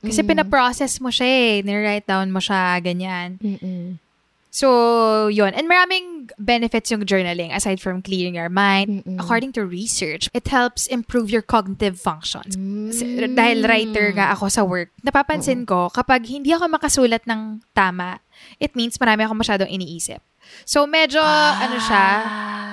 Kasi 0.00 0.22
pinaprocess 0.22 1.02
mo 1.02 1.10
siya 1.10 1.26
eh, 1.26 1.54
nire-write 1.66 2.06
down 2.06 2.30
mo 2.30 2.38
siya, 2.38 2.78
ganyan. 2.78 3.42
Mm-mm. 3.42 3.98
So, 4.54 4.70
yun. 5.34 5.50
And 5.50 5.66
maraming 5.66 6.13
benefits 6.36 6.88
yung 6.88 7.04
journaling 7.04 7.52
aside 7.52 7.78
from 7.78 8.00
clearing 8.00 8.34
your 8.34 8.48
mind. 8.48 9.04
According 9.18 9.52
to 9.54 9.64
research, 9.64 10.28
it 10.32 10.48
helps 10.48 10.86
improve 10.86 11.28
your 11.28 11.42
cognitive 11.42 11.96
functions. 11.96 12.56
Kasi- 12.56 13.28
Dahil 13.30 13.64
writer 13.64 14.12
nga 14.12 14.32
ako 14.32 14.48
sa 14.48 14.62
work, 14.62 14.88
napapansin 15.00 15.64
ko, 15.64 15.88
kapag 15.88 16.24
hindi 16.26 16.50
ako 16.50 16.68
makasulat 16.70 17.26
ng 17.26 17.60
tama, 17.72 18.20
it 18.56 18.72
means 18.72 18.96
marami 18.96 19.24
ako 19.24 19.34
masyadong 19.34 19.68
iniisip. 19.68 20.22
So, 20.64 20.84
medyo, 20.84 21.20
ano 21.20 21.80
siya, 21.80 22.06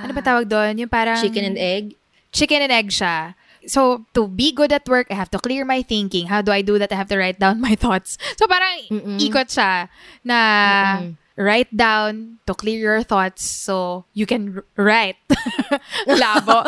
ano 0.04 0.12
ba 0.12 0.22
tawag 0.22 0.46
doon? 0.46 0.76
Yung 0.84 0.92
parang... 0.92 1.18
Chicken 1.18 1.56
and 1.56 1.60
egg? 1.60 1.96
chicken 2.32 2.64
and 2.64 2.72
egg 2.72 2.88
siya. 2.88 3.36
So, 3.68 4.08
to 4.18 4.26
be 4.26 4.50
good 4.52 4.72
at 4.74 4.88
work, 4.90 5.06
I 5.12 5.16
have 5.16 5.30
to 5.32 5.40
clear 5.40 5.62
my 5.68 5.84
thinking. 5.84 6.28
How 6.28 6.42
do 6.42 6.50
I 6.50 6.64
do 6.66 6.80
that? 6.80 6.90
I 6.90 6.98
have 6.98 7.12
to 7.14 7.20
write 7.20 7.38
down 7.38 7.62
my 7.62 7.76
thoughts. 7.84 8.18
So, 8.40 8.48
parang 8.48 8.88
ikot 9.22 9.52
siya 9.52 9.86
na 10.26 10.38
write 11.36 11.72
down 11.76 12.38
to 12.46 12.54
clear 12.54 12.80
your 12.80 13.04
thoughts 13.04 13.44
so 13.44 14.06
you 14.14 14.26
can 14.26 14.62
write. 14.76 15.20
Labo. 16.08 16.62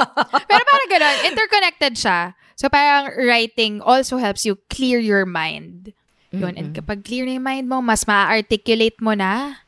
Pero 0.47 0.61
parang 0.63 0.89
ganun, 0.89 1.17
interconnected 1.27 1.93
siya. 1.99 2.33
So, 2.55 2.69
parang 2.69 3.11
writing 3.17 3.81
also 3.81 4.17
helps 4.21 4.45
you 4.45 4.61
clear 4.69 5.01
your 5.01 5.25
mind. 5.25 5.91
Yun. 6.33 6.57
And 6.57 6.73
kapag 6.73 7.05
clear 7.05 7.29
na 7.29 7.37
yung 7.37 7.45
mind 7.45 7.67
mo, 7.69 7.77
mas 7.81 8.09
ma-articulate 8.09 8.97
mo 9.01 9.13
na. 9.13 9.61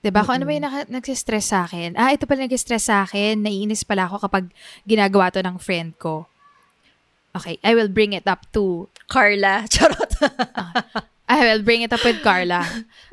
'Di 0.00 0.08
ba? 0.08 0.24
Kung 0.24 0.40
ano 0.40 0.48
ba 0.48 0.52
yung 0.56 0.64
naka- 0.64 0.88
nagsistress 0.88 1.52
sa 1.52 1.68
akin? 1.68 1.92
Ah, 1.98 2.14
ito 2.16 2.24
pala 2.24 2.48
nag-stress 2.48 2.88
sa 2.88 3.04
akin. 3.04 3.42
Naiinis 3.44 3.84
pala 3.84 4.08
ako 4.08 4.24
kapag 4.24 4.48
ginagawa 4.88 5.28
to 5.28 5.44
ng 5.44 5.60
friend 5.60 5.92
ko. 6.00 6.24
Okay, 7.36 7.60
I 7.60 7.76
will 7.76 7.92
bring 7.92 8.16
it 8.16 8.24
up 8.24 8.48
to 8.56 8.88
Carla. 9.12 9.66
Charot. 9.72 10.16
I 11.28 11.42
will 11.42 11.62
bring 11.62 11.82
it 11.82 11.92
up 11.92 12.04
with 12.06 12.22
Carla. 12.22 12.62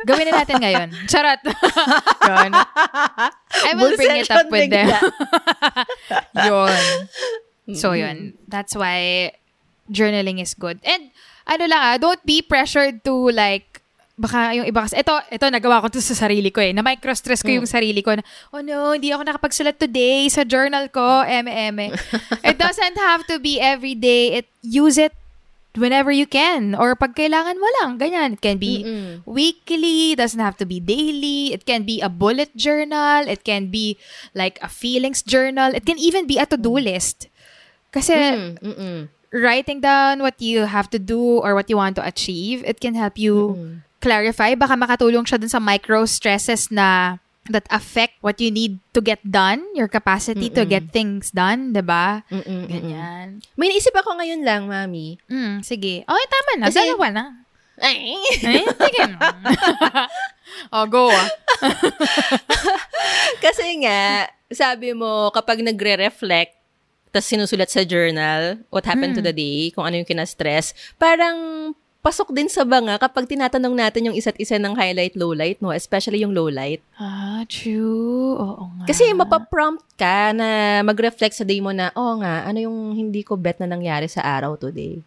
Gawin 0.05 0.29
na 0.29 0.45
natin 0.45 0.61
ngayon. 0.61 0.89
Charot. 1.09 1.41
Yun. 2.29 2.51
I 2.53 3.71
will 3.73 3.97
bring 3.97 4.21
it 4.21 4.29
up 4.29 4.49
with 4.53 4.69
them. 4.69 4.93
yun. 6.45 6.77
So, 7.73 7.97
yun. 7.97 8.37
That's 8.45 8.77
why 8.77 9.33
journaling 9.89 10.37
is 10.37 10.53
good. 10.53 10.77
And, 10.85 11.09
ano 11.49 11.65
lang 11.65 11.81
ah, 11.81 11.97
don't 11.97 12.21
be 12.21 12.45
pressured 12.45 13.01
to 13.03 13.33
like, 13.33 13.81
baka 14.13 14.53
yung 14.53 14.69
iba 14.69 14.85
kasi, 14.85 15.01
ito, 15.01 15.17
ito, 15.33 15.45
nagawa 15.49 15.81
ko 15.81 15.87
to 15.89 15.97
sa 15.97 16.13
sarili 16.13 16.53
ko 16.53 16.61
eh, 16.61 16.69
na 16.69 16.85
micro-stress 16.85 17.41
ko 17.41 17.49
yung 17.49 17.65
sarili 17.65 18.05
ko 18.05 18.13
na, 18.13 18.23
oh 18.53 18.61
no, 18.61 18.93
hindi 18.93 19.09
ako 19.09 19.25
nakapagsulat 19.25 19.81
today 19.81 20.29
sa 20.29 20.45
journal 20.45 20.85
ko, 20.93 21.25
eme. 21.25 21.89
it 22.45 22.55
doesn't 22.61 22.97
have 23.01 23.25
to 23.25 23.41
be 23.41 23.57
every 23.57 23.97
day. 23.97 24.43
It, 24.43 24.45
use 24.61 25.01
it 25.01 25.17
whenever 25.75 26.11
you 26.11 26.25
can. 26.25 26.75
Or 26.75 26.95
pag 26.95 27.15
kailangan 27.15 27.57
mo 27.57 27.67
lang, 27.81 27.97
ganyan. 27.97 28.37
It 28.37 28.41
can 28.41 28.57
be 28.57 28.83
Mm-mm. 28.83 29.25
weekly, 29.25 30.15
doesn't 30.15 30.39
have 30.39 30.57
to 30.57 30.65
be 30.65 30.79
daily. 30.79 31.53
It 31.53 31.65
can 31.65 31.83
be 31.83 32.01
a 32.01 32.09
bullet 32.09 32.55
journal. 32.55 33.27
It 33.27 33.43
can 33.43 33.67
be 33.69 33.97
like 34.33 34.59
a 34.61 34.69
feelings 34.69 35.21
journal. 35.21 35.73
It 35.73 35.85
can 35.85 35.97
even 35.97 36.25
be 36.27 36.37
a 36.37 36.45
to-do 36.45 36.77
list. 36.77 37.27
Kasi 37.93 38.13
Mm, 38.13 38.57
mm-mm. 38.61 38.97
writing 39.33 39.81
down 39.81 40.21
what 40.21 40.37
you 40.41 40.65
have 40.65 40.89
to 40.89 40.97
do 41.01 41.19
or 41.41 41.53
what 41.53 41.69
you 41.69 41.77
want 41.77 41.97
to 41.97 42.05
achieve, 42.05 42.61
it 42.65 42.81
can 42.81 42.93
help 42.97 43.17
you 43.17 43.57
clarify. 44.01 44.53
Baka 44.57 44.73
makatulong 44.77 45.25
siya 45.25 45.37
dun 45.41 45.49
sa 45.49 45.61
micro 45.61 46.05
stresses 46.05 46.69
na 46.73 47.17
that 47.45 47.67
affect 47.67 48.15
what 48.19 48.39
you 48.39 48.47
need 48.47 48.79
to 48.91 48.99
get 48.99 49.19
done, 49.21 49.59
your 49.73 49.87
capacity 49.87 50.47
to 50.49 50.63
get 50.63 50.91
things 50.91 51.27
done, 51.29 51.71
'di 51.71 51.83
ba? 51.83 52.23
Mm-mm, 52.27 52.43
mm-mm. 52.45 52.67
Ganyan. 52.67 53.27
May 53.55 53.67
naisip 53.67 53.91
ako 53.91 54.15
ngayon 54.15 54.41
lang, 54.41 54.65
mami. 54.65 55.19
Mm, 55.27 55.59
sige. 55.59 56.03
Okay, 56.03 56.27
tama 56.27 56.51
na. 56.55 56.65
Kasi- 56.67 56.79
Dalawa 56.87 57.07
na. 57.11 57.25
Ay! 57.73 58.13
Eh, 58.37 58.63
sige 58.69 59.01
na. 59.09 59.17
oh, 60.77 60.85
go 60.85 61.09
ah. 61.09 61.27
Kasi 63.43 63.81
nga, 63.83 64.29
sabi 64.49 64.93
mo, 64.93 65.33
kapag 65.33 65.59
nagre-reflect, 65.59 66.53
tapos 67.09 67.29
sinusulat 67.29 67.69
sa 67.69 67.81
journal, 67.81 68.61
what 68.69 68.85
happened 68.85 69.13
to 69.13 69.21
the 69.21 69.33
day, 69.33 69.69
kung 69.69 69.85
ano 69.85 69.97
yung 69.97 70.07
kina-stress, 70.07 70.73
parang 70.97 71.71
pasok 72.03 72.35
din 72.35 72.51
sa 72.51 72.67
banga 72.67 72.99
kapag 72.99 73.31
tinatanong 73.31 73.71
natin 73.71 74.11
yung 74.11 74.17
isa't 74.19 74.35
isa 74.35 74.59
ng 74.59 74.75
highlight, 74.75 75.15
lowlight, 75.15 75.63
no? 75.63 75.71
Especially 75.71 76.19
yung 76.19 76.35
lowlight. 76.35 76.83
Ah, 76.99 77.47
true. 77.47 78.35
Oo 78.35 78.67
nga. 78.77 78.91
Kasi 78.91 79.07
mapaprompt 79.15 79.87
ka 79.95 80.35
na 80.35 80.83
mag-reflect 80.83 81.39
sa 81.39 81.47
day 81.47 81.63
mo 81.63 81.71
na, 81.71 81.95
oh 81.95 82.19
nga, 82.19 82.43
ano 82.43 82.59
yung 82.59 82.91
hindi 82.91 83.23
ko 83.23 83.39
bet 83.39 83.63
na 83.63 83.71
nangyari 83.71 84.11
sa 84.11 84.19
araw 84.19 84.59
today? 84.59 84.99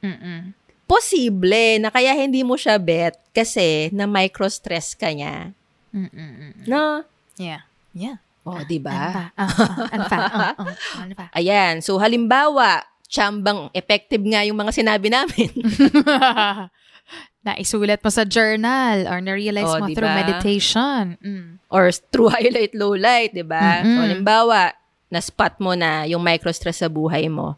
Mm-mm. 0.00 0.56
Posible 0.88 1.84
na 1.84 1.92
kaya 1.92 2.16
hindi 2.16 2.40
mo 2.40 2.56
siya 2.56 2.80
bet 2.80 3.20
kasi 3.36 3.92
na 3.92 4.08
micro-stress 4.08 4.96
ka 4.96 5.12
niya. 5.12 5.52
Mm-mm. 5.92 6.64
No? 6.64 7.04
Yeah. 7.36 7.68
Yeah. 7.92 8.24
Oh, 8.48 8.56
di 8.64 8.80
Ano 8.80 8.88
ba? 8.88 8.96
pa? 9.12 9.24
Ah, 9.36 9.44
ah, 9.44 9.88
ano 9.92 10.04
pa? 10.08 10.16
Ah, 10.32 11.04
ano 11.04 11.12
pa? 11.12 11.26
Ayan. 11.36 11.84
So, 11.84 12.00
halimbawa, 12.00 12.88
tsambang 13.08 13.72
effective 13.72 14.20
nga 14.20 14.44
yung 14.44 14.60
mga 14.60 14.72
sinabi 14.72 15.08
namin. 15.08 15.48
Naisulat 17.48 18.04
mo 18.04 18.10
sa 18.12 18.28
journal 18.28 19.08
or 19.08 19.24
na-realize 19.24 19.72
Oh, 19.72 19.80
mo 19.80 19.88
di 19.88 19.96
through 19.96 20.12
meditation. 20.12 21.16
Mm. 21.24 21.56
Or 21.72 21.88
through 21.88 22.28
highlight, 22.28 22.76
low 22.76 22.92
light, 22.92 23.32
di 23.32 23.44
ba? 23.46 23.80
So, 23.80 23.88
Mm-mm. 23.88 24.00
halimbawa, 24.04 24.76
na-spot 25.08 25.56
mo 25.56 25.72
na 25.72 26.04
yung 26.04 26.20
micro-stress 26.20 26.84
sa 26.84 26.92
buhay 26.92 27.32
mo. 27.32 27.56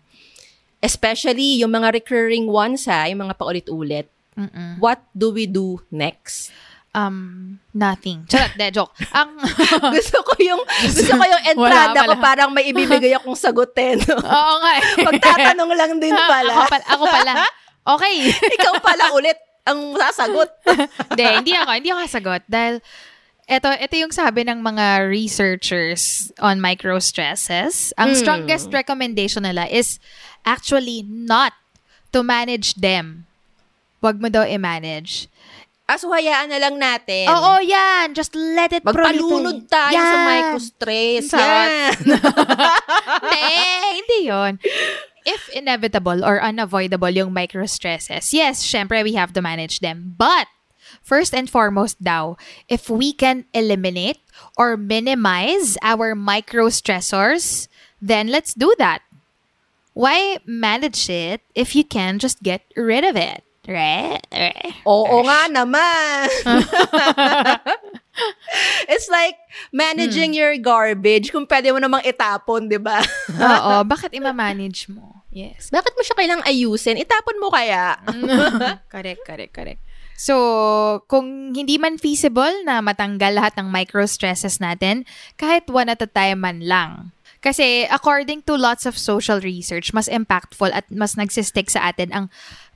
Especially 0.79 1.61
yung 1.61 1.75
mga 1.75 1.99
recurring 1.99 2.47
ones 2.47 2.87
ha, 2.87 3.11
yung 3.11 3.27
mga 3.27 3.35
paulit-ulit. 3.35 4.07
Mm-mm. 4.39 4.79
What 4.79 5.03
do 5.13 5.35
we 5.35 5.51
do 5.51 5.83
next? 5.91 6.55
Um, 6.91 7.59
nothing. 7.71 8.27
Charot, 8.27 8.59
de, 8.59 8.67
joke. 8.75 8.91
Ang, 9.15 9.39
gusto 9.95 10.27
ko 10.27 10.35
yung 10.43 10.59
gusto 10.91 11.15
ko 11.15 11.23
yung 11.23 11.45
entrada 11.47 12.03
ko 12.03 12.19
parang 12.19 12.51
may 12.51 12.67
ibibigay 12.67 13.15
akong 13.15 13.39
sagutin. 13.39 14.03
oo 14.19 14.55
nga 14.59 14.73
eh. 14.75 14.83
Lang 15.55 16.03
din 16.03 16.11
ako, 16.11 16.27
pala. 16.27 16.53
pala. 16.67 16.85
Ako 16.91 17.05
pala. 17.07 17.33
Okay. 17.95 18.15
Ikaw 18.35 18.75
pala 18.83 19.05
ulit 19.15 19.39
ang 19.63 19.95
sasagot. 19.95 20.51
Hindi, 21.15 21.25
hindi 21.31 21.53
ako. 21.55 21.71
Hindi 21.79 21.89
ako 21.95 22.01
kasagot. 22.11 22.43
Dahil, 22.51 22.75
ito, 23.47 23.69
ito 23.71 23.95
yung 23.99 24.15
sabi 24.15 24.43
ng 24.47 24.59
mga 24.59 25.07
researchers 25.07 26.31
on 26.43 26.59
micro-stresses. 26.59 27.95
Ang 27.99 28.15
Hmm. 28.15 28.19
strongest 28.19 28.67
recommendation 28.75 29.47
nila 29.47 29.71
is 29.71 30.03
actually 30.43 31.07
not 31.07 31.55
to 32.11 32.27
manage 32.27 32.75
them. 32.79 33.31
Wag 34.03 34.19
mo 34.19 34.27
daw 34.27 34.43
i-manage. 34.43 35.31
Aso 35.91 36.07
hayaan 36.15 36.47
na 36.47 36.63
lang 36.63 36.79
natin. 36.79 37.27
Oo, 37.27 37.59
yan. 37.59 38.15
Just 38.15 38.31
let 38.39 38.71
it 38.71 38.87
Magpalunod 38.87 39.67
proliferate. 39.67 39.75
tayo 39.75 39.99
sa 39.99 40.15
Yan. 40.15 40.27
micro-stress. 40.31 41.23
Sarap. 41.27 41.67
Yan. 41.67 41.95
hindi, 43.35 43.99
hindi 43.99 44.19
yon. 44.31 44.53
If 45.27 45.51
inevitable 45.51 46.23
or 46.23 46.39
unavoidable 46.39 47.11
yung 47.11 47.35
micro-stresses, 47.35 48.31
yes, 48.31 48.63
syempre 48.63 49.03
we 49.03 49.19
have 49.19 49.35
to 49.35 49.43
manage 49.43 49.83
them. 49.83 50.15
But, 50.15 50.47
first 51.03 51.35
and 51.35 51.51
foremost 51.51 51.99
daw, 51.99 52.39
if 52.71 52.87
we 52.87 53.11
can 53.11 53.51
eliminate 53.51 54.23
or 54.55 54.79
minimize 54.79 55.75
our 55.83 56.15
micro-stressors, 56.15 57.67
then 58.01 58.31
let's 58.31 58.55
do 58.55 58.71
that. 58.79 59.03
Why 59.93 60.39
manage 60.47 61.11
it 61.11 61.43
if 61.59 61.75
you 61.75 61.83
can 61.83 62.23
just 62.23 62.47
get 62.47 62.63
rid 62.79 63.03
of 63.03 63.19
it? 63.19 63.43
Right? 63.71 64.19
Oo 64.83 65.23
nga 65.23 65.47
naman. 65.47 66.27
It's 68.91 69.07
like 69.07 69.39
managing 69.71 70.35
your 70.35 70.59
garbage 70.59 71.31
kung 71.31 71.47
pwede 71.47 71.71
mo 71.71 71.79
namang 71.79 72.03
itapon, 72.03 72.67
di 72.67 72.83
ba? 72.83 72.99
Oo, 73.31 73.73
bakit 73.93 74.11
ima-manage 74.11 74.91
mo? 74.91 75.23
Yes. 75.31 75.71
Bakit 75.71 75.95
mo 75.95 76.03
siya 76.03 76.19
kailang 76.19 76.43
ayusin? 76.43 76.99
Itapon 76.99 77.39
mo 77.39 77.55
kaya? 77.55 77.95
correct, 78.93 79.23
correct, 79.23 79.55
correct. 79.55 79.81
So, 80.19 80.35
kung 81.07 81.55
hindi 81.55 81.79
man 81.79 81.97
feasible 81.97 82.67
na 82.67 82.83
matanggal 82.83 83.39
lahat 83.39 83.55
ng 83.57 83.71
micro-stresses 83.71 84.59
natin, 84.59 85.07
kahit 85.39 85.71
one 85.71 85.89
at 85.89 86.03
a 86.03 86.11
time 86.11 86.43
man 86.43 86.67
lang. 86.67 87.15
Kasi 87.41 87.89
according 87.89 88.45
to 88.45 88.53
lots 88.53 88.85
of 88.85 89.01
social 89.01 89.41
research, 89.41 89.97
mas 89.97 90.13
impactful 90.13 90.69
at 90.77 90.85
mas 90.93 91.17
nagsistick 91.17 91.73
sa 91.73 91.89
atin 91.89 92.13
ang 92.13 92.27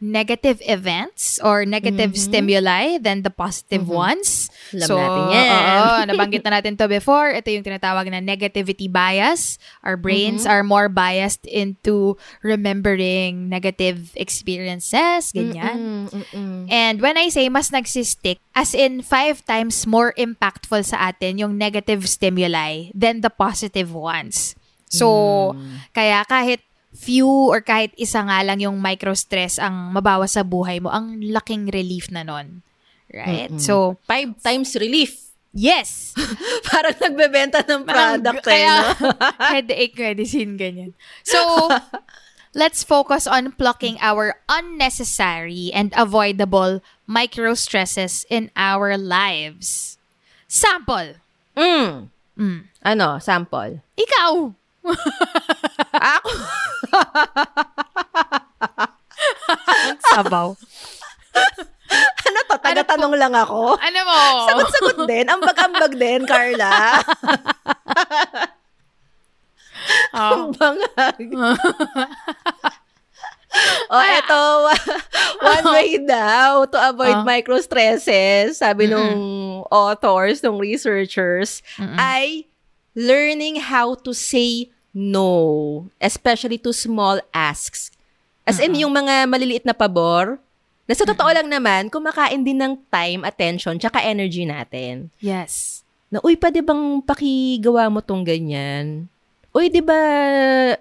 negative 0.01 0.61
events 0.64 1.38
or 1.42 1.64
negative 1.64 2.16
stimuli 2.18 2.99
than 2.99 3.22
the 3.22 3.30
positive 3.30 3.86
ones. 3.88 4.51
Alam 4.74 4.88
natin 4.90 5.22
yan. 5.30 5.49
Oo, 5.49 5.86
nabanggit 6.11 6.42
na 6.45 6.61
natin 6.61 6.74
to 6.76 6.86
before. 6.90 7.30
Ito 7.30 7.49
yung 7.51 7.64
tinatawag 7.64 8.11
na 8.11 8.18
negativity 8.18 8.90
bias. 8.90 9.59
Our 9.86 9.97
brains 9.97 10.45
are 10.45 10.66
more 10.66 10.88
biased 10.88 11.47
into 11.47 12.18
remembering 12.42 13.49
negative 13.49 14.11
experiences, 14.18 15.30
ganyan. 15.30 15.76
Mm, 15.78 16.07
mm, 16.11 16.26
mm. 16.34 16.62
And 16.68 16.97
when 17.01 17.16
I 17.16 17.30
say 17.30 17.49
mas 17.49 17.70
nagsistick, 17.70 18.42
as 18.55 18.74
in 18.74 19.03
five 19.03 19.45
times 19.47 19.86
more 19.86 20.14
impactful 20.18 20.84
sa 20.84 21.11
atin 21.11 21.38
yung 21.38 21.59
negative 21.59 22.07
stimuli 22.09 22.90
than 22.95 23.22
the 23.22 23.30
positive 23.30 23.95
ones. 23.95 24.55
So, 24.95 25.59
kaya 25.90 26.22
kahit 26.22 26.62
few 26.95 27.26
or 27.26 27.61
kahit 27.61 27.90
isa 27.99 28.22
nga 28.22 28.40
lang 28.47 28.62
yung 28.62 28.78
micro-stress 28.78 29.59
ang 29.59 29.90
mabawas 29.92 30.38
sa 30.38 30.47
buhay 30.47 30.78
mo, 30.78 30.95
ang 30.95 31.18
laking 31.20 31.68
relief 31.74 32.09
na 32.09 32.22
nun. 32.22 32.62
Right? 33.11 33.51
So, 33.59 33.99
Five 34.07 34.38
times 34.42 34.74
relief. 34.78 35.20
yes! 35.55 36.14
Parang 36.70 36.99
nagbebenta 36.99 37.62
ng 37.62 37.86
product 37.86 38.47
eh, 38.51 38.66
no? 38.66 39.11
headache 39.55 39.95
medicine, 39.95 40.59
ganyan. 40.59 40.90
So, 41.22 41.38
let's 42.59 42.82
focus 42.82 43.26
on 43.26 43.55
plucking 43.55 43.99
our 44.03 44.38
unnecessary 44.51 45.70
and 45.70 45.95
avoidable 45.95 46.82
micro-stresses 47.07 48.26
in 48.30 48.51
our 48.59 48.99
lives. 48.99 49.99
Sample. 50.51 51.18
Mm. 51.55 52.11
Mm. 52.34 52.61
Ano, 52.82 53.18
sample? 53.22 53.78
Ikaw! 53.95 54.55
Ako, 55.93 56.31
Ang 59.85 60.01
sabaw. 60.12 60.49
ano 62.25 62.39
to? 62.47 62.57
Taga-tanong 62.59 63.14
lang 63.14 63.35
ako. 63.35 63.75
Ano 63.77 64.01
mo? 64.07 64.20
Sagot-sagot 64.49 64.99
din. 65.05 65.27
Ambag-ambag 65.27 65.93
din, 65.95 66.20
Carla. 66.25 66.72
Oh. 70.14 70.49
Ang 70.49 70.57
bangag. 70.57 71.18
oh, 73.93 74.01
eto. 74.01 74.43
One 75.45 75.66
way 75.75 75.99
daw 76.01 76.64
to 76.64 76.79
avoid 76.81 77.20
Ah. 77.20 77.27
micro-stresses, 77.27 78.62
sabi 78.64 78.89
nung 78.89 79.12
authors, 79.68 80.41
nung 80.41 80.57
researchers, 80.57 81.61
ay 82.01 82.49
learning 82.97 83.61
how 83.61 83.93
to 83.93 84.14
say 84.16 84.70
no, 84.95 85.90
especially 85.99 86.57
to 86.57 86.70
small 86.70 87.18
asks. 87.34 87.90
As 88.47 88.62
in, 88.62 88.78
yung 88.78 88.95
mga 88.95 89.26
maliliit 89.26 89.66
na 89.66 89.74
pabor, 89.74 90.38
na 90.86 90.92
sa 90.95 91.09
totoo 91.09 91.32
lang 91.32 91.51
naman, 91.51 91.90
kumakain 91.90 92.45
din 92.45 92.61
ng 92.61 92.76
time, 92.92 93.24
attention, 93.26 93.80
tsaka 93.80 94.05
energy 94.05 94.47
natin. 94.47 95.11
Yes. 95.18 95.82
Na, 96.12 96.20
uy, 96.22 96.38
pwede 96.38 96.62
bang 96.62 97.03
pakigawa 97.03 97.90
mo 97.90 97.99
tong 98.05 98.22
ganyan? 98.22 99.11
Uy, 99.55 99.70
di 99.70 99.78
ba 99.78 99.95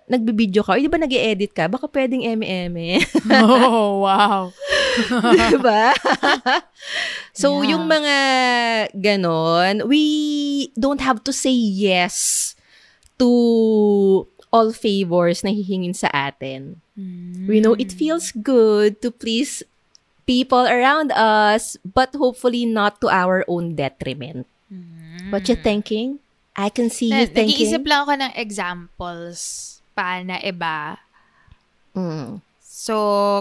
nagbibideo 0.09 0.66
ka? 0.66 0.74
Uy, 0.76 0.86
di 0.86 0.91
ba 0.91 0.97
nag 0.97 1.14
edit 1.14 1.53
ka? 1.53 1.70
Baka 1.70 1.86
pwedeng 1.89 2.26
eme-eme. 2.26 3.01
Oh, 3.45 4.01
wow. 4.03 4.49
di 5.53 5.57
ba? 5.61 5.93
so, 7.38 7.61
Yeah. 7.61 7.78
yung 7.78 7.86
mga 7.86 8.16
ganon, 8.97 9.86
we 9.88 10.70
don't 10.74 11.01
have 11.01 11.22
to 11.24 11.32
say 11.32 11.53
yes 11.53 12.53
to 13.24 13.32
all 14.51 14.76
favors 14.76 15.41
na 15.41 15.49
hihingin 15.49 15.95
sa 15.95 16.11
atin. 16.11 16.84
We 17.47 17.63
know 17.63 17.74
it 17.74 17.89
feels 17.89 18.30
good 18.30 18.99
to 18.99 19.09
please 19.09 19.63
people 20.28 20.67
around 20.67 21.09
us, 21.09 21.80
but 21.82 22.11
hopefully 22.13 22.67
not 22.67 22.99
to 22.99 23.07
our 23.07 23.41
own 23.47 23.74
detriment. 23.74 24.45
What 25.32 25.47
you 25.47 25.55
thinking? 25.55 26.19
I 26.53 26.69
can 26.69 26.93
see 26.93 27.09
you 27.09 27.26
Na- 27.26 27.34
Nag-iisip 27.34 27.82
thinking. 27.82 27.89
lang 27.89 27.99
ako 28.05 28.13
ng 28.19 28.34
examples 28.38 29.38
pa 29.97 30.21
na 30.21 30.38
iba. 30.38 31.01
Mm. 31.97 32.45
So, 32.61 32.93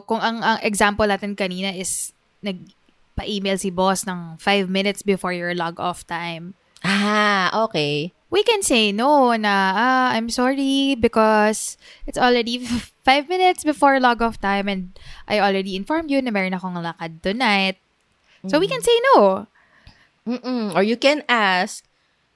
kung 0.07 0.23
ang, 0.23 0.41
ang 0.41 0.59
example 0.65 1.05
natin 1.05 1.37
kanina 1.37 1.77
is 1.77 2.17
nag-pa-email 2.41 3.61
si 3.61 3.69
boss 3.69 4.09
ng 4.09 4.41
5 4.41 4.65
minutes 4.65 5.05
before 5.05 5.37
your 5.37 5.53
log-off 5.53 6.07
time, 6.07 6.57
Ah, 6.83 7.47
okay. 7.63 8.11
We 8.33 8.41
can 8.43 8.65
say 8.65 8.91
no 8.97 9.37
na, 9.37 9.77
ah, 9.77 10.09
I'm 10.17 10.33
sorry 10.33 10.97
because 10.97 11.77
it's 12.09 12.17
already 12.17 12.65
f- 12.65 12.97
5 13.05 13.29
minutes 13.29 13.63
before 13.63 14.01
log-off 14.01 14.41
time 14.41 14.67
and 14.73 14.97
I 15.29 15.39
already 15.39 15.77
informed 15.77 16.09
you 16.09 16.25
na 16.25 16.33
meron 16.33 16.57
akong 16.57 16.81
lakad 16.81 17.21
tonight. 17.21 17.77
So, 18.49 18.59
we 18.59 18.67
can 18.67 18.83
say 18.83 18.97
no. 19.15 19.47
Mm-mm. 20.27 20.75
Or 20.75 20.83
you 20.83 20.99
can 20.99 21.23
ask, 21.31 21.87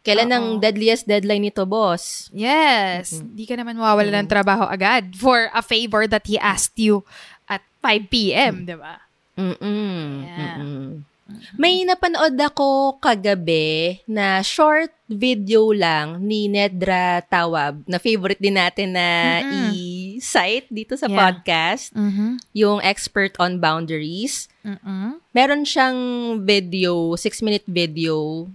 kailan 0.07 0.31
ang 0.31 0.47
Oo. 0.55 0.61
deadliest 0.63 1.11
deadline 1.11 1.51
nito, 1.51 1.67
boss? 1.67 2.31
Yes. 2.31 3.19
Di 3.35 3.43
ka 3.43 3.59
naman 3.59 3.75
mawawala 3.75 4.23
ng 4.23 4.31
trabaho 4.31 4.71
agad 4.71 5.19
for 5.19 5.51
a 5.51 5.67
favor 5.67 6.07
that 6.07 6.23
he 6.31 6.39
asked 6.39 6.79
you 6.79 7.03
at 7.51 7.59
5 7.83 8.07
p.m., 8.07 8.71
di 8.71 8.79
ba? 8.79 9.03
Mm-mm. 9.35 10.23
Yeah. 10.23 10.63
Mm-mm. 10.63 11.16
May 11.59 11.83
napanood 11.83 12.39
ako 12.39 12.97
kagabi 13.03 13.99
na 14.07 14.39
short 14.41 14.95
video 15.07 15.75
lang 15.75 16.23
ni 16.23 16.47
Nedra 16.47 17.19
Tawab, 17.23 17.83
na 17.87 17.99
favorite 17.99 18.39
din 18.39 18.55
natin 18.55 18.95
na 18.95 19.43
Mm-mm. 19.43 19.71
i-cite 19.75 20.71
dito 20.71 20.95
sa 20.95 21.11
Yeah. 21.11 21.19
podcast, 21.19 21.91
Mm-hmm. 21.95 22.31
yung 22.55 22.79
expert 22.83 23.35
on 23.39 23.59
boundaries. 23.59 24.47
Mm-mm. 24.63 25.19
Meron 25.31 25.67
siyang 25.67 25.99
video, 26.43 27.15
six-minute 27.15 27.67
video, 27.67 28.47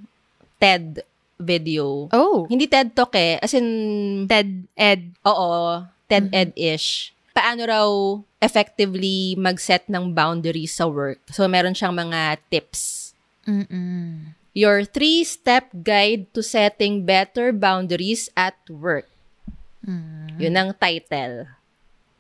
TED 0.56 1.04
video. 1.36 2.08
Oh. 2.12 2.48
Hindi 2.48 2.68
TED 2.68 2.94
Talk 2.94 3.16
eh, 3.16 3.36
as 3.36 3.52
in 3.52 3.68
Ted, 4.28 4.48
Ed. 4.76 5.12
Oo, 5.24 5.84
TED 6.08 6.28
Ed-ish. 6.32 7.12
Paano 7.32 7.62
raw 7.64 7.88
effectively 8.44 9.36
mag-set 9.40 9.88
ng 9.88 10.12
boundaries 10.12 10.76
sa 10.76 10.88
work. 10.88 11.24
So, 11.32 11.48
meron 11.48 11.76
siyang 11.76 11.96
mga 11.96 12.40
tips. 12.52 13.14
Mm-mm. 13.48 14.36
Your 14.52 14.84
three-step 14.84 15.72
guide 15.84 16.28
to 16.36 16.44
setting 16.44 17.08
better 17.08 17.56
boundaries 17.56 18.28
at 18.36 18.60
work. 18.68 19.08
Yun 20.42 20.58
ang 20.58 20.72
title. 20.76 21.48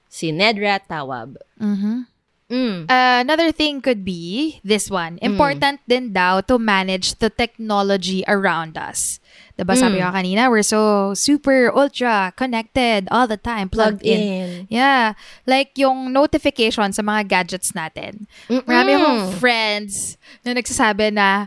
Si 0.07 0.29
Nedra 0.29 0.77
Tawab. 0.77 1.41
Mm-hmm. 1.57 2.07
Mm. 2.51 2.91
another 2.91 3.55
thing 3.55 3.79
could 3.79 4.03
be 4.03 4.59
this 4.59 4.91
one. 4.91 5.15
Important 5.23 5.79
din 5.87 6.11
daw 6.11 6.43
to 6.43 6.59
manage 6.59 7.15
the 7.23 7.31
technology 7.31 8.27
around 8.27 8.75
us. 8.75 9.20
Diba 9.53 9.75
sabi 9.75 9.99
ko 9.99 10.09
kanina, 10.09 10.49
we're 10.49 10.61
so 10.61 11.11
super 11.13 11.69
ultra 11.69 12.33
connected 12.35 13.05
all 13.11 13.27
the 13.27 13.37
time, 13.37 13.69
plugged, 13.69 14.01
Plugged 14.01 14.07
in. 14.07 14.19
in. 14.19 14.49
Yeah. 14.69 15.13
Like 15.45 15.75
yung 15.75 16.11
notification 16.11 16.91
sa 16.91 17.01
mga 17.01 17.27
gadgets 17.27 17.71
natin. 17.71 18.25
Marami 18.47 18.95
akong 18.95 19.21
friends 19.37 20.15
na 20.41 20.53
nagsasabi 20.53 21.13
na 21.13 21.45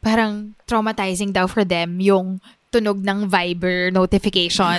parang 0.00 0.56
traumatizing 0.64 1.30
daw 1.30 1.44
for 1.44 1.62
them 1.62 2.00
yung 2.00 2.40
tunog 2.70 3.02
ng 3.02 3.26
Viber 3.26 3.90
notification. 3.90 4.78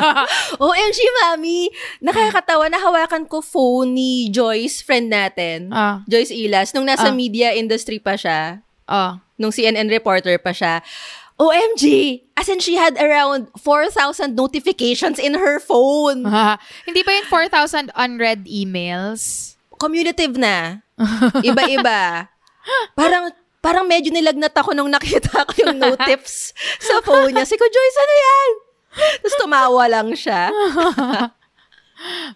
OMG, 0.58 0.98
mami! 1.20 1.68
Nakakatawa, 2.00 2.72
nahawakan 2.72 3.28
ko 3.28 3.44
phone 3.44 3.92
ni 3.92 4.32
Joyce, 4.32 4.80
friend 4.80 5.12
natin. 5.12 5.68
Ah. 5.68 6.00
Joyce 6.08 6.32
Ilas, 6.32 6.72
nung 6.72 6.88
nasa 6.88 7.12
Ah. 7.12 7.14
media 7.14 7.52
industry 7.52 8.00
pa 8.00 8.16
siya. 8.16 8.64
oh. 8.88 9.20
nung 9.38 9.54
CNN 9.54 9.86
reporter 9.86 10.34
pa 10.42 10.50
siya, 10.50 10.82
OMG! 11.38 11.84
As 12.34 12.50
in, 12.50 12.58
she 12.58 12.74
had 12.74 12.98
around 12.98 13.46
4,000 13.54 14.34
notifications 14.34 15.22
in 15.22 15.38
her 15.38 15.62
phone. 15.62 16.26
Hindi 16.86 17.00
ba 17.06 17.12
yun 17.14 17.26
4,000 17.30 17.94
unread 17.94 18.50
emails? 18.50 19.54
Commutative 19.78 20.34
na. 20.34 20.82
Iba-iba. 21.46 22.26
Parang, 22.98 23.32
parang 23.64 23.88
medyo 23.88 24.12
nilagnat 24.12 24.52
ako 24.52 24.76
nung 24.76 24.92
nakita 24.92 25.46
ko 25.46 25.52
yung 25.64 25.80
notifs 25.80 26.52
sa 26.84 27.00
phone 27.00 27.32
niya. 27.32 27.48
Sabi 27.48 27.64
ko, 27.64 27.64
Joyce, 27.64 27.98
ano 28.02 28.14
yan? 28.18 28.50
Tapos 29.24 29.36
tumawa 29.40 29.84
lang 29.88 30.08
siya. 30.12 30.52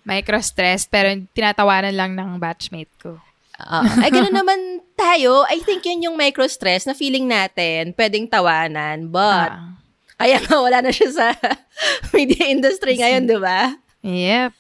Micro-stress, 0.09 0.89
pero 0.89 1.13
tinatawanan 1.37 1.93
lang 1.93 2.13
ng 2.17 2.41
batchmate 2.41 2.95
ko. 2.97 3.21
Ah, 3.63 3.87
ay, 4.03 4.11
gano'n 4.11 4.35
naman 4.35 4.61
tayo. 4.95 5.47
I 5.47 5.63
think 5.63 5.87
yun 5.87 6.11
yung 6.11 6.17
micro-stress 6.19 6.85
na 6.85 6.95
feeling 6.95 7.31
natin, 7.31 7.95
pwedeng 7.95 8.27
tawanan. 8.27 9.09
But, 9.09 9.51
Ah. 9.55 9.79
kaya 10.19 10.39
nga 10.43 10.59
wala 10.59 10.83
na 10.83 10.91
siya 10.91 11.11
sa 11.11 11.27
media 12.17 12.51
industry 12.51 12.99
ngayon, 12.99 13.27
di 13.27 13.39
ba? 13.39 13.75
Yep. 14.03 14.51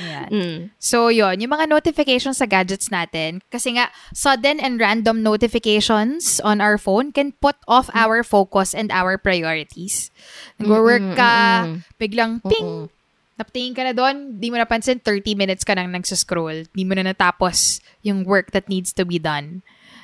Yan. 0.00 0.28
Mm. 0.32 0.58
So, 0.80 1.12
yon 1.12 1.36
yung 1.36 1.52
mga 1.52 1.68
notifications 1.68 2.40
sa 2.40 2.48
gadgets 2.48 2.88
natin, 2.88 3.44
kasi 3.52 3.76
nga, 3.76 3.92
sudden 4.16 4.56
and 4.56 4.80
random 4.80 5.20
notifications 5.20 6.40
on 6.40 6.64
our 6.64 6.80
phone 6.80 7.12
can 7.12 7.36
put 7.44 7.60
off 7.68 7.92
our 7.92 8.24
focus 8.24 8.72
and 8.72 8.88
our 8.88 9.20
priorities. 9.20 10.08
Nag-work 10.56 11.12
ka, 11.12 11.68
biglang 12.00 12.40
ping, 12.40 12.88
napatingin 13.38 13.74
ka 13.74 13.82
na 13.84 13.94
doon, 13.96 14.38
di 14.38 14.52
mo 14.52 14.56
napansin, 14.60 15.00
30 15.00 15.34
minutes 15.36 15.64
ka 15.64 15.72
nang 15.74 15.92
nagsascroll. 15.92 16.68
Di 16.72 16.82
mo 16.84 16.92
na 16.96 17.06
natapos 17.06 17.80
yung 18.04 18.24
work 18.24 18.52
that 18.52 18.68
needs 18.68 18.92
to 18.92 19.04
be 19.04 19.18
done. 19.18 19.62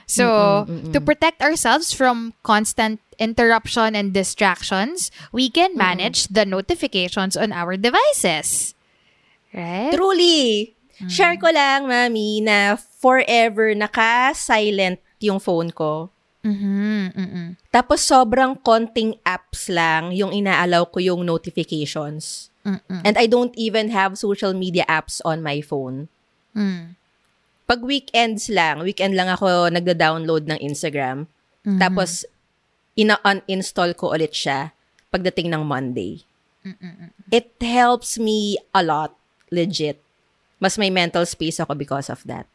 So, 0.09 0.64
to 0.97 1.05
protect 1.05 1.45
ourselves 1.45 1.93
from 1.93 2.33
constant 2.41 2.97
interruption 3.20 3.93
and 3.93 4.16
distractions, 4.16 5.12
we 5.37 5.53
can 5.53 5.76
manage 5.76 6.33
the 6.33 6.49
notifications 6.49 7.37
on 7.37 7.53
our 7.53 7.76
devices. 7.76 8.72
Right? 9.53 9.93
Truly. 9.93 10.72
Share 11.12 11.37
ko 11.37 11.53
lang, 11.53 11.87
mami, 11.87 12.41
na 12.41 12.81
forever 12.81 13.76
naka-silent 13.76 14.99
yung 15.20 15.39
phone 15.39 15.70
ko. 15.76 16.09
Mm-hmm, 16.41 17.03
mm-mm. 17.12 17.49
Tapos 17.68 18.01
sobrang 18.01 18.57
konting 18.64 19.18
apps 19.26 19.68
lang 19.68 20.14
yung 20.16 20.33
inaalaw 20.33 20.89
ko 20.89 20.99
yung 20.99 21.22
notifications. 21.26 22.49
Mm-mm. 22.68 23.00
And 23.00 23.16
I 23.16 23.24
don't 23.24 23.56
even 23.56 23.88
have 23.88 24.20
social 24.20 24.52
media 24.52 24.84
apps 24.84 25.24
on 25.24 25.40
my 25.40 25.64
phone. 25.64 26.12
Mm. 26.52 27.00
Pag 27.64 27.80
weekends 27.80 28.52
lang, 28.52 28.84
weekend 28.84 29.16
lang 29.16 29.32
ako 29.32 29.72
nagda-download 29.72 30.44
ng 30.48 30.60
Instagram. 30.60 31.24
Tapos, 31.76 32.24
ina-uninstall 32.96 33.92
ko 33.92 34.16
ulit 34.16 34.32
siya 34.32 34.72
pagdating 35.12 35.52
ng 35.52 35.68
Monday. 35.68 36.24
It 37.28 37.52
helps 37.60 38.16
me 38.16 38.56
a 38.72 38.80
lot, 38.80 39.12
legit. 39.52 40.00
Mas 40.56 40.80
may 40.80 40.88
mental 40.88 41.28
space 41.28 41.60
ako 41.60 41.76
because 41.76 42.08
of 42.08 42.24
that. 42.24 42.48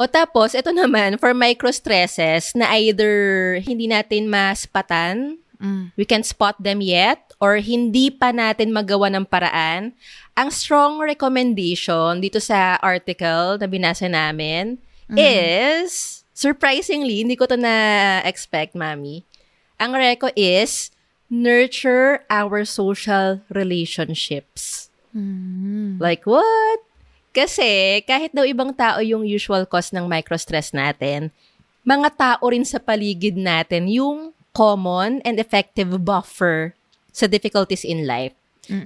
O 0.00 0.08
tapos, 0.08 0.56
ito 0.56 0.72
naman, 0.72 1.20
for 1.20 1.36
micro-stresses 1.36 2.56
na 2.56 2.72
either 2.80 3.60
hindi 3.60 3.84
natin 3.84 4.32
maspatan, 4.32 5.41
Mm. 5.62 5.94
we 5.94 6.02
can 6.02 6.26
spot 6.26 6.58
them 6.58 6.82
yet, 6.82 7.22
or 7.38 7.62
hindi 7.62 8.10
pa 8.10 8.34
natin 8.34 8.74
magawa 8.74 9.06
ng 9.14 9.22
paraan, 9.22 9.94
ang 10.34 10.50
strong 10.50 10.98
recommendation 10.98 12.18
dito 12.18 12.42
sa 12.42 12.82
article 12.82 13.62
na 13.62 13.70
binasa 13.70 14.10
namin 14.10 14.74
is, 15.14 16.24
surprisingly, 16.34 17.22
hindi 17.22 17.38
ko 17.38 17.46
to 17.46 17.54
na-expect, 17.54 18.74
mami. 18.74 19.22
Ang 19.78 19.94
reco 19.94 20.34
is, 20.34 20.90
nurture 21.30 22.26
our 22.26 22.66
social 22.66 23.44
relationships. 23.46 24.90
Like, 26.02 26.26
what? 26.26 26.80
Kasi, 27.30 28.02
kahit 28.02 28.34
daw 28.34 28.44
ibang 28.44 28.74
tao 28.74 28.98
yung 28.98 29.22
usual 29.28 29.64
cause 29.68 29.94
ng 29.94 30.10
microstress 30.10 30.74
natin, 30.74 31.30
mga 31.86 32.08
tao 32.16 32.44
rin 32.48 32.64
sa 32.64 32.80
paligid 32.80 33.36
natin 33.36 33.86
yung 33.88 34.32
common 34.52 35.20
and 35.24 35.40
effective 35.40 36.04
buffer 36.04 36.74
sa 37.12 37.26
difficulties 37.26 37.84
in 37.84 38.06
life. 38.06 38.32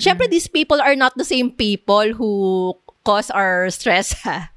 Siyempre, 0.00 0.24
these 0.30 0.48
people 0.48 0.80
are 0.80 0.96
not 0.96 1.12
the 1.20 1.26
same 1.26 1.52
people 1.52 2.16
who 2.16 2.72
cause 3.04 3.30
our 3.30 3.68
stress, 3.70 4.16
ha? 4.24 4.50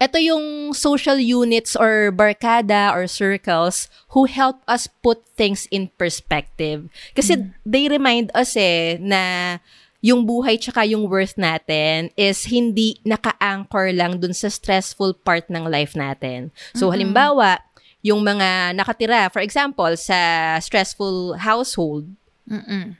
Ito 0.00 0.16
yung 0.16 0.72
social 0.72 1.20
units 1.20 1.76
or 1.76 2.08
barkada 2.08 2.88
or 2.96 3.04
circles 3.04 3.92
who 4.16 4.24
help 4.24 4.64
us 4.64 4.88
put 4.88 5.20
things 5.36 5.68
in 5.68 5.92
perspective. 6.00 6.88
Kasi 7.12 7.52
they 7.68 7.84
remind 7.84 8.32
us 8.32 8.56
eh 8.56 8.96
na 8.96 9.60
yung 10.00 10.24
buhay 10.24 10.56
tsaka 10.56 10.88
yung 10.88 11.04
worth 11.04 11.36
natin 11.36 12.08
is 12.16 12.48
hindi 12.48 12.96
naka-anchor 13.04 13.92
lang 13.92 14.16
dun 14.16 14.32
sa 14.32 14.48
stressful 14.48 15.12
part 15.12 15.44
ng 15.52 15.68
life 15.68 15.92
natin. 15.92 16.48
So 16.72 16.88
halimbawa, 16.88 17.60
yung 18.00 18.24
mga 18.24 18.72
nakatira, 18.72 19.28
for 19.28 19.44
example, 19.44 19.92
sa 19.96 20.56
stressful 20.60 21.36
household, 21.36 22.08
Mm-mm. 22.48 22.96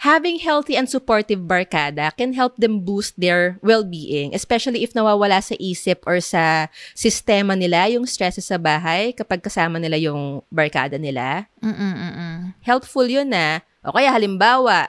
having 0.00 0.40
healthy 0.40 0.76
and 0.76 0.88
supportive 0.88 1.44
barkada 1.44 2.08
can 2.16 2.32
help 2.32 2.56
them 2.56 2.80
boost 2.80 3.14
their 3.20 3.60
well-being, 3.60 4.32
especially 4.32 4.82
if 4.82 4.96
nawawala 4.96 5.44
sa 5.44 5.54
isip 5.60 6.00
or 6.08 6.20
sa 6.24 6.72
sistema 6.96 7.52
nila 7.52 7.88
yung 7.92 8.08
stress 8.08 8.40
sa 8.40 8.56
bahay 8.56 9.12
kapag 9.12 9.44
kasama 9.44 9.76
nila 9.76 10.00
yung 10.00 10.40
barkada 10.48 10.96
nila. 10.96 11.46
Mm-mm-mm. 11.60 12.56
Helpful 12.64 13.06
yun 13.06 13.28
na. 13.28 13.60
O 13.84 13.92
kaya 13.92 14.08
halimbawa, 14.08 14.88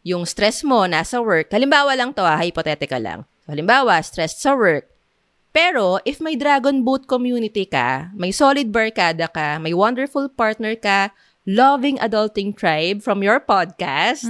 yung 0.00 0.24
stress 0.24 0.64
mo 0.64 0.88
nasa 0.88 1.20
work. 1.20 1.52
Halimbawa 1.52 1.92
lang 1.92 2.16
to 2.16 2.24
ah, 2.24 2.40
hypothetical 2.40 3.00
lang. 3.00 3.20
So, 3.44 3.52
halimbawa, 3.52 4.00
stressed 4.00 4.40
sa 4.40 4.56
work. 4.56 4.89
Pero, 5.50 5.98
if 6.06 6.22
may 6.22 6.38
Dragon 6.38 6.86
Boat 6.86 7.10
community 7.10 7.66
ka, 7.66 8.14
may 8.14 8.30
solid 8.30 8.70
barkada 8.70 9.26
ka, 9.26 9.58
may 9.58 9.74
wonderful 9.74 10.30
partner 10.30 10.78
ka, 10.78 11.10
loving 11.42 11.98
adulting 11.98 12.54
tribe 12.54 13.02
from 13.02 13.24
your 13.24 13.42
podcast, 13.42 14.28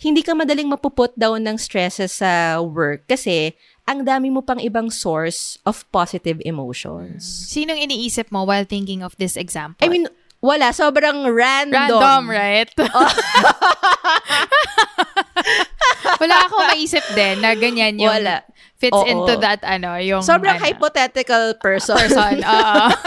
hindi 0.00 0.22
ka 0.24 0.32
madaling 0.32 0.72
mapuput 0.72 1.12
down 1.18 1.44
ng 1.44 1.60
stresses 1.60 2.24
sa 2.24 2.62
work 2.62 3.04
kasi 3.04 3.52
ang 3.84 4.02
dami 4.02 4.32
mo 4.32 4.40
pang 4.40 4.58
ibang 4.58 4.88
source 4.88 5.60
of 5.68 5.84
positive 5.92 6.40
emotions. 6.48 7.22
Sinong 7.52 7.78
iniisip 7.82 8.32
mo 8.32 8.48
while 8.48 8.64
thinking 8.64 9.04
of 9.04 9.12
this 9.20 9.36
example? 9.36 9.84
I 9.84 9.92
mean, 9.92 10.08
wala. 10.40 10.72
Sobrang 10.72 11.24
random. 11.28 12.00
random, 12.00 12.22
right? 12.30 12.70
Wala 16.16 16.36
ako 16.48 16.56
maisip 16.72 17.04
din 17.12 17.40
na 17.44 17.52
ganyan 17.54 18.00
yung 18.00 18.24
Wala. 18.24 18.42
fits 18.76 18.96
Oo. 18.96 19.08
into 19.08 19.36
that 19.40 19.60
ano, 19.64 19.96
yung 20.00 20.22
Sobrang 20.24 20.56
ano, 20.56 20.64
hypothetical 20.64 21.54
person. 21.60 21.96
person. 21.96 22.40
Oo. 22.46 22.84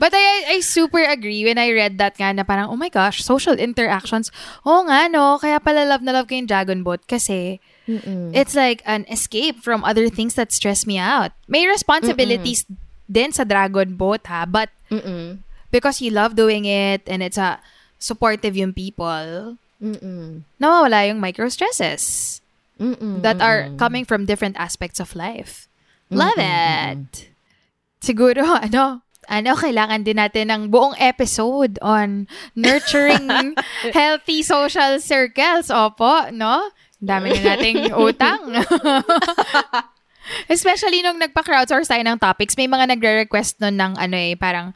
But 0.00 0.16
I, 0.16 0.56
I 0.56 0.64
super 0.64 1.04
agree 1.04 1.44
when 1.44 1.60
I 1.60 1.68
read 1.76 2.00
that 2.00 2.16
nga 2.16 2.32
na 2.32 2.48
parang, 2.48 2.72
oh 2.72 2.80
my 2.80 2.88
gosh, 2.88 3.20
social 3.20 3.52
interactions. 3.60 4.32
Oo 4.64 4.88
nga, 4.88 5.04
no? 5.12 5.36
Kaya 5.36 5.60
pala 5.60 5.84
love 5.84 6.00
na 6.00 6.16
love 6.16 6.32
ko 6.32 6.40
yung 6.40 6.48
Dragon 6.48 6.80
Boat 6.80 7.04
kasi 7.04 7.60
it's 8.32 8.54
like 8.56 8.80
an 8.86 9.04
escape 9.12 9.60
from 9.60 9.84
other 9.84 10.08
things 10.08 10.38
that 10.40 10.48
stress 10.54 10.86
me 10.88 10.96
out. 10.96 11.36
May 11.44 11.66
responsibilities 11.68 12.64
din 13.10 13.34
sa 13.34 13.42
Dragon 13.42 13.98
Boat, 13.98 14.22
ha? 14.30 14.46
But 14.46 14.70
Mm-mm. 14.86 15.42
because 15.74 15.98
you 15.98 16.14
love 16.14 16.38
doing 16.38 16.64
it 16.64 17.02
and 17.10 17.22
it's 17.22 17.38
a 17.38 17.58
supportive 17.98 18.54
yung 18.54 18.72
people, 18.72 19.58
Mm-mm. 19.82 20.46
nawawala 20.62 21.10
yung 21.10 21.18
micro-stresses 21.18 22.38
Mm-mm. 22.78 23.20
that 23.26 23.42
are 23.42 23.68
coming 23.76 24.06
from 24.06 24.24
different 24.24 24.54
aspects 24.56 25.02
of 25.02 25.18
life. 25.18 25.66
Love 26.10 26.38
it! 26.38 27.30
Siguro, 28.00 28.42
ano, 28.66 29.02
ano, 29.30 29.50
kailangan 29.54 30.02
din 30.02 30.18
natin 30.18 30.50
ng 30.50 30.62
buong 30.74 30.98
episode 30.98 31.78
on 31.82 32.26
nurturing 32.58 33.54
healthy 33.94 34.42
social 34.42 34.98
circles. 34.98 35.70
Opo, 35.70 36.30
no? 36.34 36.70
Dami 37.00 37.32
na 37.38 37.54
nating 37.54 37.94
utang. 38.10 38.58
Especially 40.48 41.02
nung 41.02 41.18
nagpa-crowdsource 41.18 41.88
tayo 41.88 42.02
ng 42.02 42.18
topics, 42.18 42.56
may 42.56 42.66
mga 42.66 42.96
nagre-request 42.96 43.60
nun 43.60 43.76
ng 43.78 43.92
ano 43.98 44.16
eh, 44.16 44.34
parang 44.34 44.74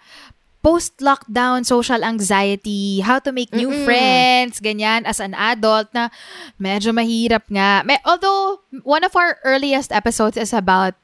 post-lockdown 0.64 1.60
social 1.60 2.00
anxiety, 2.00 3.04
how 3.04 3.20
to 3.20 3.36
make 3.36 3.52
new 3.52 3.68
friends, 3.84 4.64
ganyan, 4.64 5.04
as 5.04 5.20
an 5.20 5.36
adult 5.36 5.92
na 5.92 6.08
medyo 6.56 6.88
mahirap 6.88 7.44
nga. 7.52 7.84
May, 7.84 8.00
although, 8.00 8.64
one 8.80 9.04
of 9.04 9.12
our 9.12 9.36
earliest 9.44 9.92
episodes 9.92 10.40
is 10.40 10.56
about 10.56 10.96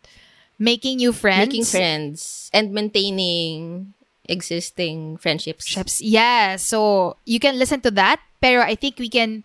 making 0.57 0.97
new 0.97 1.13
friends. 1.13 1.53
Making 1.53 1.69
friends 1.69 2.49
and 2.57 2.73
maintaining 2.73 3.93
existing 4.25 5.21
friendships. 5.21 5.69
Friendships. 5.69 6.01
Yeah, 6.01 6.57
so 6.57 7.21
you 7.27 7.37
can 7.37 7.59
listen 7.59 7.85
to 7.85 7.91
that, 8.01 8.21
pero 8.41 8.63
I 8.63 8.77
think 8.77 8.97
we 8.97 9.13
can 9.13 9.45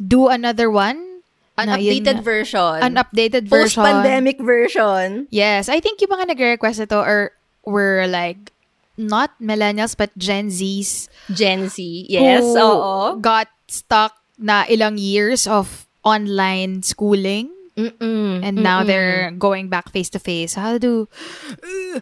do 0.00 0.26
another 0.26 0.70
one. 0.70 1.11
An 1.58 1.68
na 1.68 1.76
yun 1.76 2.00
updated 2.00 2.16
nga. 2.20 2.24
version. 2.24 2.74
An 2.80 2.94
updated 2.96 3.44
version. 3.48 3.84
Post-pandemic 3.84 4.40
version. 4.40 5.28
Yes, 5.28 5.68
I 5.68 5.80
think 5.80 6.00
yung 6.00 6.16
mga 6.16 6.32
nagre-request 6.32 6.88
ito 6.88 6.96
are 6.96 7.36
were 7.62 8.08
like 8.08 8.50
not 8.96 9.32
millennials 9.40 9.96
but 9.96 10.12
Gen 10.16 10.48
Zs 10.48 11.08
Gen 11.32 11.68
Z. 11.68 11.80
Yes, 12.08 12.42
who 12.42 12.56
oo. 12.56 13.16
got 13.20 13.48
stuck 13.68 14.16
na 14.40 14.64
ilang 14.68 14.96
years 14.96 15.46
of 15.46 15.86
online 16.02 16.82
schooling 16.82 17.52
Mm-mm. 17.76 18.44
and 18.44 18.60
now 18.60 18.84
they're 18.84 19.30
going 19.32 19.68
back 19.72 19.88
face 19.88 20.10
to 20.12 20.20
face. 20.20 20.54
How 20.54 20.76
do 20.76 21.08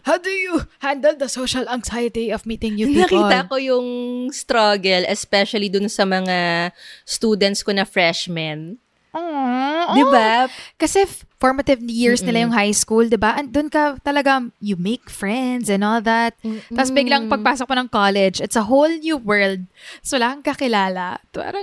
how 0.02 0.18
do 0.18 0.30
you 0.30 0.66
handle 0.82 1.14
the 1.14 1.28
social 1.30 1.62
anxiety 1.70 2.34
of 2.34 2.42
meeting 2.46 2.74
new 2.74 2.90
people? 2.90 3.22
Nakita 3.22 3.46
ko 3.46 3.54
yung 3.54 3.88
struggle, 4.34 5.06
especially 5.06 5.70
dun 5.70 5.86
sa 5.86 6.02
mga 6.02 6.70
students 7.06 7.62
ko 7.62 7.70
na 7.70 7.86
freshmen. 7.86 8.82
Aww. 9.10 9.94
Di 9.96 10.02
ba? 10.06 10.46
Kasi 10.78 11.02
formative 11.40 11.80
years 11.88 12.20
nila 12.20 12.44
yung 12.46 12.54
high 12.54 12.74
school, 12.76 13.08
di 13.08 13.16
ba? 13.16 13.34
And 13.34 13.48
doon 13.48 13.72
ka 13.72 13.96
talaga, 14.04 14.44
you 14.60 14.76
make 14.76 15.08
friends 15.08 15.72
and 15.72 15.82
all 15.82 15.98
that. 16.04 16.36
Tapos 16.70 16.92
biglang 16.92 17.26
pagpasok 17.32 17.66
mo 17.66 17.74
ng 17.80 17.90
college, 17.90 18.38
it's 18.44 18.60
a 18.60 18.68
whole 18.68 18.92
new 18.92 19.16
world. 19.16 19.64
So, 20.04 20.20
wala 20.20 20.36
kang 20.36 20.54
kakilala. 20.54 21.18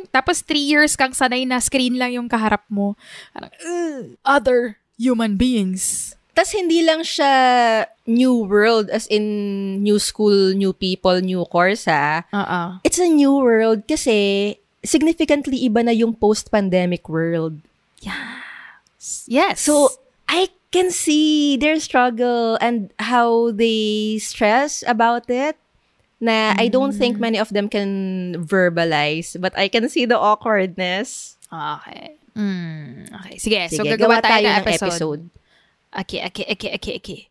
Tapos 0.10 0.42
three 0.42 0.66
years 0.66 0.98
kang 0.98 1.14
sanay 1.14 1.46
na 1.46 1.62
screen 1.62 1.96
lang 1.96 2.18
yung 2.18 2.28
kaharap 2.28 2.66
mo. 2.68 2.98
Parang, 3.32 3.54
"Ugh, 3.64 4.18
other 4.26 4.82
human 4.98 5.38
beings. 5.38 6.18
Tapos 6.38 6.54
hindi 6.54 6.86
lang 6.86 7.02
siya 7.02 7.34
new 8.06 8.46
world 8.46 8.94
as 8.94 9.10
in 9.10 9.26
new 9.82 9.98
school, 9.98 10.54
new 10.54 10.70
people, 10.70 11.18
new 11.18 11.42
course 11.50 11.90
ha. 11.90 12.30
Oo. 12.30 12.62
It's 12.86 13.02
a 13.02 13.10
new 13.10 13.42
world 13.42 13.90
kasi 13.90 14.54
significantly 14.88 15.68
iba 15.68 15.84
na 15.84 15.92
yung 15.92 16.16
post-pandemic 16.16 17.06
world. 17.12 17.60
Yes. 19.28 19.62
So, 19.62 19.92
I 20.28 20.50
can 20.72 20.92
see 20.92 21.56
their 21.56 21.80
struggle 21.80 22.58
and 22.60 22.92
how 23.00 23.52
they 23.52 24.20
stress 24.20 24.84
about 24.88 25.30
it. 25.30 25.56
Na 26.20 26.58
I 26.58 26.68
don't 26.68 26.98
think 26.98 27.22
many 27.22 27.38
of 27.38 27.54
them 27.54 27.70
can 27.70 28.42
verbalize, 28.42 29.38
but 29.38 29.54
I 29.54 29.70
can 29.70 29.86
see 29.88 30.10
the 30.10 30.18
awkwardness. 30.18 31.38
okay. 31.54 32.18
Mm, 32.38 33.10
okay. 33.22 33.38
Sige, 33.42 33.70
so 33.70 33.82
Sige, 33.82 33.98
gagawa 33.98 34.22
gawa 34.22 34.26
tayo, 34.26 34.34
tayo 34.34 34.48
ng 34.48 34.58
episode. 34.62 34.90
episode. 34.94 35.24
Okay, 35.94 36.20
okay, 36.30 36.46
okay, 36.54 36.72
okay, 36.78 36.94
okay. 37.02 37.22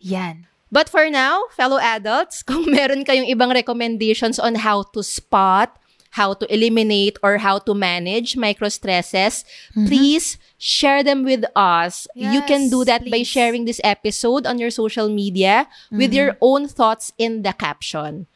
Yan. 0.00 0.48
But 0.72 0.88
for 0.88 1.06
now, 1.12 1.44
fellow 1.52 1.76
adults, 1.76 2.40
kung 2.48 2.64
meron 2.72 3.04
kayong 3.04 3.28
ibang 3.28 3.52
recommendations 3.52 4.40
on 4.40 4.56
how 4.60 4.88
to 4.96 5.04
spot, 5.04 5.76
how 6.14 6.30
to 6.38 6.46
eliminate, 6.46 7.18
or 7.22 7.38
how 7.42 7.58
to 7.58 7.74
manage 7.74 8.38
micro-stresses, 8.38 9.42
please 9.86 10.38
share 10.56 11.02
them 11.02 11.26
with 11.26 11.42
us. 11.58 12.06
you 12.14 12.40
can 12.46 12.70
do 12.70 12.86
Yes, 12.86 12.86
that 12.86 13.02
by 13.10 13.20
please. 13.22 13.28
sharing 13.28 13.64
this 13.66 13.80
episode 13.82 14.46
on 14.46 14.58
your 14.62 14.70
social 14.70 15.10
media 15.10 15.66
with 15.90 16.14
your 16.14 16.38
own 16.40 16.70
thoughts 16.70 17.10
in 17.18 17.42
the 17.42 17.50
caption. 17.52 18.26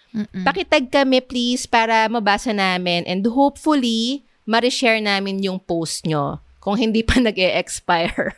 Pakitag 0.42 0.90
kami 0.90 1.22
please 1.22 1.66
para 1.70 2.10
mabasa 2.10 2.50
namin 2.50 3.06
and 3.06 3.22
hopefully, 3.30 4.26
ma-share 4.48 4.98
namin 4.98 5.38
yung 5.44 5.60
post 5.62 6.02
nyo 6.02 6.42
kung 6.58 6.74
hindi 6.74 7.06
pa 7.06 7.20
nag-e-expire. 7.22 8.34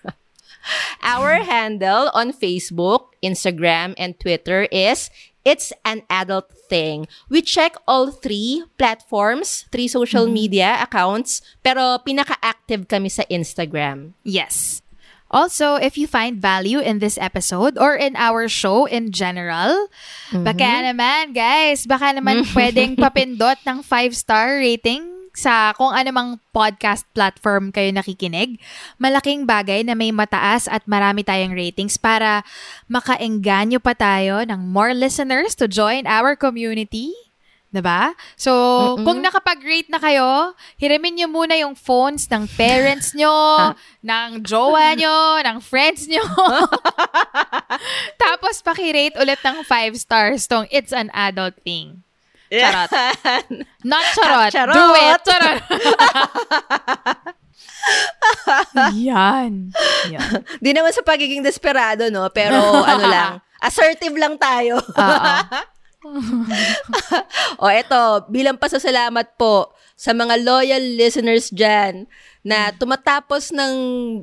Our 1.00 1.40
handle 1.48 2.12
on 2.12 2.36
Facebook, 2.36 3.16
Instagram, 3.24 3.96
and 3.96 4.12
Twitter 4.20 4.68
is 4.68 5.08
It's 5.44 5.72
an 5.84 6.02
Adult 6.10 6.52
Thing. 6.68 7.08
We 7.28 7.40
check 7.40 7.76
all 7.88 8.12
three 8.12 8.64
platforms, 8.76 9.64
three 9.72 9.88
social 9.88 10.28
media 10.28 10.76
accounts, 10.80 11.40
pero 11.64 11.98
pinaka-active 12.04 12.88
kami 12.88 13.08
sa 13.08 13.24
Instagram. 13.32 14.12
Yes. 14.22 14.82
Also, 15.30 15.78
if 15.78 15.94
you 15.94 16.10
find 16.10 16.42
value 16.42 16.82
in 16.82 16.98
this 16.98 17.14
episode 17.14 17.78
or 17.78 17.94
in 17.94 18.18
our 18.18 18.50
show 18.50 18.84
in 18.90 19.14
general, 19.14 19.86
baka 20.34 20.90
naman, 20.90 21.30
guys, 21.30 21.86
baka 21.86 22.10
naman 22.10 22.42
pwedeng 22.50 22.98
papindot 22.98 23.62
ng 23.62 23.78
five-star 23.86 24.58
rating 24.58 25.19
sa 25.34 25.72
kung 25.76 25.90
anumang 25.94 26.38
podcast 26.50 27.06
platform 27.14 27.70
kayo 27.70 27.90
nakikinig. 27.94 28.58
Malaking 28.98 29.46
bagay 29.46 29.86
na 29.86 29.94
may 29.94 30.10
mataas 30.10 30.66
at 30.66 30.84
marami 30.84 31.22
tayong 31.22 31.54
ratings 31.54 31.96
para 31.96 32.42
makaengganyo 32.90 33.78
pa 33.78 33.94
tayo 33.94 34.42
ng 34.42 34.60
more 34.70 34.94
listeners 34.94 35.54
to 35.54 35.70
join 35.70 36.06
our 36.06 36.34
community. 36.34 37.14
'Di 37.70 37.82
ba? 37.86 38.18
So, 38.34 38.50
kung 39.06 39.22
nakapag-rate 39.22 39.94
na 39.94 40.02
kayo, 40.02 40.58
hiramin 40.74 41.22
nyo 41.22 41.28
muna 41.30 41.54
yung 41.54 41.78
phones 41.78 42.26
ng 42.26 42.50
parents 42.58 43.14
nyo, 43.14 43.30
ng 44.10 44.42
jowa 44.42 44.98
nyo, 44.98 45.38
ng 45.38 45.58
friends 45.62 46.10
nyo. 46.10 46.22
Tapos, 48.22 48.58
pakirate 48.66 49.14
ulit 49.22 49.38
ng 49.46 49.62
five 49.62 49.94
stars 49.94 50.50
tong 50.50 50.66
It's 50.74 50.90
an 50.90 51.14
Adult 51.14 51.62
Thing. 51.62 52.02
Charot. 52.50 52.90
Not 53.90 54.04
charot. 54.10 54.50
Charot. 54.50 54.74
Do 54.74 54.86
it. 54.98 55.20
Charot. 55.22 55.62
Yan. 58.98 59.70
Yan. 60.10 60.32
Di 60.58 60.70
naman 60.74 60.90
sa 60.90 61.06
pagiging 61.06 61.46
desperado, 61.46 62.10
no? 62.10 62.26
Pero 62.34 62.58
ano 62.82 63.06
lang, 63.14 63.32
assertive 63.62 64.18
lang 64.18 64.34
tayo. 64.36 64.82
O 67.60 67.68
eto, 67.70 68.26
bilang 68.32 68.58
pasasalamat 68.58 69.36
po 69.38 69.72
sa 70.00 70.16
mga 70.16 70.40
loyal 70.40 70.80
listeners 70.96 71.52
dyan 71.52 72.08
na 72.40 72.72
tumatapos 72.72 73.52
ng 73.52 73.74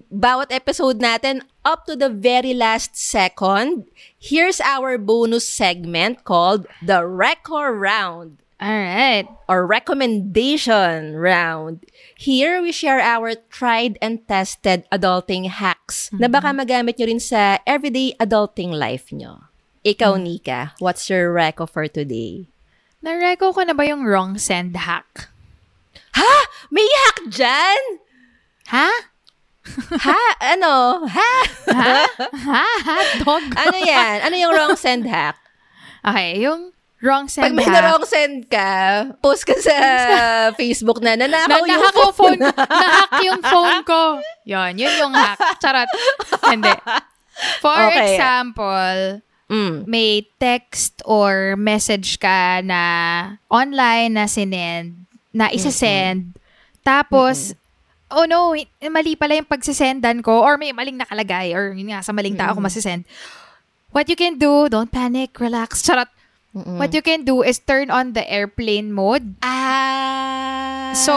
bawat 0.10 0.50
episode 0.50 0.98
natin 0.98 1.46
up 1.62 1.86
to 1.86 1.94
the 1.94 2.10
very 2.10 2.58
last 2.58 2.98
second, 2.98 3.86
here's 4.28 4.60
our 4.60 5.00
bonus 5.00 5.48
segment 5.48 6.28
called 6.28 6.68
the 6.84 7.08
Record 7.08 7.80
Round 7.80 8.44
Alright. 8.60 9.30
or 9.48 9.64
recommendation 9.64 11.16
round. 11.16 11.86
Here, 12.18 12.60
we 12.62 12.74
share 12.76 13.00
our 13.00 13.40
tried 13.48 13.96
and 14.02 14.28
tested 14.28 14.84
adulting 14.92 15.48
hacks 15.48 16.12
na 16.12 16.28
baka 16.28 16.52
magamit 16.52 17.00
nyo 17.00 17.08
rin 17.08 17.24
sa 17.24 17.62
everyday 17.64 18.18
adulting 18.20 18.76
life 18.76 19.14
nyo. 19.16 19.48
Ikaw, 19.88 20.20
Nika, 20.20 20.76
what's 20.84 21.08
your 21.08 21.32
reco 21.32 21.70
for 21.70 21.88
today? 21.88 22.52
Nareko 23.00 23.56
ko 23.56 23.62
na 23.64 23.72
ba 23.72 23.88
yung 23.88 24.04
wrong 24.04 24.36
send 24.36 24.76
hack? 24.76 25.32
Ha? 26.18 26.34
May 26.74 26.90
hack 27.06 27.30
dyan? 27.32 27.82
Ha? 28.74 28.90
Ha? 30.00 30.22
Ano? 30.54 31.06
Ha? 31.08 31.34
Ha? 31.72 31.98
ha? 32.46 32.66
Hot 32.86 33.10
dog? 33.22 33.44
Ano 33.54 33.78
yan? 33.78 34.16
Ano 34.24 34.36
yung 34.36 34.54
wrong 34.54 34.76
send 34.76 35.06
hack? 35.06 35.38
Okay, 36.02 36.40
yung 36.40 36.72
wrong 37.00 37.26
Pag 37.26 37.32
send 37.32 37.54
may 37.54 37.66
hack. 37.66 37.74
na-wrong 37.74 38.06
send 38.06 38.48
ka, 38.48 38.72
post 39.20 39.44
ka 39.44 39.54
sa 39.58 39.76
Facebook 40.60 41.00
na 41.00 41.14
na, 41.14 41.28
nanakaw 41.28 41.62
yung 41.62 41.70
nahack 41.70 41.96
yung 41.96 42.16
phone, 42.16 42.40
nahack 42.42 43.12
yung 43.22 43.42
phone 43.42 43.78
ko. 43.84 44.02
Yun, 44.46 44.72
yun 44.76 44.94
yung 44.98 45.14
hack. 45.14 45.38
Charot. 45.60 45.90
Hindi. 46.44 46.74
For 47.60 47.78
Okay. 47.92 48.16
example, 48.16 49.22
Mm. 49.48 49.88
may 49.88 50.28
text 50.44 51.00
or 51.08 51.56
message 51.56 52.20
ka 52.20 52.60
na 52.60 52.82
online 53.48 54.12
na 54.12 54.28
sinend, 54.28 55.08
na 55.32 55.48
isa-send, 55.48 56.36
tapos, 56.84 57.56
oh 58.12 58.26
no, 58.26 58.56
mali 58.90 59.14
pala 59.16 59.36
yung 59.36 59.50
pagsisendan 59.50 60.24
ko, 60.24 60.44
or 60.44 60.58
may 60.58 60.72
maling 60.72 61.00
nakalagay, 61.00 61.52
or 61.56 61.72
yun 61.74 61.92
nga, 61.92 62.04
sa 62.04 62.16
maling 62.16 62.36
tao 62.40 62.56
ko 62.56 62.62
masisend. 62.64 63.04
What 63.92 64.10
you 64.10 64.16
can 64.16 64.38
do, 64.38 64.70
don't 64.70 64.92
panic, 64.92 65.40
relax, 65.40 65.82
charot. 65.86 66.12
What 66.58 66.90
you 66.90 67.06
can 67.06 67.22
do 67.22 67.46
is 67.46 67.62
turn 67.62 67.94
on 67.94 68.18
the 68.18 68.26
airplane 68.26 68.90
mode. 68.90 69.38
Ah. 69.46 70.90
So, 70.98 71.14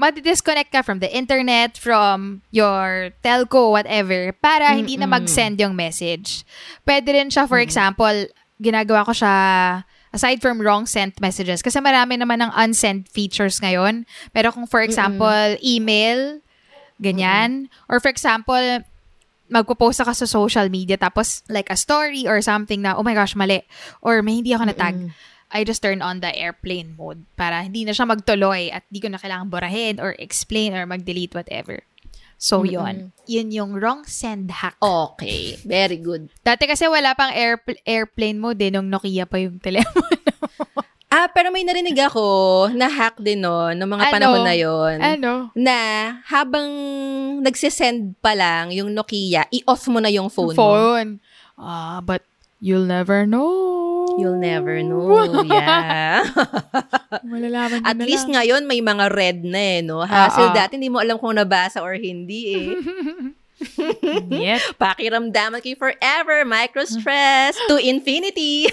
madi-disconnect 0.00 0.72
ka 0.72 0.80
from 0.80 1.04
the 1.04 1.12
internet, 1.12 1.76
from 1.76 2.40
your 2.48 3.12
telco, 3.20 3.76
whatever, 3.76 4.32
para 4.40 4.72
hindi 4.72 4.96
na 4.96 5.04
mag-send 5.04 5.60
yung 5.60 5.76
message. 5.76 6.48
Pwede 6.88 7.12
rin 7.12 7.28
siya, 7.28 7.44
for 7.44 7.60
example, 7.60 8.32
ginagawa 8.56 9.04
ko 9.04 9.12
siya 9.12 9.34
aside 10.10 10.42
from 10.42 10.60
wrong 10.60 10.86
sent 10.86 11.18
messages. 11.22 11.62
Kasi 11.62 11.78
marami 11.78 12.18
naman 12.18 12.42
ng 12.42 12.52
unsent 12.54 13.06
features 13.10 13.62
ngayon. 13.62 14.06
Pero 14.34 14.50
kung 14.50 14.66
for 14.66 14.82
example, 14.82 15.56
email, 15.62 16.42
ganyan. 16.98 17.70
Or 17.86 17.98
for 18.02 18.10
example, 18.10 18.84
magpo-post 19.50 20.06
ka 20.06 20.14
sa 20.14 20.26
social 20.26 20.70
media 20.70 20.94
tapos 20.94 21.42
like 21.50 21.66
a 21.70 21.78
story 21.78 22.26
or 22.26 22.38
something 22.38 22.82
na, 22.82 22.94
oh 22.94 23.02
my 23.02 23.14
gosh, 23.14 23.34
mali. 23.34 23.66
Or 24.02 24.22
may 24.22 24.38
hindi 24.38 24.54
ako 24.54 24.70
na-tag. 24.70 25.10
I 25.50 25.66
just 25.66 25.82
turn 25.82 25.98
on 25.98 26.22
the 26.22 26.30
airplane 26.30 26.94
mode 26.94 27.26
para 27.34 27.66
hindi 27.66 27.82
na 27.82 27.90
siya 27.90 28.06
magtuloy 28.06 28.70
at 28.70 28.86
di 28.86 29.02
ko 29.02 29.10
na 29.10 29.18
kailangan 29.18 29.50
burahin 29.50 29.98
or 29.98 30.14
explain 30.22 30.78
or 30.78 30.86
mag-delete 30.86 31.34
whatever. 31.34 31.82
So, 32.40 32.64
yun. 32.64 33.12
Yun 33.28 33.48
yung 33.52 33.72
wrong 33.76 34.08
send 34.08 34.48
hack. 34.48 34.80
Okay. 34.80 35.60
Very 35.60 36.00
good. 36.00 36.32
Dati 36.40 36.64
kasi 36.64 36.88
wala 36.88 37.12
pang 37.12 37.28
airpl- 37.30 37.76
airplane 37.84 38.40
mode 38.40 38.64
eh, 38.64 38.72
nung 38.72 38.88
Nokia 38.88 39.28
pa 39.28 39.36
yung 39.36 39.60
telepono. 39.64 40.16
Ah, 41.10 41.26
pero 41.28 41.50
may 41.50 41.60
narinig 41.60 41.98
ako 42.00 42.22
na 42.72 42.86
hack 42.86 43.18
din 43.18 43.42
no, 43.42 43.68
ng 43.68 43.82
mga 43.84 44.04
Ano? 44.08 44.14
panahon 44.14 44.40
na 44.40 44.54
yon. 44.54 44.96
ano? 44.96 45.32
Na 45.52 45.76
habang 46.24 46.70
nagsisend 47.42 48.14
pa 48.18 48.32
lang 48.32 48.70
yung 48.70 48.94
Nokia, 48.94 49.44
i-off 49.50 49.84
mo 49.90 49.98
na 49.98 50.08
yung 50.08 50.30
phone, 50.30 50.54
mo. 50.54 50.56
Phone. 50.56 51.18
Ah, 51.58 52.00
but 52.00 52.22
you'll 52.56 52.86
never 52.86 53.26
know. 53.26 53.50
You'll 54.20 54.36
never 54.36 54.84
know. 54.84 55.24
Yeah. 55.42 56.22
Malalaman 57.26 57.80
At 57.82 57.96
na 57.96 58.04
least 58.04 58.28
lang. 58.28 58.36
ngayon 58.38 58.62
may 58.64 58.80
mga 58.80 59.04
red 59.10 59.38
na 59.42 59.58
eh, 59.58 59.80
no? 59.80 60.04
Hassle 60.04 60.50
Oo. 60.50 60.56
dati 60.56 60.76
hindi 60.76 60.92
mo 60.92 61.00
alam 61.00 61.16
kung 61.16 61.34
nabasa 61.34 61.80
or 61.80 61.96
hindi 61.96 62.40
eh. 62.56 62.68
Yep. 64.30 64.60
Pakiramdaman 64.82 65.60
kayo 65.60 65.76
forever, 65.76 66.48
micro-stress, 66.48 67.60
to 67.68 67.76
infinity. 67.76 68.64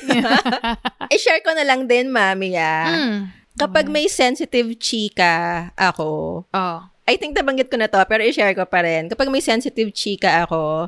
I-share 1.11 1.43
ko 1.43 1.51
na 1.51 1.67
lang 1.67 1.91
din, 1.91 2.07
mami, 2.07 2.55
ah. 2.55 2.87
Mm. 2.87 3.19
Kapag 3.57 3.89
may 3.89 4.07
sensitive 4.07 4.77
chika 4.79 5.67
ako, 5.75 6.43
Oh. 6.53 6.79
I 7.03 7.15
think 7.15 7.35
nabanggit 7.35 7.67
ko 7.67 7.75
na 7.75 7.87
to, 7.87 7.99
pero 8.03 8.23
i-share 8.23 8.51
ko 8.51 8.63
pa 8.63 8.79
rin. 8.79 9.07
Kapag 9.07 9.27
may 9.27 9.39
sensitive 9.39 9.91
chika 9.91 10.43
ako, 10.43 10.87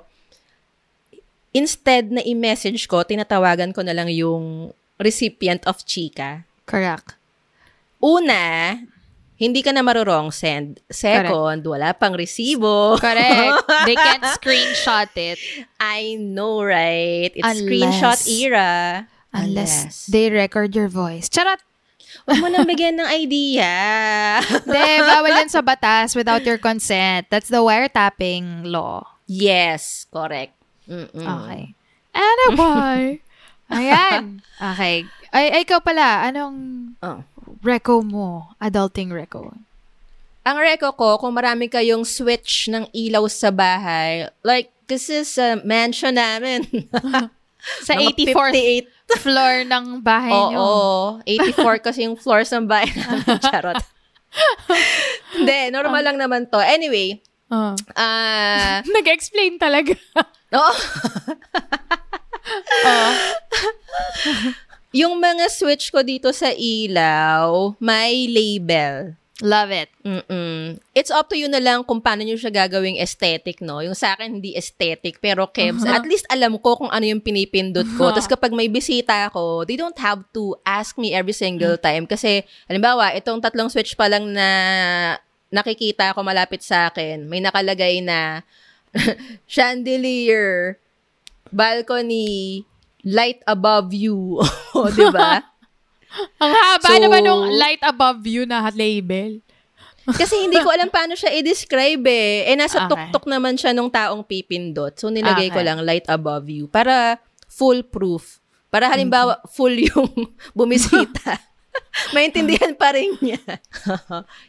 instead 1.52 2.12
na 2.12 2.22
i-message 2.22 2.86
ko, 2.86 3.02
tinatawagan 3.02 3.74
ko 3.74 3.82
na 3.82 3.94
lang 3.94 4.10
yung 4.10 4.72
recipient 4.98 5.64
of 5.66 5.82
chika. 5.86 6.44
Correct. 6.66 7.16
Una, 8.00 8.76
hindi 9.36 9.64
ka 9.64 9.72
na 9.72 9.80
marurong 9.82 10.32
send. 10.32 10.80
Second, 10.92 11.64
wala 11.64 11.96
pang 11.96 12.14
resibo. 12.14 13.00
Correct. 13.00 13.64
They 13.88 13.96
can't 13.96 14.24
screenshot 14.36 15.10
it 15.16 15.40
I 15.80 16.20
know, 16.20 16.60
right? 16.64 17.32
It's 17.32 17.44
Unless- 17.44 17.64
screenshot 17.64 18.20
era. 18.28 18.70
unless 19.30 20.10
they 20.10 20.28
record 20.34 20.74
your 20.74 20.90
voice. 20.90 21.30
Charot! 21.30 21.62
Huwag 22.26 22.42
mo 22.42 22.50
nang 22.50 22.66
bigyan 22.66 22.98
ng 22.98 23.10
idea. 23.14 23.70
Hindi, 24.66 24.90
bawal 25.06 25.38
yan 25.38 25.54
sa 25.54 25.62
batas 25.62 26.18
without 26.18 26.42
your 26.42 26.58
consent. 26.58 27.30
That's 27.30 27.48
the 27.48 27.62
wiretapping 27.62 28.66
law. 28.66 29.06
yes, 29.30 30.10
correct. 30.10 30.58
Mm-mm. 30.90 31.22
Okay. 31.22 31.62
Ano 32.12 32.44
boy? 32.54 33.02
Ayan. 33.70 34.42
Okay. 34.58 35.06
Ay, 35.30 35.46
ay, 35.54 35.62
ikaw 35.62 35.78
pala, 35.80 36.26
anong 36.26 36.58
Oh. 37.00 37.22
reco 37.62 38.02
mo? 38.02 38.50
Adulting 38.58 39.14
reco. 39.14 39.54
Ang 40.42 40.58
reko 40.58 40.98
ko, 40.98 41.22
kung 41.22 41.38
marami 41.38 41.70
kayong 41.70 42.02
switch 42.02 42.66
ng 42.68 42.90
ilaw 42.90 43.30
sa 43.30 43.54
bahay, 43.54 44.26
like, 44.42 44.74
kasi 44.90 45.22
sa 45.22 45.62
mansion 45.62 46.18
namin, 46.18 46.66
Sa 47.86 47.92
mga 47.94 48.16
84th 48.16 48.56
58 48.56 49.22
floor 49.22 49.54
ng 49.68 49.86
bahay 50.00 50.32
Oo, 50.32 50.50
nyo. 50.50 50.66
84 51.28 51.84
kasi 51.84 52.08
yung 52.08 52.16
floors 52.16 52.50
ng 52.50 52.66
bahay 52.66 52.88
namin. 52.96 53.36
Charot. 53.38 53.78
Hindi, 55.36 55.60
normal 55.70 56.02
lang 56.02 56.18
naman 56.18 56.48
to. 56.48 56.58
Anyway, 56.58 57.20
Oh. 57.50 57.74
ah, 57.94 58.80
Nag-explain 58.86 59.58
talaga. 59.58 59.98
oo. 62.90 63.12
yung 64.90 65.22
mga 65.22 65.46
switch 65.54 65.94
ko 65.94 66.02
dito 66.02 66.34
sa 66.34 66.50
ilaw, 66.50 67.78
may 67.78 68.26
label. 68.26 69.20
Love 69.40 69.72
it. 69.72 69.90
Mm-mm. 70.04 70.84
It's 70.92 71.08
up 71.08 71.32
to 71.32 71.36
you 71.40 71.48
na 71.48 71.64
lang 71.64 71.88
kung 71.88 72.04
paano 72.04 72.28
nyo 72.28 72.36
siya 72.36 72.52
gagawing 72.52 73.00
aesthetic, 73.00 73.64
no? 73.64 73.80
Yung 73.80 73.96
sa 73.96 74.12
akin, 74.16 74.36
hindi 74.36 74.52
aesthetic. 74.52 75.24
Pero, 75.24 75.48
Kebs, 75.48 75.88
at 75.88 76.04
least 76.04 76.28
alam 76.28 76.60
ko 76.60 76.76
kung 76.76 76.92
ano 76.92 77.08
yung 77.08 77.24
pinipindot 77.24 77.88
ko. 77.96 78.12
Tapos 78.12 78.28
kapag 78.28 78.52
may 78.52 78.68
bisita 78.68 79.32
ako, 79.32 79.64
they 79.64 79.80
don't 79.80 79.96
have 79.96 80.28
to 80.36 80.60
ask 80.68 81.00
me 81.00 81.16
every 81.16 81.32
single 81.32 81.80
time. 81.80 82.04
Kasi, 82.04 82.44
halimbawa, 82.68 83.16
itong 83.16 83.40
tatlong 83.40 83.72
switch 83.72 83.96
pa 83.96 84.12
lang 84.12 84.28
na 84.28 84.48
nakikita 85.50 86.12
ko 86.12 86.20
malapit 86.20 86.60
sa 86.60 86.92
akin, 86.92 87.26
may 87.26 87.40
nakalagay 87.40 88.04
na 88.04 88.44
chandelier, 89.46 90.78
balcony, 91.54 92.66
light 93.04 93.42
above 93.46 93.94
you. 93.94 94.40
O, 94.76 94.88
di 94.90 95.06
ba? 95.10 95.42
Ang 96.44 96.54
haba 96.54 96.90
So- 96.90 97.02
naman 97.02 97.22
nung 97.26 97.50
light 97.54 97.82
above 97.82 98.22
you 98.26 98.46
na 98.46 98.66
label. 98.70 99.42
Kasi 100.10 100.42
hindi 100.42 100.58
ko 100.58 100.74
alam 100.74 100.90
paano 100.90 101.14
siya 101.14 101.30
i-describe 101.38 102.02
eh. 102.10 102.50
Eh, 102.50 102.58
nasa 102.58 102.82
Okay. 102.82 102.90
tuktok 102.90 103.30
naman 103.30 103.54
siya 103.54 103.78
nung 103.78 103.94
taong 103.94 104.26
pipindot. 104.26 104.98
So, 104.98 105.14
nilagay 105.14 105.54
ko 105.54 105.62
Okay. 105.62 105.68
lang 105.70 105.86
light 105.86 106.10
above 106.10 106.50
you 106.50 106.66
para 106.66 107.22
foolproof. 107.46 108.42
Para 108.74 108.90
halimbawa, 108.90 109.38
full 109.50 109.78
yung 109.78 110.10
bumisita. 110.58 111.38
Maintindihan 112.10 112.74
pa 112.74 112.90
rin 112.94 113.18
niya. 113.22 113.38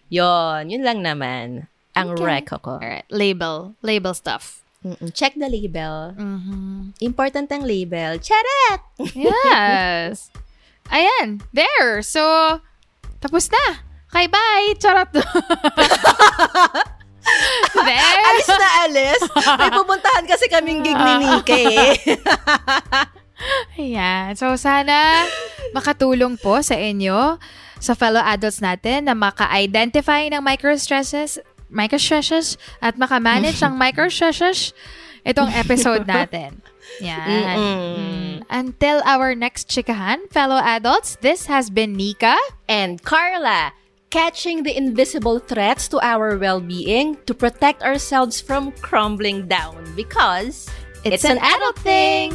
yon 0.09 0.69
yun 0.69 0.81
lang 0.81 1.05
naman. 1.05 1.69
Ang 2.01 2.17
reco 2.17 2.57
ko. 2.61 2.81
Alright, 2.81 3.05
label. 3.13 3.77
Label 3.85 4.15
stuff. 4.15 4.63
Mm-mm. 4.81 5.13
Check 5.13 5.37
the 5.37 5.45
label. 5.45 6.17
Mhm. 6.17 6.97
Important 7.05 7.53
ang 7.53 7.69
label. 7.69 8.17
Charat! 8.17 8.81
Yes. 9.13 10.33
Ayan. 10.95 11.45
There. 11.53 12.01
So, 12.01 12.21
tapos 13.21 13.53
na. 13.53 13.85
Okay, 14.11 14.27
bye. 14.27 14.75
Charot. 14.81 15.13
there. 17.87 18.19
Alis 18.27 18.49
na 18.51 18.69
alis. 18.89 19.21
May 19.61 19.71
pupuntahan 19.79 20.25
kasi 20.27 20.49
kaming 20.51 20.83
gig 20.83 20.99
ni 20.99 21.15
Nike 21.23 21.61
eh. 21.71 21.95
Ayan. 23.79 24.35
So, 24.35 24.57
sana 24.59 25.25
makatulong 25.73 26.37
po 26.41 26.59
sa 26.61 26.75
inyo, 26.75 27.39
sa 27.79 27.95
fellow 27.95 28.21
adults 28.21 28.59
natin, 28.61 29.07
na 29.09 29.15
maka-identify 29.15 30.27
ng 30.29 30.43
micro-stresses, 30.43 31.39
micro-stresses, 31.71 32.59
at 32.83 32.99
maka-manage 32.99 33.63
ang 33.63 33.79
micro-stresses 33.85 34.75
itong 35.25 35.51
episode 35.55 36.07
natin. 36.11 36.61
Yan. 36.99 37.57
Mm. 37.57 38.35
Until 38.51 39.01
our 39.07 39.35
next 39.35 39.71
chikahan, 39.71 40.27
fellow 40.31 40.59
adults, 40.59 41.17
this 41.23 41.47
has 41.47 41.71
been 41.71 41.95
Nika. 41.95 42.37
And 42.69 43.01
Carla, 43.01 43.73
catching 44.11 44.65
the 44.65 44.77
invisible 44.77 45.39
threats 45.39 45.87
to 45.89 46.03
our 46.03 46.37
well-being 46.37 47.17
to 47.27 47.33
protect 47.33 47.83
ourselves 47.83 48.41
from 48.41 48.73
crumbling 48.83 49.47
down 49.47 49.87
because 49.95 50.69
it's, 51.05 51.25
an 51.25 51.39
adult 51.39 51.79
thing. 51.79 52.35